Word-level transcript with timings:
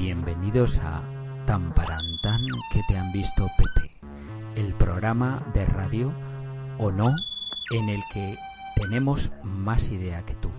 Bienvenidos 0.00 0.78
a 0.78 1.02
Tan 1.44 1.74
Parantan 1.74 2.40
que 2.72 2.80
te 2.86 2.96
han 2.96 3.10
visto 3.10 3.48
Pepe, 3.56 3.90
el 4.54 4.72
programa 4.74 5.44
de 5.52 5.66
radio 5.66 6.14
o 6.78 6.92
no 6.92 7.08
en 7.74 7.88
el 7.88 8.00
que 8.14 8.36
tenemos 8.76 9.32
más 9.42 9.90
idea 9.90 10.24
que 10.24 10.36
tú. 10.36 10.52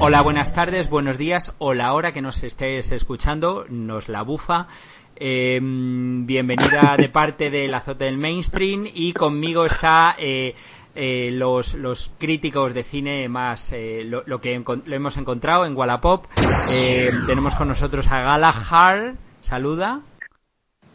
Hola, 0.00 0.20
buenas 0.20 0.52
tardes, 0.52 0.90
buenos 0.90 1.16
días 1.16 1.54
o 1.56 1.72
la 1.72 1.94
hora 1.94 2.12
que 2.12 2.20
nos 2.20 2.42
estés 2.42 2.92
escuchando, 2.92 3.64
nos 3.70 4.10
la 4.10 4.20
bufa. 4.20 4.68
Eh, 5.16 5.58
bienvenida 5.62 6.94
de 6.98 7.08
parte 7.08 7.48
del 7.48 7.72
azote 7.74 8.04
del 8.04 8.18
mainstream 8.18 8.86
y 8.86 9.14
conmigo 9.14 9.64
está 9.64 10.14
eh, 10.18 10.54
eh, 10.94 11.30
los, 11.32 11.74
los 11.74 12.10
críticos 12.18 12.74
de 12.74 12.82
cine 12.82 13.28
más 13.28 13.72
eh, 13.72 14.02
lo, 14.04 14.22
lo 14.26 14.40
que 14.40 14.58
lo 14.84 14.94
hemos 14.96 15.16
encontrado 15.16 15.64
en 15.66 15.76
Wallapop. 15.76 16.26
Eh, 16.72 17.10
tenemos 17.26 17.54
con 17.54 17.68
nosotros 17.68 18.06
a 18.10 18.20
Galahar, 18.20 19.14
saluda. 19.40 20.00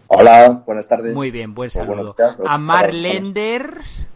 Hola, 0.08 0.64
buenas 0.66 0.88
tardes. 0.88 1.14
Muy 1.14 1.32
bien, 1.32 1.54
buen 1.56 1.68
O 1.68 1.72
saludo. 1.72 2.16
A 2.48 2.58
Mar 2.58 2.90
hola. 2.90 2.94
Lenders, 2.94 4.08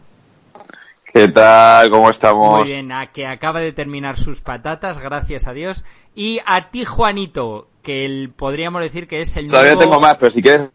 ¿Qué 1.12 1.26
tal? 1.26 1.90
¿Cómo 1.90 2.08
estamos? 2.10 2.58
muy 2.60 2.68
bien, 2.68 2.92
a 2.92 3.08
que 3.10 3.26
acaba 3.26 3.58
de 3.58 3.72
terminar 3.72 4.16
sus 4.16 4.40
patatas, 4.40 4.98
gracias 5.00 5.48
a 5.48 5.52
Dios. 5.52 5.84
Y 6.14 6.38
a 6.46 6.70
ti, 6.70 6.84
Juanito, 6.84 7.66
que 7.82 8.04
el, 8.04 8.30
podríamos 8.30 8.80
decir 8.82 9.08
que 9.08 9.20
es 9.20 9.36
el 9.36 9.48
Todavía 9.48 9.74
nuevo- 9.74 9.80
tengo 9.90 10.00
más, 10.00 10.14
pero 10.18 10.30
si 10.30 10.40
quieres... 10.40 10.70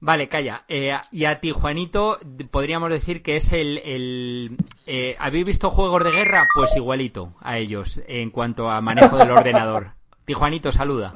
Vale, 0.00 0.28
calla. 0.28 0.64
Eh, 0.68 0.92
y 1.10 1.24
a 1.24 1.40
ti, 1.40 1.50
Juanito, 1.50 2.18
podríamos 2.50 2.90
decir 2.90 3.22
que 3.22 3.36
es 3.36 3.52
el... 3.52 3.78
el 3.78 4.56
eh, 4.86 5.16
¿Habéis 5.18 5.46
visto 5.46 5.70
Juegos 5.70 6.04
de 6.04 6.12
Guerra? 6.12 6.48
Pues 6.54 6.76
igualito 6.76 7.34
a 7.40 7.58
ellos 7.58 8.00
en 8.06 8.30
cuanto 8.30 8.68
a 8.68 8.80
manejo 8.80 9.16
del 9.16 9.30
ordenador. 9.30 9.92
Ti, 10.24 10.34
Juanito, 10.34 10.70
saluda. 10.70 11.14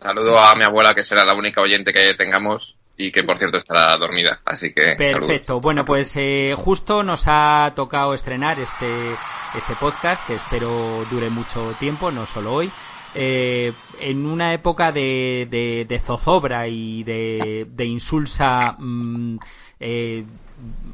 Saludo 0.00 0.38
a 0.38 0.54
mi 0.54 0.64
abuela, 0.64 0.94
que 0.94 1.02
será 1.02 1.24
la 1.24 1.34
única 1.34 1.60
oyente 1.60 1.92
que 1.92 2.14
tengamos 2.14 2.76
y 2.96 3.10
que, 3.10 3.24
por 3.24 3.38
cierto, 3.38 3.58
estará 3.58 3.96
dormida. 3.98 4.40
Así 4.44 4.72
que, 4.72 4.96
saludos. 4.96 5.26
Perfecto. 5.26 5.60
Bueno, 5.60 5.84
pues 5.84 6.14
eh, 6.16 6.54
justo 6.56 7.02
nos 7.02 7.24
ha 7.26 7.72
tocado 7.74 8.14
estrenar 8.14 8.60
este, 8.60 9.08
este 9.56 9.74
podcast, 9.80 10.26
que 10.26 10.34
espero 10.34 11.04
dure 11.10 11.28
mucho 11.28 11.74
tiempo, 11.78 12.12
no 12.12 12.26
solo 12.26 12.54
hoy. 12.54 12.72
Eh, 13.14 13.72
en 14.00 14.26
una 14.26 14.52
época 14.52 14.92
de, 14.92 15.86
de, 15.88 15.98
zozobra 15.98 16.68
y 16.68 17.04
de, 17.04 17.66
de 17.70 17.84
insulsa 17.84 18.76
mm, 18.78 19.38
eh, 19.80 20.24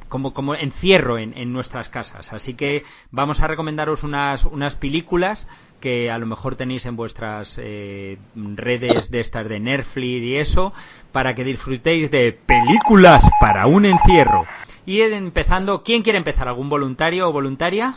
como, 0.08 0.34
como 0.34 0.54
encierro 0.54 1.18
en, 1.18 1.36
en 1.36 1.52
nuestras 1.52 1.88
casas. 1.88 2.32
Así 2.32 2.54
que 2.54 2.84
vamos 3.10 3.40
a 3.40 3.46
recomendaros 3.46 4.02
unas, 4.02 4.44
unas 4.44 4.76
películas 4.76 5.48
que 5.80 6.10
a 6.10 6.18
lo 6.18 6.26
mejor 6.26 6.56
tenéis 6.56 6.86
en 6.86 6.96
vuestras 6.96 7.60
eh, 7.62 8.18
redes 8.34 9.10
de 9.10 9.20
estas 9.20 9.48
de 9.48 9.60
Netflix 9.60 10.22
y 10.22 10.36
eso, 10.36 10.72
para 11.12 11.34
que 11.34 11.44
disfrutéis 11.44 12.10
de 12.10 12.32
películas 12.32 13.28
para 13.40 13.66
un 13.66 13.84
encierro. 13.84 14.46
Y 14.86 15.00
empezando, 15.00 15.82
¿quién 15.82 16.02
quiere 16.02 16.18
empezar? 16.18 16.48
¿Algún 16.48 16.68
voluntario 16.68 17.28
o 17.28 17.32
voluntaria? 17.32 17.96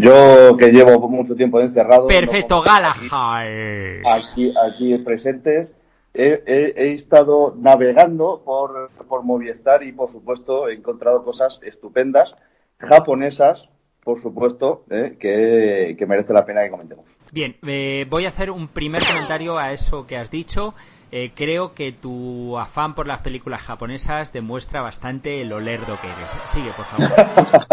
Yo 0.00 0.56
que 0.56 0.70
llevo 0.72 1.08
mucho 1.08 1.34
tiempo 1.34 1.60
encerrado. 1.60 2.06
Perfecto, 2.06 2.56
no- 2.56 2.62
Galahad. 2.62 4.02
Aquí, 4.06 4.52
aquí 4.66 4.96
presentes. 4.98 5.68
He, 6.12 6.42
he- 6.46 6.74
he 6.76 6.92
estado 6.92 7.54
navegando 7.56 8.42
por, 8.44 8.90
por 9.08 9.22
Movistar 9.22 9.82
y, 9.84 9.92
por 9.92 10.08
supuesto, 10.08 10.68
he 10.68 10.74
encontrado 10.74 11.22
cosas 11.22 11.60
estupendas, 11.62 12.34
japonesas, 12.78 13.68
por 14.02 14.18
supuesto, 14.20 14.84
eh, 14.90 15.16
que, 15.20 15.94
que 15.96 16.06
merece 16.06 16.32
la 16.32 16.44
pena 16.44 16.62
que 16.64 16.70
comentemos. 16.70 17.04
Bien, 17.30 17.56
eh, 17.64 18.06
voy 18.10 18.24
a 18.26 18.30
hacer 18.30 18.50
un 18.50 18.66
primer 18.68 19.04
comentario 19.06 19.56
a 19.58 19.70
eso 19.72 20.06
que 20.06 20.16
has 20.16 20.30
dicho. 20.32 20.74
Eh, 21.12 21.32
creo 21.34 21.74
que 21.74 21.92
tu 21.92 22.56
afán 22.58 22.94
por 22.94 23.06
las 23.06 23.18
películas 23.20 23.62
japonesas 23.62 24.32
demuestra 24.32 24.80
bastante 24.80 25.44
lo 25.44 25.60
lerdo 25.60 25.96
que 26.00 26.08
eres. 26.08 26.34
Sigue, 26.46 26.70
por 26.72 26.86
favor. 26.86 27.68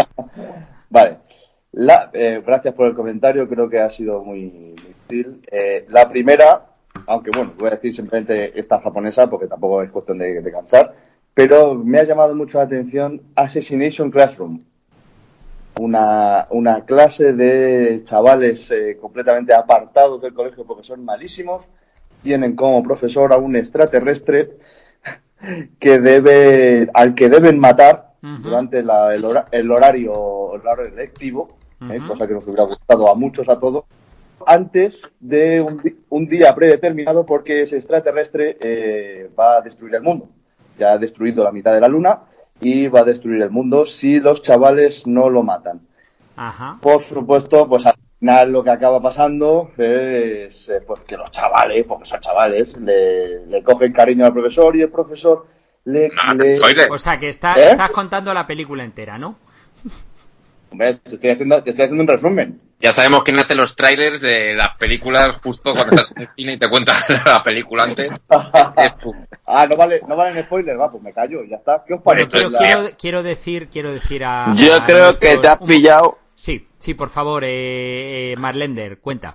Vale. 0.90 1.18
La, 1.80 2.10
eh, 2.14 2.42
gracias 2.46 2.74
por 2.74 2.88
el 2.88 2.96
comentario, 2.96 3.48
creo 3.48 3.70
que 3.70 3.80
ha 3.80 3.90
sido 3.90 4.24
muy, 4.24 4.74
útil. 5.06 5.42
Eh, 5.52 5.86
la 5.90 6.10
primera, 6.10 6.66
aunque 7.06 7.30
bueno, 7.36 7.54
voy 7.60 7.68
a 7.68 7.72
decir 7.76 7.94
simplemente 7.94 8.60
esta 8.60 8.80
japonesa 8.82 9.30
porque 9.30 9.46
tampoco 9.48 9.84
es 9.84 9.92
cuestión 9.92 10.18
de, 10.18 10.42
de 10.42 10.52
cansar, 10.52 10.96
pero 11.36 11.76
me 11.76 12.00
ha 12.00 12.04
llamado 12.04 12.34
mucho 12.34 12.58
la 12.58 12.64
atención 12.64 13.22
Assassination 13.36 14.10
Classroom. 14.10 14.60
Una, 15.80 16.48
una 16.50 16.84
clase 16.86 17.34
de 17.34 18.02
chavales 18.04 18.72
eh, 18.72 18.98
completamente 19.00 19.54
apartados 19.54 20.20
del 20.20 20.34
colegio 20.34 20.66
porque 20.66 20.84
son 20.84 21.06
malísimos, 21.06 21.68
tienen 22.24 22.56
como 22.56 22.82
profesor 22.82 23.32
a 23.32 23.38
un 23.38 23.56
extraterrestre 23.56 24.58
que 25.80 26.00
debe, 26.00 26.90
al 26.96 27.14
que 27.14 27.30
deben 27.30 27.60
matar 27.60 28.14
durante 28.42 28.82
la- 28.82 29.14
el, 29.14 29.24
hora- 29.24 29.46
el 29.52 29.70
horario, 29.70 30.56
el 30.56 30.62
horario 30.68 30.96
lectivo, 30.96 31.57
eh, 31.82 32.00
Ujú. 32.00 32.08
cosa 32.08 32.28
que 32.28 32.34
nos 32.34 32.46
hubiera 32.48 32.64
gustado 32.64 33.10
a 33.10 33.16
muchos, 33.16 33.50
a 33.50 33.60
todos, 33.60 33.86
antes 34.46 35.02
de 35.20 35.62
un, 35.62 35.82
un 36.10 36.28
día 36.28 36.54
predeterminado 36.56 37.26
porque 37.26 37.62
ese 37.62 37.78
extraterrestre 37.78 38.58
eh, 38.62 39.30
va 39.38 39.58
a 39.58 39.62
destruir 39.62 39.96
el 39.96 40.02
mundo. 40.02 40.30
Ya 40.78 40.94
ha 40.94 40.98
destruido 40.98 41.44
la 41.44 41.52
mitad 41.52 41.74
de 41.74 41.82
la 41.82 41.88
luna 41.88 42.22
y 42.62 42.88
va 42.88 43.02
a 43.02 43.04
destruir 43.04 43.42
el 43.42 43.50
mundo 43.50 43.86
si 43.86 44.20
los 44.20 44.42
chavales 44.42 45.06
no 45.08 45.30
lo 45.30 45.44
matan. 45.44 45.82
Ajá. 46.36 46.78
Por 46.82 47.02
supuesto, 47.02 47.68
pues 47.68 47.86
al 47.86 47.96
final 48.20 48.52
lo 48.52 48.64
que 48.64 48.70
acaba 48.70 49.02
pasando 49.02 49.72
es 49.78 50.70
eh, 50.70 50.82
pues 50.86 51.02
que 51.02 51.18
los 51.18 51.32
chavales, 51.32 51.86
porque 51.88 52.06
son 52.06 52.20
chavales, 52.20 52.78
le, 52.78 53.46
le 53.48 53.64
cogen 53.64 53.92
cariño 53.92 54.26
al 54.26 54.34
profesor 54.34 54.76
y 54.76 54.82
el 54.82 54.90
profesor 54.92 55.48
le... 55.86 56.10
Ah, 56.22 56.34
le-. 56.36 56.60
O 56.92 56.98
sea, 56.98 57.20
que 57.20 57.30
está, 57.30 57.56
¿Eh? 57.56 57.72
estás 57.72 57.90
contando 57.90 58.34
la 58.34 58.46
película 58.46 58.84
entera, 58.84 59.18
¿no? 59.18 59.36
Hombre, 60.70 61.00
te 61.04 61.16
estoy 61.16 61.30
haciendo, 61.32 61.64
te 61.64 61.70
estoy 61.72 61.84
haciendo 61.86 62.04
un 62.04 62.08
resumen. 62.08 62.62
Ya 62.80 62.94
sabemos 62.94 63.24
quién 63.24 63.40
hace 63.40 63.56
los 63.56 63.76
trailers 63.76 64.22
de 64.22 64.54
las 64.54 64.78
películas 64.78 65.38
justo 65.42 65.74
cuando 65.74 65.96
estás 65.96 66.12
en 66.16 66.22
el 66.24 66.28
cine 66.36 66.54
y 66.54 66.60
te 66.60 66.70
cuenta 66.70 66.94
la 67.26 67.44
película 67.44 67.84
antes. 67.84 68.12
Ah, 69.50 69.66
no 69.66 69.78
vale, 69.78 70.02
no 70.08 70.16
valen 70.16 70.44
spoilers, 70.44 70.78
va, 70.80 70.92
pues 70.92 71.02
me 71.02 71.14
callo, 71.14 71.44
ya 71.46 71.56
está. 71.56 71.84
¿Qué 71.88 71.94
os 71.94 72.04
Bueno, 72.04 72.28
parece? 72.28 72.30
quiero, 72.38 72.50
La- 72.50 72.60
quiero, 72.60 72.98
quiero 73.00 73.24
decir, 73.24 73.70
quiero 73.70 73.92
decir 73.94 74.24
a. 74.26 74.54
Yo 74.56 74.76
a 74.76 74.86
creo 74.86 75.14
que 75.18 75.38
te 75.38 75.48
has 75.48 75.58
pillado... 75.60 76.18
Sí, 76.36 76.68
sí, 76.78 76.94
por 76.94 77.10
favor, 77.10 77.44
eh, 77.46 78.34
eh, 78.34 78.36
Marlender, 78.38 79.00
cuenta. 79.00 79.34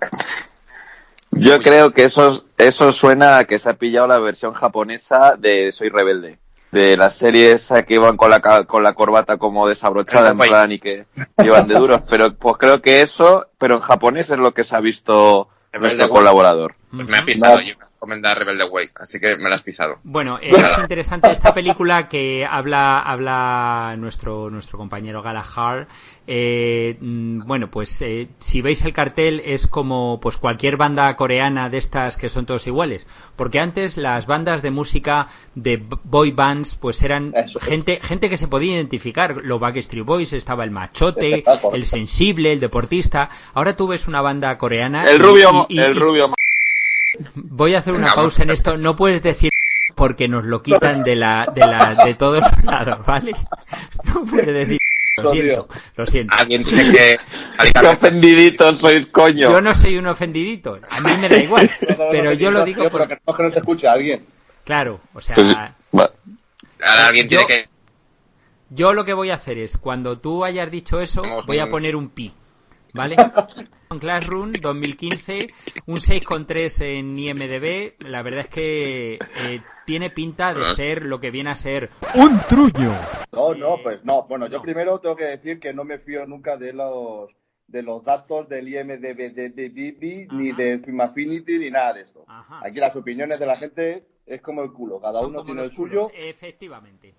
Yo 1.31 1.59
creo 1.61 1.91
que 1.91 2.05
eso, 2.05 2.45
eso 2.57 2.91
suena 2.91 3.39
a 3.39 3.43
que 3.45 3.57
se 3.59 3.69
ha 3.71 3.73
pillado 3.73 4.07
la 4.07 4.19
versión 4.19 4.53
japonesa 4.53 5.35
de 5.37 5.71
Soy 5.71 5.89
Rebelde. 5.89 6.37
De 6.73 6.97
la 6.97 7.09
serie 7.11 7.51
esa 7.51 7.83
que 7.83 7.93
iban 7.93 8.17
con 8.17 8.29
la, 8.31 8.39
ca- 8.39 8.63
con 8.65 8.81
la 8.83 8.93
corbata 8.93 9.37
como 9.37 9.67
desabrochada 9.67 10.29
en 10.31 10.37
plan 10.49 10.71
y 10.71 10.79
que 10.79 11.05
iban 11.43 11.67
de 11.67 11.75
duros. 11.75 12.01
Pero 12.09 12.33
pues 12.33 12.57
creo 12.57 12.81
que 12.81 13.01
eso, 13.01 13.45
pero 13.59 13.75
en 13.75 13.81
japonés 13.81 14.29
es 14.31 14.37
lo 14.39 14.53
que 14.53 14.63
se 14.63 14.75
ha 14.75 14.79
visto 14.79 15.49
Rebelde 15.71 15.95
nuestro 15.97 16.13
colaborador. 16.15 16.73
Pues 16.91 17.07
me 17.07 17.17
ha 17.17 17.21
pisado, 17.21 17.59
yo 17.61 17.73
recomendar 18.03 18.37
Rebelde 18.37 18.65
Way, 18.65 18.89
así 18.95 19.17
que 19.19 19.37
me 19.37 19.49
la 19.49 19.55
has 19.55 19.61
pisado. 19.63 19.99
Bueno, 20.03 20.37
eh, 20.41 20.51
es 20.53 20.77
interesante 20.77 21.31
esta 21.31 21.53
película 21.53 22.09
que 22.09 22.45
habla 22.45 22.99
habla 22.99 23.95
nuestro 23.97 24.49
nuestro 24.49 24.77
compañero 24.77 25.21
Galahar. 25.21 25.87
Eh, 26.27 26.97
mm, 26.99 27.45
bueno, 27.47 27.69
pues 27.71 28.01
eh, 28.01 28.27
si 28.39 28.61
veis 28.61 28.83
el 28.83 28.91
cartel 28.93 29.41
es 29.45 29.67
como 29.67 30.19
pues 30.21 30.35
cualquier 30.37 30.75
banda 30.77 31.15
coreana 31.15 31.69
de 31.69 31.77
estas 31.77 32.17
que 32.17 32.27
son 32.29 32.45
todos 32.45 32.67
iguales, 32.67 33.07
porque 33.37 33.59
antes 33.59 33.95
las 33.97 34.27
bandas 34.27 34.61
de 34.61 34.71
música 34.71 35.27
de 35.55 35.81
boy 36.03 36.31
bands 36.31 36.75
pues 36.75 37.01
eran 37.03 37.31
Eso. 37.35 37.59
gente 37.61 37.99
gente 38.01 38.29
que 38.29 38.35
se 38.37 38.49
podía 38.49 38.75
identificar. 38.75 39.37
Los 39.43 39.59
Backstreet 39.61 40.05
Boys 40.05 40.33
estaba 40.33 40.65
el 40.65 40.71
machote, 40.71 41.43
el 41.73 41.85
sensible, 41.85 42.51
el 42.51 42.59
deportista. 42.59 43.29
Ahora 43.53 43.77
tú 43.77 43.87
ves 43.87 44.07
una 44.09 44.19
banda 44.21 44.57
coreana 44.57 45.05
El 45.09 45.19
rubio, 45.19 45.65
y- 45.69 45.75
y- 45.75 45.79
el 45.79 45.95
y- 45.95 45.99
rubio 45.99 46.27
Voy 47.35 47.75
a 47.75 47.79
hacer 47.79 47.93
una 47.93 48.03
Venga, 48.07 48.15
pausa 48.15 48.43
en 48.43 48.49
esto. 48.51 48.77
No 48.77 48.95
puedes 48.95 49.21
decir 49.21 49.49
porque 49.95 50.27
nos 50.27 50.45
lo 50.45 50.63
quitan 50.63 51.03
de 51.03 51.15
la 51.15 51.47
de 51.53 51.61
la 51.61 51.95
de 52.05 52.13
todos 52.15 52.41
los 52.41 52.63
lados, 52.63 53.05
¿vale? 53.05 53.31
No 54.05 54.23
puedes 54.25 54.47
decir. 54.53 54.77
Lo 55.21 55.29
siento, 55.29 55.67
lo 55.95 56.05
siento. 56.07 56.35
Alguien 56.35 56.63
tiene 56.63 56.91
que... 56.91 57.15
Qué 57.79 57.87
ofendiditos 57.87 58.79
sois, 58.79 59.05
coño. 59.05 59.51
Yo 59.51 59.61
no 59.61 59.75
soy 59.75 59.95
un 59.97 60.07
ofendidito. 60.07 60.79
A 60.89 60.99
mí 61.01 61.09
me 61.21 61.29
da 61.29 61.37
igual. 61.37 61.69
Pero 62.11 62.33
yo 62.33 62.49
lo 62.49 62.65
digo 62.65 62.85
Yo, 62.85 62.89
pero 62.89 63.05
por... 63.05 63.07
que 63.07 63.21
no, 63.27 63.33
que 63.35 63.43
no 63.43 63.49
se 63.51 63.59
escuche 63.59 63.87
a 63.87 63.91
alguien. 63.91 64.25
Claro, 64.63 65.01
o 65.13 65.21
sea, 65.21 65.35
Pues. 65.91 66.09
Ahora 66.83 67.07
alguien 67.07 67.29
Yo- 67.29 67.37
tiene 67.37 67.45
que... 67.45 67.69
yo 68.71 68.93
lo 68.93 69.05
que 69.05 69.13
voy 69.13 69.29
a 69.29 69.35
hacer 69.35 69.59
es, 69.59 69.77
cuando 69.77 70.17
tú 70.17 70.43
hayas 70.43 70.71
dicho 70.71 70.99
eso, 70.99 71.21
voy 71.45 71.59
a 71.59 71.67
poner 71.69 71.95
un 71.95 72.09
pi. 72.09 72.33
¿Vale? 72.93 73.15
Classroom 73.99 74.53
2015, 74.53 75.37
un 75.87 75.97
6,3 75.97 76.81
en 76.99 77.17
IMDB. 77.19 77.95
La 78.09 78.21
verdad 78.23 78.41
es 78.47 78.53
que 78.53 79.13
eh, 79.15 79.61
tiene 79.85 80.09
pinta 80.09 80.53
de 80.53 80.65
ser 80.67 81.03
lo 81.03 81.19
que 81.19 81.31
viene 81.31 81.49
a 81.51 81.55
ser 81.55 81.89
un 82.15 82.39
truño. 82.49 82.91
No, 83.31 83.53
no, 83.55 83.75
Eh, 83.75 83.79
pues 83.83 84.03
no. 84.05 84.23
Bueno, 84.27 84.47
yo 84.47 84.57
no. 84.57 84.63
primero 84.63 84.99
tengo 84.99 85.15
que 85.15 85.25
decir 85.25 85.59
que 85.59 85.73
no 85.73 85.83
me 85.83 85.99
fío 85.99 86.25
nunca 86.25 86.57
de 86.57 86.73
los 86.73 87.29
de 87.67 87.81
los 87.81 88.03
datos 88.03 88.47
del 88.49 88.67
IMDB, 88.67 90.27
ni 90.31 90.49
Ajá. 90.49 90.57
del 90.57 90.83
Film 90.85 91.01
Affinity, 91.01 91.59
ni 91.59 91.71
nada 91.71 91.93
de 91.93 92.01
esto. 92.01 92.25
Ajá. 92.27 92.59
Aquí 92.63 92.79
las 92.79 92.95
opiniones 92.95 93.39
de 93.39 93.45
la 93.47 93.57
gente 93.57 94.05
es 94.25 94.41
como 94.41 94.63
el 94.63 94.71
culo, 94.71 94.99
cada 94.99 95.21
Son 95.21 95.31
uno 95.31 95.43
tiene 95.43 95.63
el 95.63 95.71
culos, 95.73 96.11
suyo. 96.11 96.11
Efectivamente. 96.15 97.15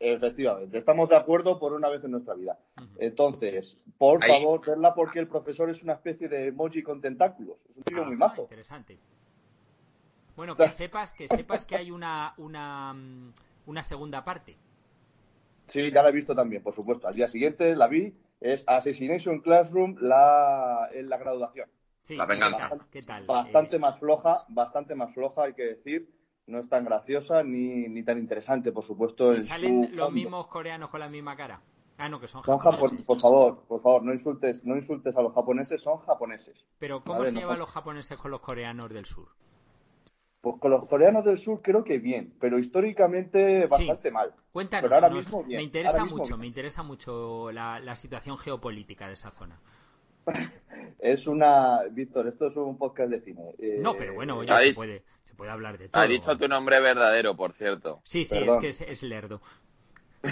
Efectivamente, 0.00 0.78
estamos 0.78 1.08
de 1.08 1.16
acuerdo 1.16 1.58
por 1.58 1.72
una 1.72 1.88
vez 1.88 2.04
en 2.04 2.12
nuestra 2.12 2.34
vida. 2.34 2.58
Entonces, 2.98 3.78
por 3.98 4.22
Ahí. 4.22 4.30
favor, 4.30 4.64
verla 4.64 4.94
porque 4.94 5.18
el 5.18 5.26
profesor 5.28 5.70
es 5.70 5.82
una 5.82 5.94
especie 5.94 6.28
de 6.28 6.46
emoji 6.48 6.82
con 6.82 7.00
tentáculos. 7.00 7.64
Es 7.68 7.76
un 7.76 7.82
tío 7.82 8.04
muy 8.04 8.14
Ah, 8.14 8.18
majo. 8.18 8.42
Interesante. 8.42 8.98
Bueno, 10.36 10.52
O 10.52 10.56
sea- 10.56 10.66
que 10.66 10.72
sepas 10.88 11.12
que 11.12 11.26
sepas 11.28 11.64
que 11.64 11.76
hay 11.76 11.90
una 11.90 12.34
una 12.36 12.92
mm, 12.94 13.32
una 13.66 13.82
segunda 13.82 14.24
parte. 14.24 14.56
Sí, 15.66 15.90
ya 15.90 16.02
la 16.02 16.08
he 16.08 16.12
visto 16.12 16.34
también, 16.34 16.62
por 16.62 16.74
supuesto. 16.74 17.08
Al 17.08 17.14
día 17.14 17.28
siguiente 17.28 17.74
la 17.76 17.88
vi. 17.88 18.14
Es 18.40 18.62
Assassination 18.68 19.40
Classroom 19.40 19.96
la, 20.00 20.88
en 20.92 21.08
la 21.08 21.16
graduación. 21.18 21.68
Sí, 22.04 22.14
La 22.16 22.24
¿qué 22.24 22.32
venganza. 22.34 22.68
tal? 22.68 22.80
¿Qué 22.90 23.02
tal? 23.02 23.26
Bastante 23.26 23.76
Eh, 23.76 23.78
más 23.80 23.98
floja, 23.98 24.44
bastante 24.48 24.94
más 24.94 25.12
floja, 25.12 25.42
hay 25.42 25.54
que 25.54 25.64
decir. 25.64 26.08
No 26.48 26.58
es 26.58 26.68
tan 26.68 26.84
graciosa 26.84 27.42
ni, 27.42 27.88
ni 27.88 28.02
tan 28.02 28.18
interesante, 28.18 28.72
por 28.72 28.82
supuesto. 28.82 29.32
¿y 29.34 29.36
En 29.36 29.44
¿Salen 29.44 29.84
su 29.84 29.96
los 29.96 30.06
fondo. 30.06 30.10
mismos 30.12 30.46
coreanos 30.48 30.90
con 30.90 31.00
la 31.00 31.08
misma 31.08 31.36
cara? 31.36 31.60
Ah, 31.98 32.08
no, 32.08 32.18
que 32.20 32.28
son 32.28 32.42
Son 32.44 32.58
japoneses. 32.58 33.06
por 33.06 33.20
favor, 33.20 33.64
por 33.68 33.82
favor, 33.82 34.02
no 34.04 34.12
insultes, 34.12 34.64
no 34.64 34.76
insultes 34.76 35.16
a 35.16 35.22
los 35.22 35.34
japoneses, 35.34 35.82
son 35.82 35.98
japoneses. 35.98 36.64
Pero 36.78 37.02
¿cómo 37.02 37.18
Vale, 37.18 37.30
se 37.30 37.34
no 37.34 37.40
llevan 37.40 37.56
son- 37.56 37.60
los 37.60 37.70
japoneses 37.70 38.22
con 38.22 38.30
los 38.30 38.40
coreanos 38.40 38.88
del 38.90 39.04
sur? 39.04 39.28
Pues 40.40 40.56
con 40.60 40.70
los 40.70 40.88
coreanos 40.88 41.24
del 41.24 41.38
sur 41.38 41.60
creo 41.60 41.82
que 41.82 41.98
bien, 41.98 42.32
pero 42.40 42.58
históricamente 42.58 43.66
bastante 43.66 44.10
mal. 44.12 44.32
Cuéntanos, 44.52 44.84
Pero 44.84 44.94
ahora 44.94 45.08
nos- 45.08 45.18
mismo 45.24 45.42
bien, 45.42 45.58
me 45.58 45.64
interesa 45.64 45.90
ahora 45.94 46.04
mismo 46.04 46.18
mucho, 46.18 46.28
bien. 46.34 46.40
me 46.40 46.46
interesa 46.46 46.82
mucho 46.84 47.50
la, 47.52 47.80
la 47.80 47.96
situación 47.96 48.38
geopolítica 48.38 49.08
de 49.08 49.14
esa 49.14 49.32
zona. 49.32 49.60
Es 51.00 51.26
una, 51.26 51.80
Víctor, 51.90 52.26
esto 52.28 52.46
es 52.46 52.56
un 52.56 52.76
podcast 52.78 53.10
de 53.10 53.20
cine. 53.20 53.54
Eh, 53.58 53.78
No, 53.80 53.96
pero 53.96 54.14
bueno, 54.14 54.38
oye, 54.38 54.52
ahí- 54.52 54.68
se 54.68 54.74
puede, 54.74 55.04
puede 55.38 55.52
hablar 55.52 55.78
de 55.78 55.88
todo. 55.88 56.02
Ha 56.02 56.06
dicho 56.06 56.36
tu 56.36 56.48
nombre 56.48 56.80
verdadero, 56.80 57.36
por 57.36 57.52
cierto. 57.52 58.00
Sí, 58.02 58.24
sí, 58.24 58.34
Perdón. 58.34 58.56
es 58.56 58.60
que 58.60 58.68
es, 58.68 58.80
es 58.80 59.02
lerdo. 59.04 59.40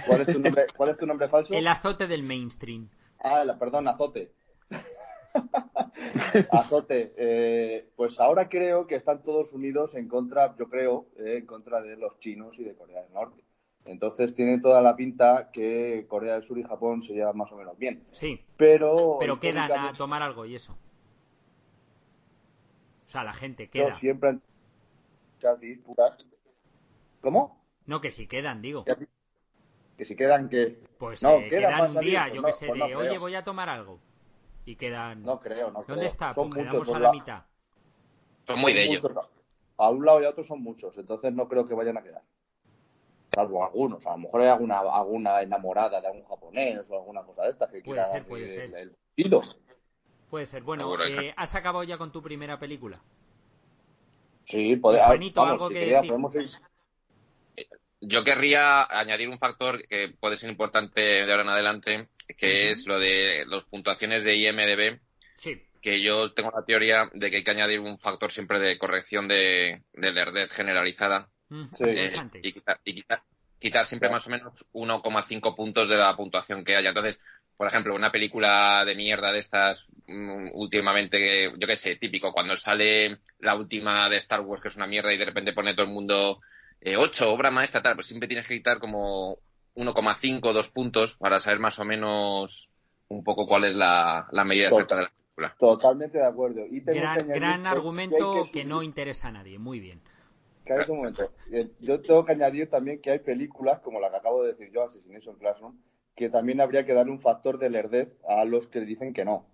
¿Cuál 0.04 0.22
es 0.22 0.32
tu 0.32 0.40
nombre, 0.40 0.66
cuál 0.76 0.90
es 0.90 0.98
tu 0.98 1.06
nombre 1.06 1.28
falso? 1.28 1.54
El 1.54 1.68
azote 1.68 2.08
del 2.08 2.24
mainstream. 2.24 2.88
Ah, 3.20 3.44
la, 3.44 3.56
perdón, 3.56 3.86
Azote. 3.86 4.32
Azote, 6.50 7.12
eh, 7.16 7.88
pues 7.94 8.18
ahora 8.18 8.48
creo 8.48 8.88
que 8.88 8.96
están 8.96 9.22
todos 9.22 9.52
unidos 9.52 9.94
en 9.94 10.08
contra, 10.08 10.56
yo 10.56 10.68
creo, 10.68 11.06
eh, 11.18 11.36
en 11.38 11.46
contra 11.46 11.80
de 11.82 11.96
los 11.96 12.18
chinos 12.18 12.58
y 12.58 12.64
de 12.64 12.74
Corea 12.74 13.02
del 13.02 13.12
Norte. 13.12 13.42
Entonces 13.84 14.34
tiene 14.34 14.58
toda 14.60 14.82
la 14.82 14.96
pinta 14.96 15.50
que 15.52 16.04
Corea 16.08 16.34
del 16.34 16.42
Sur 16.42 16.58
y 16.58 16.64
Japón 16.64 17.00
se 17.02 17.12
llevan 17.12 17.36
más 17.36 17.52
o 17.52 17.56
menos 17.56 17.78
bien. 17.78 18.02
Sí, 18.10 18.44
Pero, 18.56 19.18
pero 19.20 19.38
quedan 19.38 19.70
a 19.70 19.92
tomar 19.94 20.22
algo 20.22 20.44
y 20.44 20.56
eso. 20.56 20.76
O 23.06 23.08
sea, 23.08 23.22
la 23.22 23.32
gente 23.32 23.68
queda. 23.68 23.92
siempre 23.92 24.30
han 24.30 24.42
muchas 25.46 25.60
disputas. 25.60 26.26
¿Cómo? 27.20 27.62
No, 27.86 28.00
que 28.00 28.10
si 28.10 28.26
quedan, 28.26 28.62
digo. 28.62 28.84
Que 29.96 30.04
si 30.04 30.16
quedan 30.16 30.48
que... 30.48 30.78
Pues 30.98 31.22
No, 31.22 31.36
eh, 31.36 31.48
quedan 31.48 31.96
un 31.96 32.00
día, 32.00 32.28
yo 32.28 32.42
no, 32.42 32.48
que 32.48 32.52
sé, 32.52 32.66
pues 32.66 32.80
de, 32.80 32.90
no 32.90 32.98
oye, 32.98 33.18
voy 33.18 33.34
a 33.34 33.44
tomar 33.44 33.68
algo. 33.68 33.98
Y 34.64 34.76
quedan... 34.76 35.22
No 35.22 35.40
creo, 35.40 35.70
no 35.70 35.82
creo. 35.84 35.96
¿Dónde 35.96 36.06
está? 36.06 36.34
Son 36.34 36.50
Pues 36.50 36.64
muchos, 36.64 36.88
a 36.90 36.92
la 36.94 36.98
la- 36.98 37.12
mitad. 37.12 37.42
Son 38.46 38.60
muy 38.60 38.72
de 38.72 38.84
ellos. 38.84 39.04
muchos. 39.04 39.26
A 39.78 39.90
un 39.90 40.04
lado 40.04 40.22
y 40.22 40.24
a 40.24 40.30
otro 40.30 40.42
son 40.42 40.62
muchos, 40.62 40.96
entonces 40.96 41.32
no 41.34 41.48
creo 41.48 41.66
que 41.66 41.74
vayan 41.74 41.98
a 41.98 42.02
quedar. 42.02 42.22
Salvo 43.34 43.62
algunos, 43.64 44.06
a 44.06 44.12
lo 44.12 44.18
mejor 44.18 44.40
hay 44.40 44.48
alguna, 44.48 44.78
alguna 44.78 45.42
enamorada 45.42 46.00
de 46.00 46.06
algún 46.06 46.24
japonés 46.24 46.90
o 46.90 46.94
alguna 46.96 47.22
cosa 47.22 47.42
de 47.42 47.50
estas 47.50 47.68
que 47.70 47.82
Puede 47.82 47.84
quiera 47.84 48.06
ser, 48.06 48.24
puede 48.26 48.44
el- 48.44 48.70
ser. 48.70 48.74
el. 48.78 48.96
Puede 50.30 50.46
ser. 50.46 50.62
Bueno, 50.62 50.84
Seguro, 50.84 51.04
eh, 51.04 51.34
¿has 51.36 51.54
acabado 51.54 51.84
ya 51.84 51.98
con 51.98 52.10
tu 52.10 52.22
primera 52.22 52.58
película? 52.58 53.00
Sí, 54.46 54.76
pode- 54.76 55.00
Juanito, 55.00 55.40
vamos, 55.40 55.52
¿algo 55.54 55.68
si 55.68 55.74
que 55.74 55.80
quería, 55.80 55.96
decir? 55.96 56.10
podemos 56.10 56.34
ir- 56.36 56.50
Yo 58.00 58.22
querría 58.22 58.82
añadir 58.84 59.28
un 59.28 59.38
factor 59.38 59.82
que 59.88 60.14
puede 60.20 60.36
ser 60.36 60.50
importante 60.50 61.00
de 61.00 61.30
ahora 61.30 61.42
en 61.42 61.48
adelante, 61.48 62.08
que 62.36 62.70
es 62.70 62.86
lo 62.86 63.00
de 63.00 63.44
las 63.46 63.64
puntuaciones 63.64 64.22
de 64.22 64.36
IMDB, 64.36 65.00
Sí. 65.38 65.60
que 65.80 66.00
yo 66.02 66.32
tengo 66.32 66.52
la 66.54 66.64
teoría 66.64 67.10
de 67.12 67.30
que 67.30 67.38
hay 67.38 67.44
que 67.44 67.50
añadir 67.50 67.80
un 67.80 67.98
factor 67.98 68.30
siempre 68.30 68.60
de 68.60 68.78
corrección 68.78 69.26
de, 69.26 69.82
de 69.92 70.12
lerdez 70.12 70.52
generalizada 70.52 71.28
Sí. 71.72 71.84
eh, 71.84 71.88
Interesante. 71.88 72.40
y, 72.42 72.52
quitar, 72.52 72.80
y 72.84 72.94
quitar- 72.94 73.22
quitar 73.58 73.84
siempre 73.86 74.10
más 74.10 74.26
o 74.26 74.30
menos 74.30 74.68
1,5 74.72 75.56
puntos 75.56 75.88
de 75.88 75.96
la 75.96 76.14
puntuación 76.14 76.62
que 76.64 76.76
haya. 76.76 76.90
Entonces, 76.90 77.20
por 77.56 77.66
ejemplo, 77.66 77.94
una 77.94 78.12
película 78.12 78.84
de 78.84 78.94
mierda 78.94 79.32
de 79.32 79.38
estas 79.38 79.88
mm, 80.06 80.48
últimamente, 80.54 81.50
yo 81.58 81.66
qué 81.66 81.76
sé, 81.76 81.96
típico, 81.96 82.32
cuando 82.32 82.56
sale 82.56 83.18
la 83.38 83.54
última 83.54 84.08
de 84.08 84.18
Star 84.18 84.40
Wars, 84.40 84.60
que 84.60 84.68
es 84.68 84.76
una 84.76 84.86
mierda, 84.86 85.12
y 85.12 85.18
de 85.18 85.24
repente 85.24 85.52
pone 85.52 85.74
todo 85.74 85.86
el 85.86 85.92
mundo 85.92 86.40
eh, 86.80 86.96
8, 86.96 87.32
obra 87.32 87.50
maestra, 87.50 87.82
tal, 87.82 87.94
pues 87.94 88.06
siempre 88.06 88.28
tienes 88.28 88.46
que 88.46 88.56
quitar 88.56 88.78
como 88.78 89.38
1,5, 89.74 90.52
2 90.52 90.70
puntos 90.70 91.14
para 91.16 91.38
saber 91.38 91.58
más 91.58 91.78
o 91.78 91.84
menos 91.84 92.70
un 93.08 93.24
poco 93.24 93.46
cuál 93.46 93.64
es 93.64 93.74
la, 93.74 94.26
la 94.30 94.44
medida 94.44 94.68
Total. 94.68 94.82
exacta 94.82 94.96
de 94.96 95.02
la 95.02 95.08
película. 95.10 95.56
Totalmente 95.58 96.18
de 96.18 96.26
acuerdo. 96.26 96.66
Y 96.66 96.80
Gran, 96.80 97.28
gran 97.28 97.66
argumento 97.66 98.16
que, 98.32 98.38
hay 98.38 98.44
que, 98.44 98.52
que 98.52 98.64
no 98.64 98.82
interesa 98.82 99.28
a 99.28 99.32
nadie. 99.32 99.58
Muy 99.58 99.80
bien. 99.80 100.00
Cállate 100.64 100.90
un 100.90 100.98
momento. 100.98 101.30
Eh, 101.52 101.70
Yo 101.80 102.00
tengo 102.00 102.24
que 102.24 102.32
añadir 102.32 102.68
también 102.68 103.00
que 103.00 103.12
hay 103.12 103.20
películas, 103.20 103.80
como 103.80 104.00
la 104.00 104.10
que 104.10 104.16
acabo 104.16 104.42
de 104.42 104.52
decir 104.52 104.70
yo, 104.72 104.82
Assassination 104.82 105.36
Classroom, 105.36 105.78
que 106.16 106.30
también 106.30 106.60
habría 106.60 106.84
que 106.86 106.94
darle 106.94 107.12
un 107.12 107.20
factor 107.20 107.58
de 107.58 107.70
lerdez 107.70 108.16
a 108.28 108.44
los 108.44 108.68
que 108.68 108.80
dicen 108.80 109.12
que 109.14 109.24
no. 109.24 109.46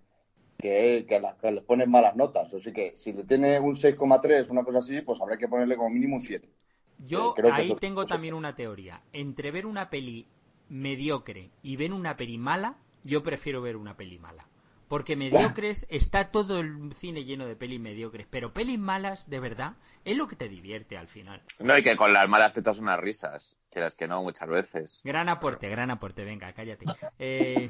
Que, 0.57 1.05
que, 1.09 1.21
que 1.41 1.51
les 1.51 1.63
ponen 1.65 1.91
malas 1.91 2.15
notas. 2.15 2.53
Así 2.53 2.73
que 2.73 2.95
si 2.95 3.13
le 3.13 3.25
tiene 3.25 3.59
un 3.59 3.75
6,3, 3.75 4.49
una 4.49 4.63
cosa 4.63 4.79
así, 4.79 5.01
pues 5.01 5.21
habría 5.21 5.37
que 5.37 5.47
ponerle 5.49 5.77
como 5.77 5.89
mínimo 5.91 6.15
un 6.15 6.21
7. 6.21 6.49
Yo 6.97 7.35
Eh, 7.37 7.43
ahí 7.51 7.75
tengo 7.75 8.07
también 8.07 8.33
una 8.33 8.55
teoría. 8.55 9.03
Entre 9.13 9.51
ver 9.51 9.65
una 9.65 9.89
peli 9.89 10.27
mediocre 10.69 11.51
y 11.61 11.75
ver 11.75 11.93
una 11.93 12.17
peli 12.17 12.37
mala, 12.37 12.77
yo 13.03 13.21
prefiero 13.23 13.61
ver 13.61 13.75
una 13.75 13.95
peli 13.95 14.17
mala. 14.19 14.47
Porque 14.93 15.15
mediocres 15.15 15.87
está 15.89 16.29
todo 16.29 16.59
el 16.59 16.93
cine 16.93 17.23
lleno 17.23 17.47
de 17.47 17.55
pelis 17.55 17.79
mediocres, 17.79 18.27
pero 18.29 18.53
pelis 18.53 18.77
malas, 18.77 19.27
de 19.27 19.39
verdad, 19.39 19.73
es 20.05 20.15
lo 20.15 20.27
que 20.27 20.35
te 20.35 20.47
divierte 20.47 20.99
al 20.99 21.07
final. 21.07 21.41
No, 21.61 21.75
y 21.75 21.81
que 21.81 21.97
con 21.97 22.13
las 22.13 22.29
malas 22.29 22.53
te 22.53 22.61
das 22.61 22.77
unas 22.77 22.99
risas. 22.99 23.57
Quieras 23.71 23.95
que 23.95 24.07
no, 24.07 24.21
muchas 24.21 24.47
veces. 24.47 25.01
Gran 25.03 25.29
aporte, 25.29 25.67
gran 25.67 25.89
aporte, 25.89 26.23
venga, 26.23 26.53
cállate. 26.53 26.85
Eh, 27.17 27.67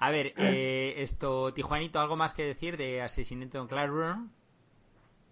a 0.00 0.10
ver, 0.10 0.34
eh, 0.36 0.94
esto, 0.96 1.54
Tijuanito, 1.54 2.00
¿algo 2.00 2.16
más 2.16 2.34
que 2.34 2.42
decir 2.42 2.76
de 2.76 3.00
Asesinato 3.00 3.60
en 3.60 3.68
Classroom? 3.68 4.30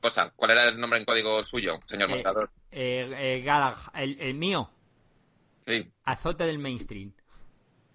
Cosa, 0.00 0.32
¿cuál 0.36 0.52
era 0.52 0.68
el 0.68 0.78
nombre 0.78 1.00
en 1.00 1.06
código 1.06 1.42
suyo, 1.42 1.80
señor 1.86 2.08
Eh, 2.08 2.12
moderador? 2.12 2.50
eh, 2.70 3.12
eh, 3.18 3.42
Galag- 3.44 3.90
el, 3.94 4.20
el 4.20 4.34
mío, 4.34 4.70
Sí, 5.66 5.90
Azote 6.04 6.44
del 6.44 6.60
Mainstream. 6.60 7.10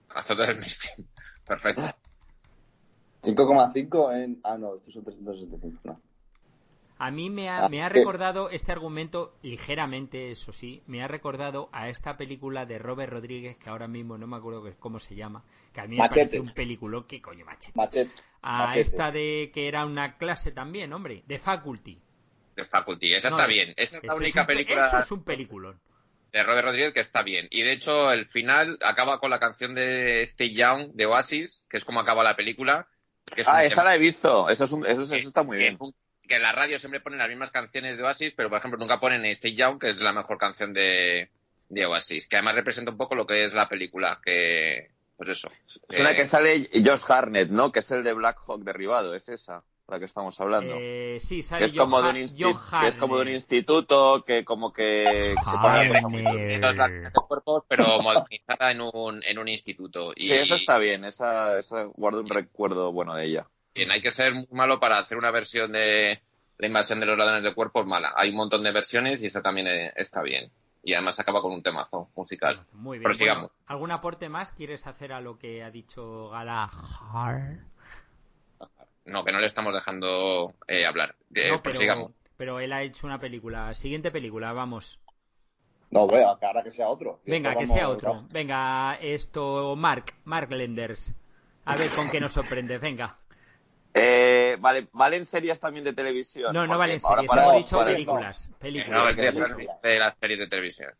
azote 0.09 0.41
del 0.47 0.57
mainstream. 0.57 1.07
Perfecto. 1.47 1.81
5,5 3.23 4.23
en... 4.23 4.39
Ah, 4.43 4.57
no, 4.57 4.75
estos 4.75 4.93
son 4.93 5.03
365. 5.03 5.79
No. 5.83 6.01
A 6.97 7.09
mí 7.09 7.31
me 7.31 7.49
ha, 7.49 7.65
Ah, 7.65 7.69
me 7.69 7.81
ha 7.81 7.89
recordado 7.89 8.49
este 8.51 8.71
argumento, 8.71 9.33
ligeramente, 9.41 10.29
eso 10.29 10.53
sí, 10.53 10.83
me 10.85 11.01
ha 11.03 11.07
recordado 11.07 11.67
a 11.71 11.89
esta 11.89 12.15
película 12.15 12.67
de 12.67 12.77
Robert 12.77 13.11
Rodríguez, 13.11 13.57
que 13.57 13.69
ahora 13.71 13.87
mismo 13.87 14.19
no 14.19 14.27
me 14.27 14.37
acuerdo 14.37 14.63
que- 14.63 14.75
cómo 14.75 14.99
se 14.99 15.15
llama, 15.15 15.43
que 15.73 15.81
a 15.81 15.85
mí 15.85 15.95
me 15.95 15.97
Machete. 15.97 16.25
parece 16.25 16.39
un 16.39 16.53
peliculón, 16.53 17.05
¿qué 17.07 17.19
coño, 17.19 17.43
machete? 17.43 17.71
Machete. 17.75 18.11
A 18.43 18.67
Machete. 18.67 18.81
esta 18.81 19.11
de 19.11 19.49
que 19.51 19.67
era 19.67 19.83
una 19.85 20.17
clase 20.17 20.51
también, 20.51 20.93
hombre, 20.93 21.23
de 21.25 21.39
Faculty. 21.39 21.99
De 22.55 22.65
Faculty. 22.65 23.13
Esa 23.15 23.29
No, 23.29 23.35
está 23.35 23.47
bien. 23.47 23.73
Esa 23.77 23.97
es 23.97 24.03
la 24.03 24.15
única 24.15 24.41
un 24.41 24.47
película 24.47 24.85
Eso 24.87 24.99
es 24.99 25.11
un 25.11 25.23
peliculón. 25.23 25.79
de 26.31 26.43
Robert 26.43 26.65
Rodríguez 26.65 26.93
que 26.93 26.99
está 26.99 27.23
bien. 27.23 27.47
Y 27.49 27.63
de 27.63 27.71
hecho, 27.73 28.11
el 28.11 28.25
final 28.27 28.77
acaba 28.85 29.19
con 29.19 29.31
la 29.31 29.39
canción 29.39 29.73
de 29.73 30.21
Stay 30.21 30.53
Young 30.55 30.91
de 30.93 31.05
Oasis, 31.07 31.65
que 31.69 31.77
es 31.77 31.83
como 31.85 31.99
acaba 31.99 32.23
la 32.23 32.35
película. 32.35 32.87
Que 33.25 33.41
es 33.41 33.47
un 33.47 33.53
Ah, 33.55 33.63
esa 33.63 33.75
tema 33.75 33.89
la 33.89 33.95
he 33.95 33.99
visto. 33.99 34.49
Eso, 34.49 34.63
es 34.65 34.71
un- 34.71 34.85
eso, 34.85 35.01
eso 35.03 35.15
está 35.15 35.43
muy 35.43 35.57
que- 35.57 35.63
bien. 35.63 35.77
Que 36.27 36.35
en 36.37 36.43
la 36.43 36.51
radio 36.53 36.79
siempre 36.79 37.01
ponen 37.01 37.19
las 37.19 37.27
mismas 37.29 37.51
canciones 37.51 37.97
de 37.97 38.03
Oasis, 38.03 38.33
pero 38.33 38.49
por 38.49 38.57
ejemplo 38.59 38.79
nunca 38.79 38.99
ponen 38.99 39.25
Stay 39.25 39.55
Young, 39.55 39.79
que 39.79 39.89
es 39.91 40.01
la 40.01 40.13
mejor 40.13 40.37
canción 40.37 40.73
de, 40.73 41.29
de 41.69 41.85
Oasis. 41.85 42.27
Que 42.27 42.37
además 42.37 42.55
representa 42.55 42.91
un 42.91 42.97
poco 42.97 43.15
lo 43.15 43.27
que 43.27 43.43
es 43.43 43.53
la 43.53 43.67
película. 43.67 44.19
Que, 44.23 44.89
pues 45.17 45.29
eso. 45.29 45.49
Es 45.89 45.99
una 45.99 46.11
Eh, 46.11 46.15
que 46.15 46.25
sale 46.27 46.69
Josh 46.73 47.01
Harnett, 47.07 47.49
¿no? 47.49 47.71
Que 47.71 47.79
es 47.79 47.91
el 47.91 48.03
de 48.03 48.13
Black 48.13 48.37
Hawk 48.47 48.63
derribado. 48.63 49.13
Es 49.13 49.27
esa, 49.29 49.63
la 49.91 49.99
que 49.99 50.05
estamos 50.05 50.39
hablando. 50.39 50.75
Eh, 50.79 51.17
sí, 51.19 51.41
que 51.57 51.65
es 51.65 51.73
como, 51.73 52.01
de 52.01 52.09
un 52.09 52.15
que 52.15 52.87
es 52.87 52.97
como 52.97 53.17
de 53.17 53.23
un 53.23 53.29
instituto 53.29 54.23
que 54.25 54.45
como 54.45 54.71
que... 54.71 55.35
cuerpos, 57.27 57.63
pero 57.67 58.01
modernizada 58.01 58.71
en 58.71 58.81
un, 58.81 59.21
en 59.23 59.37
un 59.37 59.47
instituto. 59.47 60.13
Y, 60.15 60.27
Sí, 60.27 60.33
eso 60.33 60.55
está 60.55 60.77
bien. 60.77 61.03
Esa, 61.03 61.59
esa 61.59 61.83
guardo 61.83 62.21
un 62.21 62.29
recuerdo 62.29 62.91
bueno 62.93 63.13
de 63.13 63.25
ella. 63.25 63.43
Bien, 63.75 63.91
hay 63.91 64.01
que 64.01 64.11
ser 64.11 64.33
muy 64.33 64.47
malo 64.51 64.79
para 64.79 64.97
hacer 64.97 65.17
una 65.17 65.31
versión 65.31 65.73
de 65.73 66.21
la 66.57 66.67
invasión 66.67 66.99
de 66.99 67.05
los 67.05 67.17
ladrones 67.17 67.43
de 67.43 67.53
cuerpos 67.53 67.85
mala. 67.85 68.13
Hay 68.15 68.29
un 68.29 68.37
montón 68.37 68.63
de 68.63 68.71
versiones 68.71 69.21
y 69.21 69.27
esa 69.27 69.41
también 69.41 69.67
eh, 69.67 69.91
está 69.95 70.21
bien. 70.21 70.51
y 70.83 70.93
además 70.93 71.19
acaba 71.19 71.41
con 71.41 71.51
un 71.51 71.61
temazo 71.61 72.09
musical. 72.15 72.65
Muy 72.71 72.97
bien. 72.97 73.03
Prosigamos. 73.03 73.51
Bueno, 73.51 73.65
¿Algún 73.67 73.91
aporte 73.91 74.29
más 74.29 74.51
quieres 74.51 74.87
hacer 74.87 75.11
a 75.11 75.19
lo 75.19 75.37
que 75.37 75.63
ha 75.63 75.69
dicho 75.69 76.29
Galahar? 76.29 77.70
No, 79.11 79.25
que 79.25 79.31
no 79.33 79.39
le 79.39 79.47
estamos 79.47 79.73
dejando 79.73 80.53
eh, 80.67 80.85
hablar. 80.85 81.15
Eh, 81.35 81.49
No, 81.49 81.61
prosigamos. 81.61 82.11
pero, 82.11 82.33
pero 82.37 82.59
él 82.61 82.71
ha 82.71 82.81
hecho 82.81 83.05
una 83.05 83.19
película. 83.19 83.73
Siguiente 83.73 84.09
película, 84.09 84.53
vamos. 84.53 84.99
No, 85.89 86.07
bueno, 86.07 86.37
que 86.39 86.45
ahora 86.45 86.63
que 86.63 86.71
sea 86.71 86.87
otro. 86.87 87.19
Y 87.25 87.31
Venga, 87.31 87.55
que 87.55 87.67
sea 87.67 87.89
otro. 87.89 88.25
Venga, 88.31 88.95
esto, 89.01 89.75
Mark, 89.75 90.13
Mark 90.23 90.49
Lenders. 90.49 91.13
A 91.65 91.75
ver 91.75 91.89
con 91.89 92.09
qué 92.09 92.19
nos 92.21 92.31
sorprende, 92.31 92.77
venga. 92.77 93.17
Eh, 93.93 94.55
vale, 94.61 94.87
¿valen 94.93 95.25
series 95.25 95.59
también 95.59 95.83
de 95.83 95.91
televisión? 95.91 96.53
No, 96.53 96.65
no 96.65 96.77
valen 96.77 96.99
series, 97.01 97.29
para- 97.29 97.43
hemos 97.43 97.57
dicho 97.57 97.83
películas. 97.83 98.49
Eh, 98.49 98.55
Películas. 98.59 98.89
no, 98.89 99.09
es- 99.09 99.81
de 99.83 99.99
las 99.99 100.17
series 100.17 100.39
de 100.39 100.47
televisión. 100.47 100.93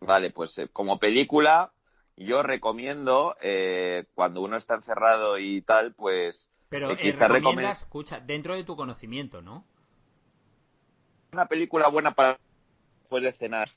Vale, 0.00 0.30
pues 0.30 0.56
eh, 0.56 0.68
como 0.72 0.98
película, 0.98 1.70
yo 2.16 2.42
recomiendo, 2.42 3.36
eh, 3.42 4.06
cuando 4.14 4.40
uno 4.40 4.56
está 4.56 4.76
encerrado 4.76 5.38
y 5.38 5.60
tal, 5.60 5.92
pues 5.92 6.48
Pero 6.70 6.92
eh, 6.92 6.96
eh, 7.00 7.12
recomiendas, 7.12 7.82
escucha, 7.82 8.20
dentro 8.20 8.54
de 8.54 8.64
tu 8.64 8.76
conocimiento, 8.76 9.42
¿no? 9.42 9.64
una 11.32 11.46
película 11.46 11.88
buena 11.88 12.12
para 12.12 12.38
después 13.02 13.22
de 13.22 13.32
cenar. 13.32 13.70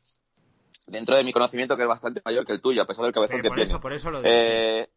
Dentro 0.87 1.15
de 1.15 1.23
mi 1.23 1.31
conocimiento, 1.31 1.77
que 1.77 1.83
es 1.83 1.87
bastante 1.87 2.21
mayor 2.25 2.45
que 2.45 2.53
el 2.53 2.61
tuyo, 2.61 2.81
a 2.81 2.85
pesar 2.85 3.05
del 3.05 3.13
cabezón 3.13 3.37
Pero 3.37 3.43
que 3.43 3.49
por 3.49 3.55
tienes. 3.55 3.69
eso, 3.69 3.79
por 3.79 3.93
eso 3.93 4.11
lo 4.11 4.21
digo. 4.21 4.29
Eh, 4.33 4.89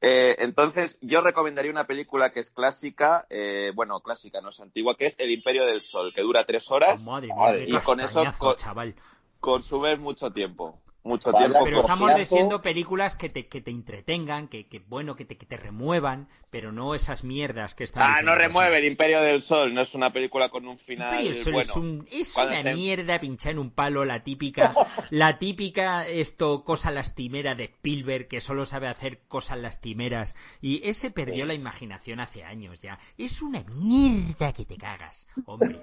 eh, 0.00 0.36
entonces, 0.38 0.98
yo 1.00 1.20
recomendaría 1.20 1.70
una 1.70 1.86
película 1.86 2.32
que 2.32 2.40
es 2.40 2.50
clásica, 2.50 3.26
eh, 3.30 3.72
bueno, 3.74 4.00
clásica, 4.00 4.40
no 4.40 4.50
es 4.50 4.60
antigua, 4.60 4.96
que 4.96 5.06
es 5.06 5.18
El 5.18 5.30
Imperio 5.30 5.66
del 5.66 5.80
Sol, 5.80 6.12
que 6.14 6.22
dura 6.22 6.44
tres 6.44 6.70
horas, 6.70 7.04
Madre 7.04 7.28
mía, 7.28 7.36
madre, 7.36 7.66
qué 7.66 7.72
y 7.72 7.78
con 7.78 8.00
eso 8.00 8.24
chaval. 8.56 8.94
consumes 9.40 9.98
mucho 9.98 10.32
tiempo. 10.32 10.81
Mucho 11.04 11.32
Vaya, 11.32 11.46
tiempo. 11.48 11.64
Pero 11.64 11.80
estamos 11.80 12.14
diciendo 12.14 12.62
películas 12.62 13.16
que 13.16 13.28
te, 13.28 13.48
que 13.48 13.60
te 13.60 13.72
entretengan, 13.72 14.46
que, 14.46 14.68
que 14.68 14.78
bueno, 14.86 15.16
que 15.16 15.24
te, 15.24 15.36
que 15.36 15.46
te 15.46 15.56
remuevan, 15.56 16.28
pero 16.52 16.70
no 16.70 16.94
esas 16.94 17.24
mierdas 17.24 17.74
que 17.74 17.82
están. 17.84 18.08
Ah, 18.08 18.22
no 18.22 18.36
remueve 18.36 18.78
El 18.78 18.84
Imperio 18.84 19.20
del 19.20 19.42
Sol, 19.42 19.74
no 19.74 19.80
es 19.80 19.96
una 19.96 20.10
película 20.12 20.48
con 20.48 20.68
un 20.68 20.78
final 20.78 21.26
Imperio 21.26 21.52
bueno. 21.52 21.70
es, 21.70 21.76
un- 21.76 22.08
es 22.10 22.36
una 22.36 22.62
se- 22.62 22.74
mierda 22.74 23.18
pinchar 23.18 23.52
en 23.52 23.58
un 23.58 23.70
palo, 23.72 24.04
la 24.04 24.22
típica, 24.22 24.74
la 25.10 25.38
típica 25.38 26.06
esto 26.06 26.62
cosa 26.62 26.92
lastimera 26.92 27.56
de 27.56 27.64
Spielberg 27.64 28.28
que 28.28 28.40
solo 28.40 28.64
sabe 28.64 28.86
hacer 28.86 29.22
cosas 29.26 29.58
lastimeras 29.58 30.36
y 30.60 30.88
ese 30.88 31.10
perdió 31.10 31.46
la 31.46 31.54
imaginación 31.54 32.20
hace 32.20 32.44
años 32.44 32.80
ya. 32.80 32.98
Es 33.18 33.42
una 33.42 33.64
mierda 33.64 34.52
que 34.52 34.64
te 34.64 34.76
cagas, 34.76 35.26
hombre. 35.46 35.80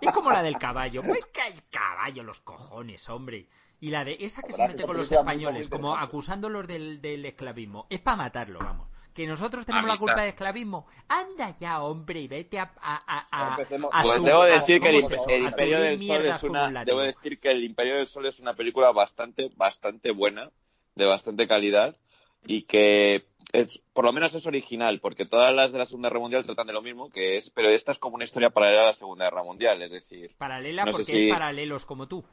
Es 0.00 0.12
como 0.12 0.30
la 0.32 0.42
del 0.42 0.58
caballo. 0.58 1.02
Pues 1.02 1.20
el 1.48 1.62
caballo, 1.70 2.22
los 2.24 2.40
cojones, 2.40 3.08
hombre. 3.08 3.46
Y 3.82 3.90
la 3.90 4.04
de 4.04 4.16
esa 4.20 4.42
que 4.42 4.52
se 4.52 4.62
mete 4.68 4.84
con 4.86 4.96
los 4.96 5.08
españoles, 5.20 5.68
como 5.68 5.96
acusándolos 5.96 6.68
del, 6.68 7.02
del 7.02 7.24
esclavismo. 7.26 7.86
Es 7.90 8.00
para 8.00 8.16
matarlo, 8.16 8.60
vamos. 8.60 8.88
Que 9.12 9.26
nosotros 9.26 9.66
tenemos 9.66 9.88
la 9.88 9.94
culpa 9.98 10.20
del 10.22 10.30
esclavismo. 10.30 10.86
Anda 11.08 11.50
ya, 11.58 11.82
hombre, 11.82 12.20
y 12.20 12.28
vete 12.28 12.58
a... 12.60 12.72
a, 12.80 12.94
a- 12.96 13.26
a- 13.52 13.56
Pues 14.02 14.22
debo 14.22 14.44
decir 14.44 14.80
que 14.80 14.88
el, 14.88 15.42
Imperio 15.42 15.80
del 15.80 15.98
Sol 16.00 16.24
es 16.36 16.42
una 16.44 16.84
debo 16.84 17.00
decir 17.02 17.40
que 17.40 17.50
el 17.50 17.64
Imperio 17.64 17.96
del 17.96 18.06
Sol 18.06 18.24
es 18.26 18.38
una 18.40 18.54
película 18.54 18.92
bastante 18.92 19.50
bastante 19.56 20.12
buena, 20.12 20.50
de 20.94 21.04
bastante 21.04 21.48
calidad 21.48 21.96
y 22.46 22.62
que 22.62 23.26
es, 23.52 23.82
por 23.92 24.04
lo 24.04 24.12
menos 24.12 24.32
es 24.34 24.46
original, 24.46 25.00
porque 25.00 25.26
todas 25.26 25.52
las 25.52 25.72
de 25.72 25.78
la 25.78 25.86
Segunda 25.86 26.08
Guerra 26.08 26.20
Mundial 26.20 26.44
tratan 26.46 26.68
de 26.68 26.72
lo 26.72 26.82
mismo, 26.82 27.10
que 27.10 27.36
es, 27.36 27.50
pero 27.50 27.68
esta 27.68 27.90
es 27.92 27.98
como 27.98 28.14
una 28.14 28.24
historia 28.24 28.50
paralela 28.50 28.82
a 28.82 28.86
la 28.86 28.94
Segunda 28.94 29.24
Guerra 29.24 29.42
Mundial, 29.42 29.82
es 29.82 29.90
decir, 29.90 30.34
Paralela 30.38 30.84
No 30.84 30.92
porque 30.92 31.04
si- 31.04 31.28
es 31.28 31.32
paralelos 31.34 31.84
como 31.84 32.06
tú. 32.08 32.24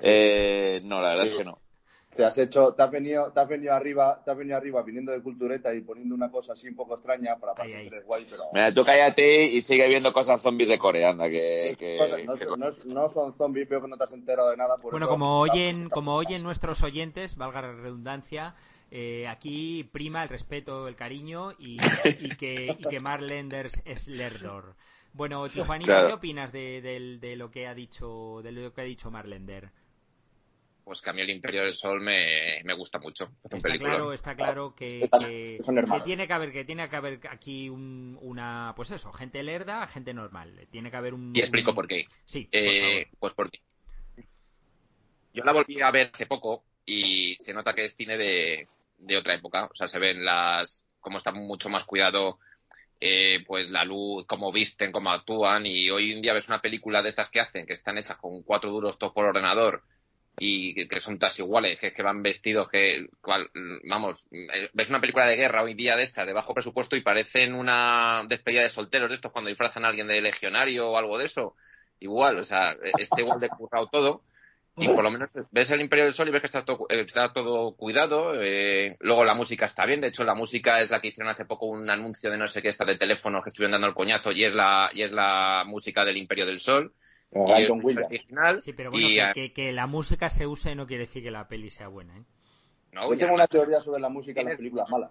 Eh, 0.00 0.80
no, 0.84 1.00
la 1.00 1.10
verdad 1.10 1.24
Sí. 1.24 1.30
es 1.32 1.38
que 1.38 1.44
no. 1.44 1.58
Te 2.16 2.24
has 2.24 2.38
hecho, 2.38 2.74
te 2.74 2.82
has 2.84 2.92
venido, 2.92 3.32
te 3.32 3.40
has 3.40 3.48
venido 3.48 3.74
arriba, 3.74 4.22
te 4.24 4.30
has 4.30 4.36
venido 4.36 4.56
arriba 4.56 4.82
viniendo 4.82 5.10
de 5.10 5.20
cultureta 5.20 5.74
y 5.74 5.80
poniendo 5.80 6.14
una 6.14 6.30
cosa 6.30 6.52
así 6.52 6.68
un 6.68 6.76
poco 6.76 6.94
extraña 6.94 7.36
para 7.40 7.54
Ay, 7.56 7.72
parecer 7.72 7.94
ay. 7.98 8.04
guay, 8.06 8.26
pero 8.30 8.42
Mira, 8.52 8.72
tú 8.72 8.84
cállate 8.84 9.46
y 9.46 9.60
sigue 9.60 9.88
viendo 9.88 10.12
cosas 10.12 10.40
zombies 10.40 10.68
de 10.68 10.78
Corea, 10.78 11.10
anda, 11.10 11.28
que... 11.28 11.74
que- 11.78 12.24
no, 12.24 12.34
que- 12.34 12.46
no- 12.46 12.70
no 12.94 13.08
son 13.08 13.36
zombies, 13.36 13.66
pero 13.68 13.82
que 13.82 13.88
no 13.88 13.96
te 13.96 14.04
has 14.04 14.12
enterado 14.12 14.50
de 14.50 14.56
nada. 14.56 14.76
por 14.76 14.92
Bueno, 14.92 15.06
eso- 15.06 15.10
como 15.10 15.40
oyen, 15.40 15.90
como 15.90 16.14
oyen 16.14 16.44
nuestros 16.44 16.84
oyentes, 16.84 17.34
valga 17.34 17.62
la 17.62 17.72
redundancia, 17.72 18.54
eh, 18.92 19.26
aquí 19.26 19.82
prima 19.92 20.22
el 20.22 20.28
respeto, 20.28 20.86
el 20.86 20.94
cariño 20.94 21.50
y, 21.58 21.78
y 22.20 22.28
que, 22.36 22.76
y 22.78 22.84
que 22.84 23.00
Mark 23.00 23.22
Lenders 23.22 23.82
es 23.84 24.06
Lerdor. 24.06 24.76
Bueno, 25.14 25.48
Tijuanita, 25.48 25.92
Claro. 25.92 26.08
¿qué 26.08 26.14
opinas 26.14 26.52
de, 26.52 26.80
del- 26.82 27.20
de 27.20 27.36
lo 27.36 27.50
que 27.50 27.66
ha 27.66 27.74
dicho, 27.74 28.40
de 28.42 28.52
lo 28.52 28.72
que 28.74 28.80
ha 28.82 28.84
dicho 28.84 29.10
Mark 29.10 29.26
Lender? 29.28 29.70
Pues 30.84 31.00
que 31.00 31.08
a 31.08 31.12
mí 31.14 31.22
el 31.22 31.30
Imperio 31.30 31.62
del 31.62 31.72
Sol 31.72 32.02
me, 32.02 32.60
me 32.62 32.74
gusta 32.74 32.98
mucho. 32.98 33.30
Es 33.44 33.52
Está 33.54 33.78
claro, 33.78 34.12
está 34.12 34.36
claro 34.36 34.74
que, 34.74 35.08
que, 35.18 35.58
que 35.62 36.00
tiene 36.04 36.26
que 36.26 36.32
haber, 36.34 36.52
que 36.52 36.64
tiene 36.66 36.90
que 36.90 36.96
haber 36.96 37.20
aquí 37.30 37.70
un- 37.70 38.18
una, 38.20 38.74
pues 38.76 38.90
eso, 38.90 39.10
gente 39.10 39.42
lerda, 39.42 39.86
gente 39.86 40.12
normal. 40.12 40.68
Tiene 40.70 40.90
que 40.90 40.96
haber 40.98 41.14
un. 41.14 41.34
Y 41.34 41.40
explico 41.40 41.70
un- 41.70 41.74
por 41.76 41.88
qué. 41.88 42.04
Sí, 42.26 42.44
por 42.52 42.60
Eh, 42.60 42.90
favor. 43.04 43.18
pues 43.18 43.32
porque 43.32 43.60
yo 45.32 45.42
la 45.44 45.52
volví 45.52 45.80
a 45.80 45.90
ver 45.90 46.10
hace 46.12 46.26
poco 46.26 46.64
y 46.84 47.34
se 47.40 47.54
nota 47.54 47.74
que 47.74 47.84
es 47.86 47.94
cine 47.96 48.18
de, 48.18 48.68
de 48.98 49.16
otra 49.16 49.34
época. 49.34 49.64
O 49.66 49.74
sea, 49.74 49.88
se 49.88 49.98
ven 49.98 50.22
las. 50.22 50.84
cómo 51.00 51.16
está 51.16 51.32
mucho 51.32 51.70
más 51.70 51.84
cuidado, 51.84 52.38
eh, 53.00 53.44
pues 53.46 53.70
la 53.70 53.84
luz, 53.84 54.24
cómo 54.26 54.52
visten, 54.52 54.92
cómo 54.92 55.10
actúan. 55.10 55.66
Y 55.66 55.90
hoy 55.90 56.12
en 56.12 56.22
día 56.22 56.32
ves 56.32 56.48
una 56.48 56.60
película 56.60 57.02
de 57.02 57.08
estas 57.10 57.30
que 57.30 57.40
hacen, 57.40 57.66
que 57.66 57.72
están 57.74 57.98
hechas 57.98 58.16
con 58.16 58.42
cuatro 58.42 58.70
duros 58.70 58.98
todos 58.98 59.12
por 59.12 59.26
ordenador 59.26 59.82
y 60.38 60.88
que, 60.88 61.00
son 61.00 61.18
todas 61.18 61.38
iguales, 61.38 61.78
que, 61.78 61.92
que 61.92 62.02
van 62.02 62.22
vestidos 62.22 62.68
que, 62.68 63.06
cual- 63.20 63.50
vamos, 63.84 64.26
eh, 64.32 64.68
ves 64.72 64.90
una 64.90 65.00
película 65.00 65.26
de 65.26 65.36
guerra 65.36 65.62
hoy 65.62 65.72
en 65.72 65.76
día 65.76 65.96
de 65.96 66.02
esta, 66.02 66.24
de 66.26 66.32
bajo 66.32 66.54
presupuesto 66.54 66.96
y 66.96 67.02
parecen 67.02 67.54
una 67.54 68.24
despedida 68.28 68.62
de 68.62 68.68
solteros 68.68 69.08
de 69.08 69.14
estos 69.16 69.32
cuando 69.32 69.48
disfrazan 69.48 69.84
a 69.84 69.88
alguien 69.88 70.08
de 70.08 70.20
legionario 70.20 70.90
o 70.90 70.98
algo 70.98 71.18
de 71.18 71.26
eso. 71.26 71.54
Igual, 72.00 72.38
o 72.38 72.44
sea, 72.44 72.72
eh, 72.72 72.92
está 72.98 73.20
igual 73.20 73.40
de 73.40 73.48
currado 73.48 73.88
todo. 73.88 74.24
Y 74.76 74.88
por 74.88 75.04
lo 75.04 75.10
menos 75.10 75.30
ves 75.52 75.70
el 75.70 75.80
Imperio 75.80 76.04
del 76.04 76.12
Sol 76.12 76.28
y 76.28 76.32
ves 76.32 76.40
que 76.40 76.46
está 76.46 76.64
todo, 76.64 76.86
eh, 76.88 77.00
está 77.06 77.32
todo 77.32 77.76
cuidado. 77.76 78.32
eh, 78.42 78.96
luego 79.00 79.24
la 79.24 79.34
música 79.34 79.66
está 79.66 79.86
bien. 79.86 80.00
De 80.00 80.08
hecho, 80.08 80.24
la 80.24 80.34
música 80.34 80.80
es 80.80 80.90
la 80.90 81.00
que 81.00 81.08
hicieron 81.08 81.30
hace 81.30 81.44
poco 81.44 81.66
un 81.66 81.88
anuncio 81.88 82.30
de 82.30 82.38
no 82.38 82.48
sé 82.48 82.60
qué 82.60 82.68
esta 82.68 82.84
de 82.84 82.96
teléfono 82.96 83.40
que 83.42 83.48
estuvieron 83.50 83.72
dando 83.72 83.86
el 83.86 83.94
coñazo 83.94 84.32
y 84.32 84.44
es 84.44 84.54
la, 84.54 84.90
y 84.92 85.02
es 85.02 85.12
la 85.12 85.64
música 85.66 86.04
del 86.04 86.16
Imperio 86.16 86.46
del 86.46 86.60
Sol. 86.60 86.92
Y 87.32 87.38
Williams. 87.38 88.06
original. 88.06 88.62
Sí, 88.62 88.72
pero 88.72 88.90
bueno, 88.90 89.08
y, 89.08 89.16
que, 89.16 89.32
que- 89.32 89.52
que 89.52 89.72
la 89.72 89.86
música 89.86 90.28
se 90.28 90.46
use 90.46 90.74
no 90.74 90.86
quiere 90.86 91.04
decir 91.06 91.22
que 91.22 91.30
la 91.30 91.48
peli 91.48 91.70
sea 91.70 91.88
buena, 91.88 92.16
¿eh? 92.16 92.22
no, 92.92 93.08
Yo 93.08 93.14
ya 93.14 93.20
tengo 93.22 93.34
una 93.34 93.46
teoría 93.48 93.80
sobre 93.80 94.00
la 94.00 94.08
música 94.08 94.40
en 94.40 94.46
las 94.48 94.56
películas 94.56 94.88
malas. 94.90 95.10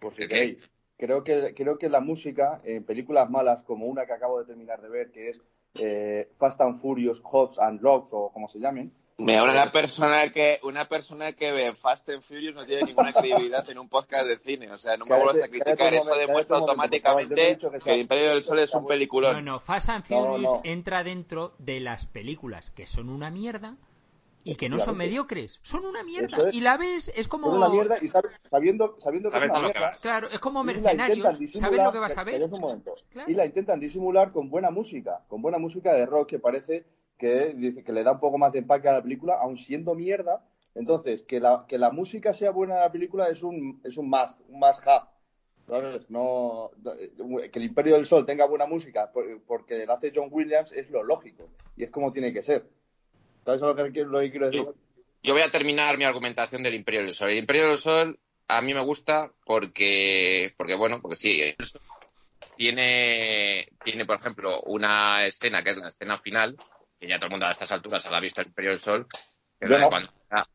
Por 0.00 0.12
si 0.12 0.22
¿El 0.22 0.28
queréis. 0.28 0.70
Creo 0.98 1.24
que, 1.24 1.54
creo 1.54 1.78
que 1.78 1.88
la 1.88 2.00
música 2.00 2.60
en 2.64 2.84
películas 2.84 3.30
malas, 3.30 3.62
como 3.62 3.86
una 3.86 4.04
que 4.06 4.12
acabo 4.12 4.38
de 4.40 4.46
terminar 4.46 4.82
de 4.82 4.88
ver, 4.88 5.10
que 5.12 5.30
es 5.30 5.40
eh, 5.74 6.28
Fast 6.38 6.60
and 6.60 6.78
Furious, 6.80 7.20
Hobbs 7.24 7.58
and 7.58 7.80
Rocks, 7.80 8.10
o 8.12 8.30
como 8.32 8.48
se 8.48 8.58
llamen, 8.58 8.92
Mira, 9.18 9.42
una 9.44 9.70
persona 9.70 10.30
que 10.32 10.58
una 10.62 10.86
persona 10.86 11.32
que 11.32 11.52
ve 11.52 11.74
Fast 11.74 12.08
and 12.08 12.22
Furious 12.22 12.54
no 12.54 12.64
tiene 12.64 12.84
ninguna 12.84 13.12
credibilidad 13.12 13.68
en 13.68 13.78
un 13.78 13.86
podcast 13.88 14.26
de 14.26 14.38
cine, 14.38 14.72
o 14.72 14.78
sea, 14.78 14.96
no 14.96 15.04
me 15.04 15.14
vuelvas 15.14 15.42
a 15.42 15.48
criticar, 15.48 15.92
eso 15.92 16.14
demuestra 16.16 16.56
no 16.56 16.62
automáticamente 16.62 17.58
que 17.84 17.92
el 17.92 18.00
Imperio 18.00 18.30
del 18.30 18.42
Sol 18.42 18.58
es 18.60 18.72
un 18.74 18.82
No, 18.82 18.88
peliculón. 18.88 19.44
no, 19.44 19.60
Fast 19.60 19.90
and 19.90 20.06
No, 20.08 20.24
Furious 20.24 20.54
no. 20.54 20.60
entra 20.64 21.04
dentro 21.04 21.52
de 21.58 21.80
las 21.80 22.06
películas 22.06 22.70
que 22.70 22.86
son 22.86 23.10
una 23.10 23.30
mierda 23.30 23.76
y 24.44 24.54
que 24.56 24.68
no 24.68 24.78
son 24.78 24.96
mediocres. 24.96 25.60
Son 25.62 25.84
una 25.84 26.02
mierda. 26.02 26.48
Es. 26.48 26.54
Y 26.54 26.60
la 26.60 26.76
ves, 26.76 27.12
es 27.14 27.28
como... 27.28 27.48
es 27.48 27.52
una 27.54 27.68
mierda 27.68 27.98
y 28.00 28.08
sabe- 28.08 28.28
sabiendo, 28.50 28.96
sabiendo 28.98 29.30
que 29.30 29.38
es 29.38 29.44
una 29.44 29.60
mierda. 29.60 29.92
Claro, 30.00 30.28
es 30.30 30.38
como 30.38 30.64
mercenarios. 30.64 31.18
intentan 31.18 31.34
¿Sabes 31.36 31.52
disimular- 31.52 31.86
lo 31.86 31.92
que 31.92 31.98
vas 31.98 32.16
a 32.18 32.24
ver? 32.24 32.34
Cállate 32.36 32.54
un 32.54 32.60
momento. 32.60 32.94
Claro. 33.12 33.30
Y 33.30 33.34
la 33.34 33.46
intentan 33.46 33.80
disimular 33.80 34.32
con 34.32 34.50
buena 34.50 34.70
música, 34.70 35.24
con 35.28 35.42
buena 35.42 35.58
música 35.58 35.92
de 35.92 36.06
rock 36.06 36.28
que 36.30 36.38
parece 36.38 36.84
que 37.18 37.52
dice 37.54 37.84
que 37.84 37.92
le 37.92 38.02
da 38.02 38.12
un 38.12 38.20
poco 38.20 38.38
más 38.38 38.52
de 38.52 38.60
empaque 38.60 38.88
a 38.88 38.94
la 38.94 39.02
película, 39.02 39.34
aun 39.40 39.58
siendo 39.58 39.94
mierda. 39.94 40.42
Entonces, 40.74 41.22
que 41.22 41.40
la, 41.40 41.66
que 41.68 41.76
la 41.78 41.90
música 41.90 42.32
sea 42.32 42.50
buena 42.52 42.76
de 42.76 42.80
la 42.82 42.92
película 42.92 43.28
es 43.28 43.42
un, 43.42 43.80
es 43.84 43.96
un 43.98 44.08
must, 44.08 44.40
un 44.48 44.58
must 44.60 44.86
have. 44.86 45.06
¿Sabes? 45.68 46.10
No, 46.10 46.70
que 46.82 47.58
el 47.58 47.64
Imperio 47.64 47.94
del 47.94 48.06
Sol 48.06 48.24
tenga 48.26 48.46
buena 48.46 48.66
música 48.66 49.12
por- 49.12 49.40
porque 49.42 49.84
la 49.86 49.94
hace 49.94 50.12
John 50.14 50.28
Williams 50.32 50.72
es 50.72 50.90
lo 50.90 51.02
lógico 51.04 51.44
y 51.76 51.84
es 51.84 51.90
como 51.90 52.10
tiene 52.10 52.32
que 52.32 52.42
ser. 52.42 52.68
¿Sabes 53.44 53.60
lo 53.60 53.74
que, 53.74 54.04
lo 54.04 54.20
que 54.20 54.30
quiero 54.30 54.46
decir? 54.46 54.64
Yo, 54.64 54.74
yo 55.22 55.32
voy 55.34 55.42
a 55.42 55.50
terminar 55.50 55.96
mi 55.98 56.04
argumentación 56.04 56.62
del 56.62 56.74
Imperio 56.74 57.02
del 57.02 57.12
Sol. 57.12 57.30
El 57.30 57.38
Imperio 57.38 57.68
del 57.68 57.78
Sol 57.78 58.18
a 58.48 58.60
mí 58.60 58.74
me 58.74 58.82
gusta 58.84 59.30
porque, 59.44 60.52
porque 60.56 60.74
bueno, 60.74 61.00
porque 61.00 61.16
sí, 61.16 61.40
el 61.40 61.64
Sol 61.64 61.80
tiene, 62.56 63.68
tiene, 63.82 64.04
por 64.04 64.16
ejemplo, 64.16 64.60
una 64.62 65.24
escena 65.24 65.62
que 65.62 65.70
es 65.70 65.76
la 65.78 65.88
escena 65.88 66.18
final, 66.18 66.56
que 66.98 67.08
ya 67.08 67.16
todo 67.16 67.26
el 67.26 67.30
mundo 67.30 67.46
a 67.46 67.52
estas 67.52 67.72
alturas 67.72 68.04
ha 68.06 68.20
visto 68.20 68.40
el 68.40 68.48
Imperio 68.48 68.70
del 68.70 68.80
Sol, 68.80 69.06
que 69.58 69.64
es 69.64 69.70
Yo 69.70 69.76
la 69.76 69.76
de 69.76 69.82
no. 69.84 69.88
cuando- 69.88 70.12
ah. 70.30 70.46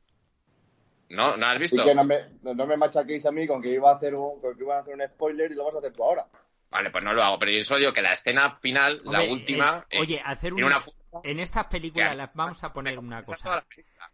¿No? 1.09 1.37
¿No 1.37 1.45
has 1.47 1.59
visto? 1.59 1.83
que 1.83 1.93
no 1.95 2.03
me, 2.03 2.29
no 2.41 2.65
me 2.65 2.77
machaquéis 2.77 3.25
a 3.25 3.31
mí 3.31 3.45
con 3.47 3.61
que 3.61 3.69
iba 3.69 3.91
a 3.91 3.95
hacer 3.95 4.15
un, 4.15 4.41
con 4.41 4.55
que 4.55 4.63
iban 4.63 4.77
a 4.77 4.81
hacer 4.81 4.95
un 4.95 5.01
spoiler 5.07 5.51
y 5.51 5.55
lo 5.55 5.65
vas 5.65 5.75
a 5.75 5.79
hacer 5.79 5.93
tú 5.93 6.03
ahora. 6.03 6.25
Vale, 6.71 6.89
pues 6.89 7.03
no 7.03 7.13
lo 7.13 7.23
hago, 7.23 7.39
pero 7.39 7.51
yo 7.51 7.63
solo 7.63 7.79
digo 7.79 7.93
que 7.93 8.01
la 8.01 8.13
escena 8.13 8.57
final, 8.57 8.99
la 9.05 9.21
última, 9.23 9.85
eh, 9.89 9.97
eh, 9.97 10.01
oye, 10.01 10.21
hacer 10.25 10.51
un... 10.51 10.57
tiene 10.57 10.75
una 10.75 10.83
en 11.23 11.39
estas 11.39 11.67
películas 11.67 12.15
las 12.15 12.33
vamos 12.33 12.63
a 12.63 12.73
poner 12.73 12.99
una 12.99 13.23
cosa. 13.23 13.65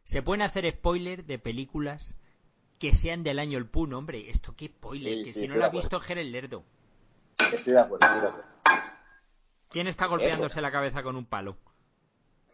Se 0.03 0.21
pueden 0.21 0.41
hacer 0.41 0.71
spoilers 0.77 1.25
de 1.25 1.39
películas 1.39 2.15
que 2.79 2.93
sean 2.93 3.23
del 3.23 3.39
año 3.39 3.57
el 3.57 3.67
Pun, 3.67 3.93
hombre. 3.93 4.29
Esto 4.29 4.55
qué 4.55 4.67
spoiler, 4.67 5.19
Sí, 5.19 5.23
que 5.23 5.33
sí, 5.33 5.39
si 5.41 5.47
no 5.47 5.55
lo 5.55 5.65
ha 5.65 5.69
visto 5.69 5.99
Jerez 5.99 6.27
Lerdo. 6.27 6.63
Estoy 7.37 7.73
de 7.73 7.79
acuerdo, 7.79 8.05
estoy 8.05 8.21
de 8.21 8.27
acuerdo. 8.27 8.51
¿Quién 9.69 9.87
está 9.87 10.05
golpeándose 10.07 10.61
la 10.61 10.71
cabeza 10.71 11.01
con 11.01 11.15
un 11.15 11.25
palo 11.25 11.57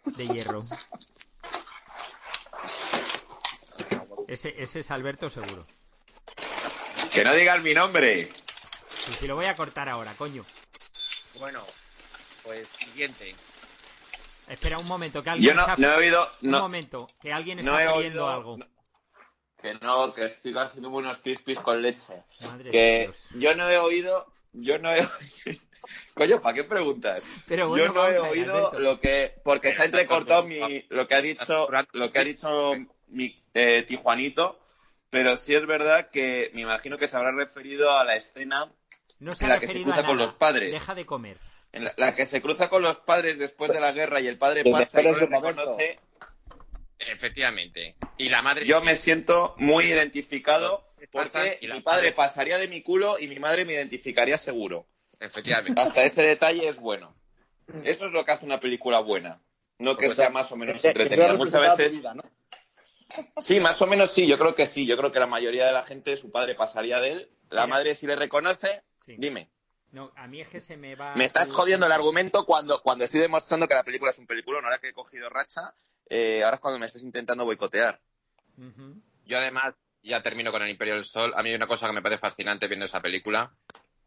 de 0.05 0.27
hierro? 0.27 0.63
Ese, 4.27 4.61
ese 4.61 4.79
es 4.79 4.91
Alberto 4.91 5.29
seguro. 5.29 5.65
Que 7.11 7.23
no 7.23 7.33
digas 7.33 7.61
mi 7.61 7.73
nombre. 7.73 8.29
Y 9.09 9.13
si 9.13 9.27
lo 9.27 9.35
voy 9.35 9.45
a 9.45 9.55
cortar 9.55 9.89
ahora, 9.89 10.13
coño. 10.15 10.43
Bueno, 11.39 11.61
pues 12.43 12.67
siguiente. 12.67 13.33
Espera 14.47 14.77
un 14.79 14.85
momento, 14.87 15.23
que 15.23 15.29
alguien 15.29 15.49
Yo 15.49 15.55
no, 15.55 15.61
está... 15.61 15.75
no 15.77 15.87
he 15.93 15.95
oído. 15.97 16.31
Un 16.41 16.49
No, 16.51 16.59
momento, 16.61 17.07
que 17.21 17.33
alguien 17.33 17.57
no 17.63 17.77
está 17.77 17.83
he 17.83 17.95
pidiendo 17.97 18.25
oído. 18.25 18.29
algo. 18.35 18.57
no- 18.57 18.67
que 19.61 19.73
no, 19.73 20.13
que 20.13 20.25
estoy 20.25 20.55
haciendo 20.57 20.89
unos 20.89 21.19
crispies 21.19 21.59
con 21.59 21.81
leche. 21.81 22.23
Madre 22.41 22.69
Que 22.71 23.01
Dios. 23.11 23.17
yo 23.41 23.55
no 23.55 23.69
he 23.69 23.77
oído. 23.79 24.31
Yo 24.53 24.77
no 24.77 24.91
he 24.91 24.99
oído. 24.99 25.09
Coño, 26.13 26.41
¿para 26.41 26.53
qué 26.53 26.63
preguntas? 26.63 27.23
Pero 27.47 27.69
bueno, 27.69 27.85
yo 27.87 27.91
no 27.93 28.07
he 28.07 28.19
oído 28.19 28.55
Alberto. 28.55 28.79
lo 28.79 28.99
que. 28.99 29.33
Porque 29.43 29.73
se 29.73 29.81
ha 29.81 29.85
entrecortado 29.85 30.43
mi, 30.43 30.85
lo 30.89 31.07
que 31.07 31.15
ha 31.15 31.21
dicho. 31.21 31.67
Lo 31.93 32.11
que 32.11 32.19
ha 32.19 32.23
dicho 32.23 32.73
mi 33.07 33.43
eh, 33.53 33.83
Tijuanito. 33.87 34.59
Pero 35.09 35.37
sí 35.37 35.55
es 35.55 35.65
verdad 35.65 36.09
que 36.11 36.51
me 36.53 36.61
imagino 36.61 36.97
que 36.97 37.07
se 37.07 37.15
habrá 37.17 37.31
referido 37.31 37.97
a 37.97 38.03
la 38.03 38.15
escena 38.17 38.71
No 39.19 39.31
se 39.31 39.45
en 39.45 39.49
la 39.49 39.59
que 39.59 39.67
se 39.67 39.81
cruza 39.81 40.05
con 40.05 40.17
los 40.17 40.33
padres. 40.33 40.71
Deja 40.71 40.93
de 40.93 41.05
comer. 41.05 41.37
En 41.71 41.83
la, 41.83 41.93
la 41.97 42.15
que 42.15 42.25
se 42.25 42.41
cruza 42.41 42.69
con 42.69 42.81
los 42.81 42.99
padres 42.99 43.37
después 43.37 43.71
de 43.71 43.79
la 43.79 43.91
guerra 43.91 44.19
y 44.21 44.27
el 44.27 44.37
padre 44.37 44.63
pasa 44.69 45.01
y 45.01 45.05
no 45.05 45.13
le 45.13 45.25
reconoce. 45.25 45.99
Efectivamente. 46.99 47.95
Y 48.17 48.29
la 48.29 48.41
madre. 48.41 48.65
Yo 48.65 48.81
me 48.81 48.95
siento 48.95 49.55
muy 49.57 49.85
identificado 49.85 50.87
porque 51.11 51.59
mi 51.61 51.81
padre 51.81 52.11
pasaría 52.11 52.57
de 52.57 52.67
mi 52.67 52.81
culo 52.81 53.19
y 53.19 53.27
mi 53.27 53.39
madre 53.39 53.65
me 53.65 53.73
identificaría 53.73 54.37
seguro. 54.37 54.85
Efectivamente. 55.19 55.79
Hasta 55.79 56.03
ese 56.03 56.23
detalle 56.23 56.67
es 56.67 56.77
bueno. 56.77 57.15
Eso 57.83 58.05
es 58.07 58.11
lo 58.11 58.23
que 58.23 58.31
hace 58.31 58.45
una 58.45 58.59
película 58.59 58.99
buena. 58.99 59.41
No 59.79 59.95
que 59.97 60.13
sea 60.13 60.29
más 60.29 60.51
o 60.51 60.55
menos 60.55 60.83
entretenida. 60.83 61.33
Muchas 61.33 61.77
veces. 61.77 61.99
Sí, 63.37 63.59
más 63.59 63.81
o 63.81 63.87
menos 63.87 64.11
sí. 64.11 64.25
Yo 64.25 64.37
creo 64.39 64.55
que 64.55 64.65
sí. 64.65 64.85
Yo 64.85 64.97
creo 64.97 65.11
que 65.11 65.19
la 65.19 65.27
mayoría 65.27 65.65
de 65.65 65.73
la 65.73 65.83
gente, 65.83 66.17
su 66.17 66.31
padre 66.31 66.55
pasaría 66.55 66.99
de 66.99 67.11
él. 67.11 67.31
La 67.49 67.67
madre, 67.67 67.95
si 67.95 68.07
le 68.07 68.15
reconoce, 68.15 68.81
Sí. 69.05 69.15
dime. 69.17 69.49
No, 69.91 70.11
a 70.15 70.27
mí 70.27 70.41
es 70.41 70.49
que 70.49 70.59
se 70.59 70.77
me 70.77 70.95
va... 70.95 71.15
Me 71.15 71.25
estás 71.25 71.51
jodiendo 71.51 71.85
el 71.85 71.91
argumento 71.91 72.45
cuando, 72.45 72.81
cuando 72.81 73.05
estoy 73.05 73.21
demostrando 73.21 73.67
que 73.67 73.73
la 73.73 73.83
película 73.83 74.11
es 74.11 74.19
un 74.19 74.27
película. 74.27 74.59
Ahora 74.63 74.77
que 74.79 74.89
he 74.89 74.93
cogido 74.93 75.29
racha, 75.29 75.73
eh, 76.09 76.43
ahora 76.43 76.55
es 76.55 76.61
cuando 76.61 76.79
me 76.79 76.85
estás 76.85 77.03
intentando 77.03 77.45
boicotear. 77.45 77.99
Yo 79.25 79.37
además, 79.37 79.75
ya 80.03 80.21
termino 80.21 80.51
con 80.51 80.61
el 80.61 80.69
Imperio 80.69 80.95
del 80.95 81.05
Sol. 81.05 81.33
A 81.35 81.43
mí 81.43 81.49
hay 81.49 81.55
una 81.55 81.67
cosa 81.67 81.87
que 81.87 81.93
me 81.93 82.01
parece 82.01 82.19
fascinante 82.19 82.67
viendo 82.67 82.85
esa 82.85 83.01
película, 83.01 83.53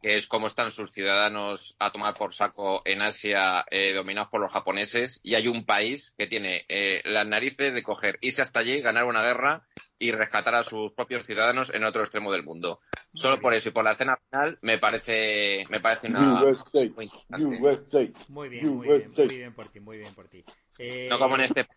que 0.02 0.16
es 0.16 0.26
cómo 0.26 0.46
están 0.46 0.70
sus 0.70 0.92
ciudadanos 0.92 1.76
a 1.78 1.92
tomar 1.92 2.14
por 2.14 2.32
saco 2.32 2.82
en 2.84 3.02
Asia 3.02 3.64
eh, 3.70 3.92
dominados 3.92 4.30
por 4.30 4.40
los 4.40 4.52
japoneses 4.52 5.20
y 5.22 5.34
hay 5.34 5.46
un 5.46 5.66
país 5.66 6.14
que 6.16 6.26
tiene 6.26 6.64
eh, 6.68 7.02
las 7.04 7.26
narices 7.26 7.75
de 7.75 7.82
coger, 7.82 8.18
irse 8.20 8.42
hasta 8.42 8.60
allí, 8.60 8.80
ganar 8.80 9.04
una 9.04 9.22
guerra 9.22 9.66
y 10.00 10.11
rescatar 10.12 10.54
a 10.54 10.62
sus 10.64 10.92
propios 10.92 11.25
ciudadanos 11.26 11.73
en 11.73 11.85
otro 11.85 12.00
extremo 12.00 12.33
del 12.33 12.42
mundo. 12.42 12.80
Solo 13.14 13.38
por 13.38 13.54
eso 13.54 13.69
y 13.69 13.73
por 13.73 13.85
la 13.85 13.92
escena 13.92 14.16
final 14.16 14.59
me 14.62 14.78
parece 14.78 15.64
me 15.69 15.78
parece 15.78 16.09
una 16.09 16.42
USA, 16.42 16.88
muy 16.97 17.04
interesante. 17.04 17.62
USA. 17.62 18.09
Muy 18.28 18.49
bien, 18.49 18.69
muy 18.69 18.88
bien, 18.88 19.12
muy 19.16 19.26
bien 19.28 19.54
por 19.54 19.69
ti, 19.69 19.80
muy 19.80 19.99
bien 19.99 20.14
por 20.14 20.26
ti. 20.26 20.42
Eh, 20.78 21.07
No 21.11 21.19
como 21.19 21.37
en 21.37 21.42
este 21.42 21.69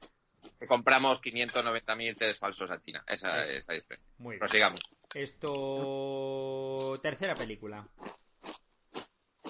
que 0.59 0.67
compramos 0.67 1.21
590.000 1.21 2.17
test 2.17 2.39
falsos 2.39 2.71
a 2.71 2.81
China. 2.81 3.03
Esa 3.05 3.41
es 3.41 3.67
la 3.67 3.73
diferencia. 3.73 3.99
Muy 4.19 4.31
bien. 4.31 4.39
Prosigamos. 4.39 4.79
Esto... 5.13 6.93
Tercera 7.01 7.35
película. 7.35 7.83